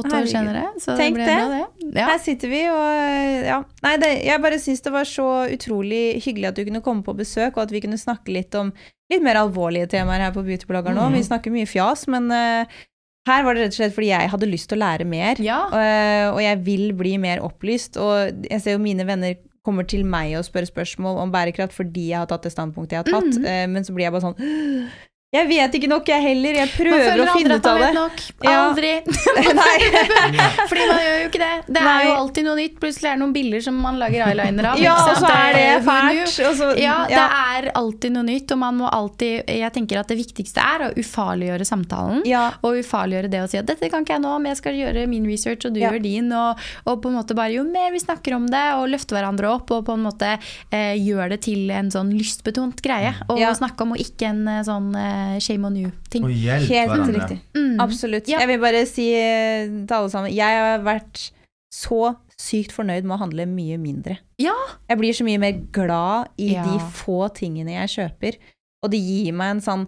Åtte 0.01 0.13
år 0.17 0.27
senere. 0.31 0.65
Så 0.81 0.95
det 0.99 1.07
ble 1.15 1.25
bra, 1.27 1.47
det. 1.53 1.87
Ja. 1.97 2.09
Her 2.11 2.19
sitter 2.23 2.51
vi, 2.51 2.61
og 2.71 3.47
ja. 3.47 3.61
Nei, 3.85 3.95
det, 4.01 4.11
jeg 4.27 4.43
bare 4.43 4.59
syns 4.61 4.83
det 4.85 4.93
var 4.93 5.07
så 5.09 5.29
utrolig 5.53 6.03
hyggelig 6.25 6.51
at 6.51 6.59
du 6.59 6.65
kunne 6.67 6.83
komme 6.85 7.05
på 7.05 7.15
besøk, 7.17 7.57
og 7.57 7.65
at 7.65 7.73
vi 7.73 7.81
kunne 7.83 7.99
snakke 8.01 8.33
litt 8.35 8.55
om 8.59 8.73
litt 9.11 9.23
mer 9.23 9.39
alvorlige 9.39 9.89
temaer 9.95 10.27
her 10.27 10.35
på 10.35 10.43
Beautyblogger 10.45 10.95
nå. 10.95 11.09
Mm. 11.09 11.17
Vi 11.17 11.25
snakker 11.29 11.53
mye 11.53 11.69
fjas, 11.69 12.05
men 12.11 12.29
uh, 12.33 12.79
her 13.27 13.43
var 13.43 13.55
det 13.55 13.65
rett 13.65 13.75
og 13.75 13.79
slett 13.81 13.95
fordi 13.95 14.11
jeg 14.11 14.31
hadde 14.33 14.49
lyst 14.51 14.69
til 14.71 14.79
å 14.79 14.83
lære 14.83 15.07
mer. 15.07 15.41
Ja. 15.43 15.59
uh, 15.71 16.35
og 16.35 16.41
jeg 16.43 16.63
vil 16.67 16.89
bli 16.97 17.17
mer 17.21 17.43
opplyst. 17.45 17.99
Og 18.01 18.47
jeg 18.47 18.63
ser 18.63 18.77
jo 18.77 18.83
mine 18.83 19.07
venner 19.07 19.37
kommer 19.67 19.83
til 19.83 20.05
meg 20.07 20.37
og 20.39 20.45
spør 20.47 20.67
spørsmål 20.69 21.17
om 21.25 21.31
bærekraft 21.33 21.73
fordi 21.75 22.05
jeg 22.13 22.21
har 22.21 22.27
tatt 22.29 22.45
det 22.47 22.53
standpunktet 22.53 22.95
jeg 22.95 23.03
har 23.03 23.09
tatt. 23.11 23.39
mm. 23.39 23.47
uh, 23.47 23.65
men 23.73 23.87
så 23.87 23.95
blir 23.95 24.07
jeg 24.07 24.15
bare 24.15 24.29
sånn 24.29 24.91
Jeg 25.35 25.43
vet 25.49 25.73
ikke 25.75 25.89
nok, 25.91 26.07
jeg 26.07 26.23
heller. 26.23 26.55
Jeg 26.55 26.69
prøver 26.71 27.19
å 27.19 27.31
finne 27.35 27.55
ut 27.59 27.65
av 27.67 27.75
man 27.75 27.81
det. 27.81 27.87
vet 27.89 27.95
nok. 27.97 28.21
Aldri. 28.47 28.91
Fordi 30.69 30.85
man 30.87 31.01
gjør 31.03 31.17
jo 31.17 31.25
ikke 31.25 31.41
det. 31.41 31.49
Det 31.67 31.81
Nei. 31.83 31.95
er 31.97 32.05
jo 32.07 32.13
alltid 32.15 32.45
noe 32.47 32.55
nytt. 32.55 32.77
Plutselig 32.79 33.09
er 33.09 33.17
det 33.17 33.21
noen 33.25 33.33
bilder 33.35 33.65
som 33.65 33.81
man 33.83 33.99
lager 33.99 34.23
eyeliner 34.23 34.69
av. 34.69 34.79
Ja, 34.79 34.93
og 34.95 35.19
så 35.19 35.31
er 35.33 35.57
det 35.57 35.65
fælt. 35.83 36.31
så, 36.31 36.69
Ja, 36.79 36.95
det 37.11 37.25
er 37.25 37.67
alltid 37.75 38.15
noe 38.15 38.23
nytt, 38.29 38.53
og 38.55 38.61
man 38.61 38.79
må 38.79 38.87
alltid 38.87 39.51
Jeg 39.51 39.73
tenker 39.75 39.99
at 39.99 40.13
det 40.13 40.17
viktigste 40.21 40.63
er 40.63 40.85
å 40.85 40.89
ufarliggjøre 40.95 41.67
samtalen. 41.67 42.23
Ja. 42.29 42.45
Og 42.63 42.79
ufarliggjøre 42.79 43.33
det 43.35 43.43
å 43.43 43.51
si 43.51 43.59
at 43.59 43.67
'dette 43.67 43.91
kan 43.91 44.07
ikke 44.07 44.15
jeg 44.15 44.23
nå, 44.23 44.31
men 44.39 44.53
jeg 44.53 44.61
skal 44.61 44.79
gjøre 44.79 45.05
min 45.11 45.27
research, 45.27 45.67
og 45.67 45.75
du 45.75 45.81
gjør 45.83 45.99
din'. 46.07 46.31
Og, 46.31 46.63
og 46.87 47.03
på 47.03 47.11
en 47.11 47.19
måte 47.19 47.35
bare 47.35 47.51
jo 47.57 47.67
mer 47.67 47.91
vi 47.91 47.99
snakker 47.99 48.39
om 48.39 48.47
det, 48.47 48.63
og 48.79 48.87
løfter 48.95 49.19
hverandre 49.19 49.51
opp, 49.59 49.75
og 49.75 49.83
på 49.91 49.99
en 49.99 50.07
måte 50.07 50.37
eh, 50.71 50.95
gjør 50.95 51.35
det 51.35 51.41
til 51.51 51.67
en 51.75 51.91
sånn 51.91 52.15
lystbetont 52.15 52.79
greie 52.79 53.11
å 53.27 53.35
snakke 53.59 53.83
om, 53.83 53.91
og 53.97 54.07
ikke 54.07 54.31
en 54.31 54.43
eh, 54.55 54.63
sånn 54.63 54.95
eh, 54.95 55.16
shame 55.43 55.65
on 55.67 55.75
you-ting. 55.79 56.23
Helt 56.29 56.69
hverandre. 56.69 57.13
riktig. 57.19 57.39
Mm. 57.57 57.79
Absolutt. 57.83 58.27
Ja. 58.31 58.39
Jeg 58.43 58.47
vil 58.53 58.59
bare 58.63 58.85
si 58.89 59.09
eh, 59.13 59.65
til 59.87 59.95
alle 59.97 60.09
sammen 60.13 60.33
Jeg 60.33 60.61
har 60.61 60.79
vært 60.85 61.27
så 61.73 62.15
sykt 62.39 62.71
fornøyd 62.75 63.03
med 63.07 63.15
å 63.17 63.21
handle 63.23 63.45
mye 63.49 63.77
mindre. 63.81 64.19
Ja. 64.41 64.53
Jeg 64.89 64.97
blir 65.01 65.13
så 65.17 65.25
mye 65.25 65.39
mer 65.41 65.57
glad 65.73 66.29
i 66.37 66.53
Ja. 66.53 66.63
de 66.63 66.79
få 66.93 67.27
tingene 67.33 67.73
jeg 67.79 67.89
kjøper, 67.97 68.37
og 68.83 68.91
det 68.93 68.99
gir 69.01 69.33
meg 69.33 69.55
en 69.55 69.61
sånn 69.65 69.87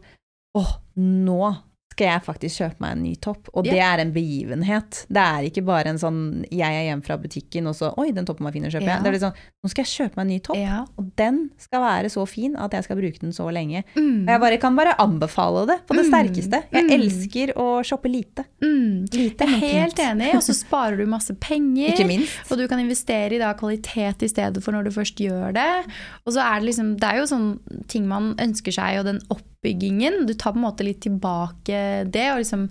åh, 0.57 0.71
nå 0.97 1.55
skal 1.99 2.07
jeg 2.13 2.23
faktisk 2.23 2.61
kjøpe 2.63 2.79
meg 2.85 2.95
en 2.95 3.01
ny 3.03 3.13
topp. 3.19 3.49
Og 3.53 3.65
det 3.67 3.75
er 3.83 3.99
en 3.99 4.13
begivenhet. 4.15 5.01
Det 5.11 5.19
er 5.19 5.47
ikke 5.49 5.65
bare 5.67 5.91
en 5.91 5.99
sånn 5.99 6.19
jeg 6.47 6.63
er 6.71 6.85
hjemme 6.87 7.03
fra 7.03 7.17
butikken 7.19 7.67
og 7.67 7.75
så 7.75 7.91
oi, 7.99 8.09
den 8.15 8.25
toppen 8.29 8.47
var 8.47 8.55
fin, 8.55 8.63
den 8.63 8.71
kjøper 8.71 8.87
Ja. 8.87 8.95
jeg. 8.95 9.03
Det 9.03 9.09
er 9.11 9.17
litt 9.17 9.25
sånn 9.27 9.39
nå 9.59 9.69
skal 9.73 9.83
jeg 9.83 9.91
kjøpe 9.91 10.15
meg 10.15 10.23
en 10.23 10.31
ny 10.31 10.39
topp, 10.39 10.91
og 10.97 11.07
den 11.19 11.39
skal 11.59 11.81
være 11.83 12.09
så 12.13 12.23
fin 12.31 12.55
at 12.55 12.71
jeg 12.71 12.85
skal 12.85 12.95
bruke 12.95 13.19
den 13.19 13.33
så 13.35 13.49
lenge. 13.51 13.83
Mm. 13.97 14.21
Og 14.23 14.31
jeg 14.31 14.39
bare, 14.39 14.57
kan 14.63 14.75
bare 14.79 14.95
anbefale 15.03 15.65
det 15.67 15.79
på 15.85 15.97
det 15.97 16.05
Mm. 16.05 16.11
sterkeste. 16.13 16.63
Jeg 16.71 16.83
Mm. 16.85 16.93
elsker 16.95 17.53
å 17.59 17.83
shoppe 17.83 18.07
lite. 18.09 18.45
Mm. 18.63 19.05
Lite, 19.11 19.43
Jeg 19.45 19.63
er 19.63 19.81
helt 19.81 19.99
enig, 19.99 20.33
og 20.35 20.41
så 20.41 20.53
sparer 20.55 20.95
du 20.97 21.05
masse 21.05 21.35
penger. 21.39 21.89
Ikke 21.93 22.07
minst. 22.07 22.49
Og 22.51 22.57
du 22.57 22.67
kan 22.69 22.79
investere 22.79 23.33
i 23.35 23.37
da 23.37 23.53
kvalitet 23.53 24.23
i 24.23 24.27
stedet 24.31 24.63
for 24.63 24.71
når 24.71 24.85
du 24.85 24.91
først 24.91 25.15
gjør 25.19 25.53
det. 25.53 25.85
Og 26.25 26.33
så 26.33 26.39
er 26.39 26.59
det 26.61 26.69
liksom, 26.69 26.95
det 26.97 27.03
er 27.03 27.17
jo 27.17 27.23
sånn 27.27 27.59
ting 27.87 28.07
man 28.07 28.35
ønsker 28.39 28.71
seg, 28.71 28.99
og 28.99 29.05
den 29.05 29.19
oppbyggingen. 29.59 30.25
Du 30.25 30.33
tar 30.33 30.55
på 30.55 30.59
en 30.59 30.65
måte 30.65 30.87
litt 30.87 31.01
tilbake 31.03 32.05
det. 32.09 32.31
og 32.31 32.39
liksom 32.43 32.67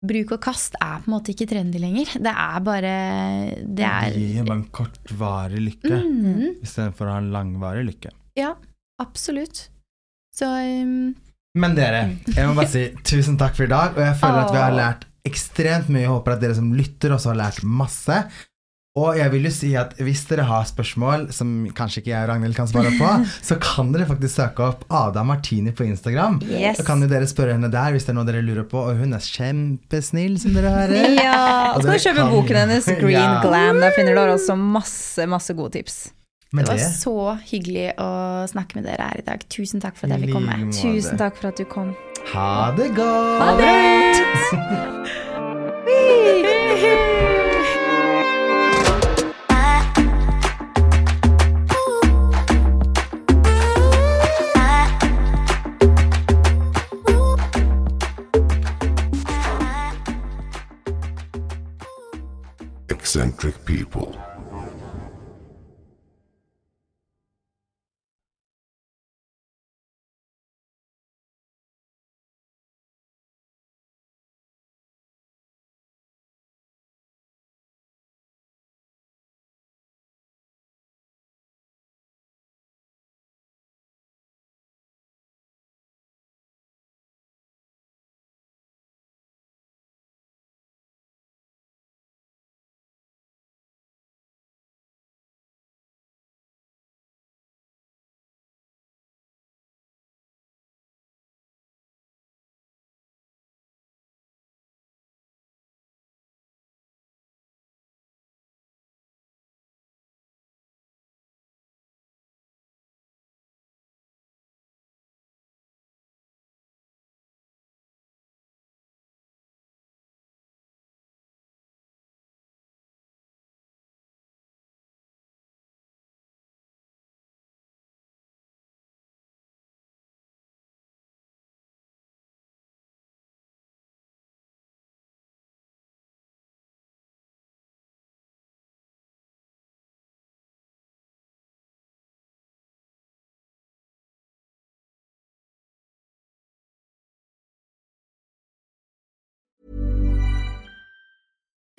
Bruk 0.00 0.30
og 0.32 0.40
kast 0.40 0.78
er 0.80 1.02
på 1.02 1.10
en 1.10 1.12
måte 1.12 1.34
ikke 1.34 1.46
trendy 1.50 1.80
lenger. 1.80 2.08
Det 2.24 2.32
er 2.32 2.60
bare 2.64 2.92
Det 3.60 3.84
er 3.84 4.14
gir 4.16 4.46
bare 4.46 4.56
en 4.56 4.68
kortvarig 4.72 5.60
lykke, 5.60 5.98
mm. 5.98 6.62
istedenfor 6.64 7.04
å 7.04 7.12
ha 7.12 7.20
en 7.20 7.28
langvarig 7.34 7.84
lykke. 7.90 8.14
Ja, 8.40 8.54
absolutt. 9.02 9.66
Så 10.32 10.48
um, 10.48 11.12
Men 11.52 11.76
dere, 11.76 12.16
jeg 12.32 12.48
må 12.48 12.56
bare 12.56 12.70
si 12.72 12.86
tusen 13.04 13.36
takk 13.36 13.58
for 13.58 13.66
i 13.66 13.72
dag, 13.74 13.92
og 13.92 14.00
jeg 14.06 14.16
føler 14.22 14.40
at 14.40 14.54
vi 14.54 14.62
har 14.62 14.78
lært 14.78 15.06
ekstremt 15.28 15.92
mye. 15.92 16.06
Jeg 16.06 16.14
håper 16.14 16.36
at 16.38 16.44
dere 16.46 16.56
som 16.56 16.72
lytter 16.72 17.12
også 17.12 17.34
har 17.34 17.40
lært 17.42 17.60
masse. 17.66 18.22
Og 18.98 19.14
jeg 19.14 19.30
vil 19.30 19.44
jo 19.46 19.50
si 19.54 19.68
at 19.78 19.92
hvis 20.02 20.24
dere 20.26 20.42
har 20.48 20.64
spørsmål 20.66 21.28
som 21.30 21.50
kanskje 21.78 22.00
ikke 22.02 22.10
jeg 22.10 22.24
og 22.24 22.28
Ragnhild 22.32 22.56
kan 22.58 22.66
svare 22.66 22.90
på, 22.98 23.06
så 23.48 23.54
kan 23.62 23.92
dere 23.94 24.02
faktisk 24.08 24.34
søke 24.40 24.64
opp 24.66 24.80
Ada 24.90 25.22
Martini 25.22 25.70
på 25.70 25.84
Instagram. 25.86 26.40
Yes. 26.50 26.80
Så 26.80 26.84
kan 26.88 26.98
jo 27.04 27.08
dere 27.10 27.28
spørre 27.30 27.54
henne 27.54 27.70
der 27.70 27.94
hvis 27.94 28.02
det 28.08 28.10
er 28.10 28.16
noe 28.18 28.26
dere 28.26 28.42
lurer 28.42 28.66
på, 28.66 28.82
og 28.90 28.98
hun 28.98 29.14
er 29.14 29.22
kjempesnill, 29.22 30.34
som 30.42 30.50
dere 30.58 30.72
hører. 30.74 31.06
Ja, 31.20 31.76
og 31.76 31.84
så 31.84 31.86
kan 31.86 31.94
du 31.94 32.02
kjøpe 32.08 32.18
kan- 32.24 32.34
boken 32.34 32.56
hennes, 32.64 32.86
Green 32.98 33.22
Ja. 33.30 33.38
Glam. 33.46 33.78
Der 33.84 33.94
finner 33.94 34.10
du 34.18 34.22
også 34.34 34.54
masse, 34.58 35.22
masse 35.30 35.54
gode 35.54 35.70
tips. 35.78 35.96
Med 36.50 36.66
det 36.66 36.72
var 36.72 36.78
det, 36.82 36.90
så 36.98 37.14
hyggelig 37.46 37.92
å 38.02 38.10
snakke 38.50 38.74
med 38.80 38.84
dere 38.90 39.06
her 39.06 39.22
i 39.22 39.26
dag. 39.30 39.38
Tusen 39.54 39.78
takk 39.84 39.94
for 40.00 40.10
at 40.10 40.18
jeg 40.18 40.26
fikk 40.26 40.34
komme. 40.34 40.50
Tusen 40.74 41.14
takk 41.20 41.38
for 41.38 41.46
at 41.54 41.58
du 41.62 41.66
kom. 41.70 41.94
Ha 42.34 42.74
det 42.74 42.90
godt! 42.98 43.38
Ha 43.38 43.54
det! 43.62 45.30
Eccentric 63.10 63.64
people. 63.64 64.39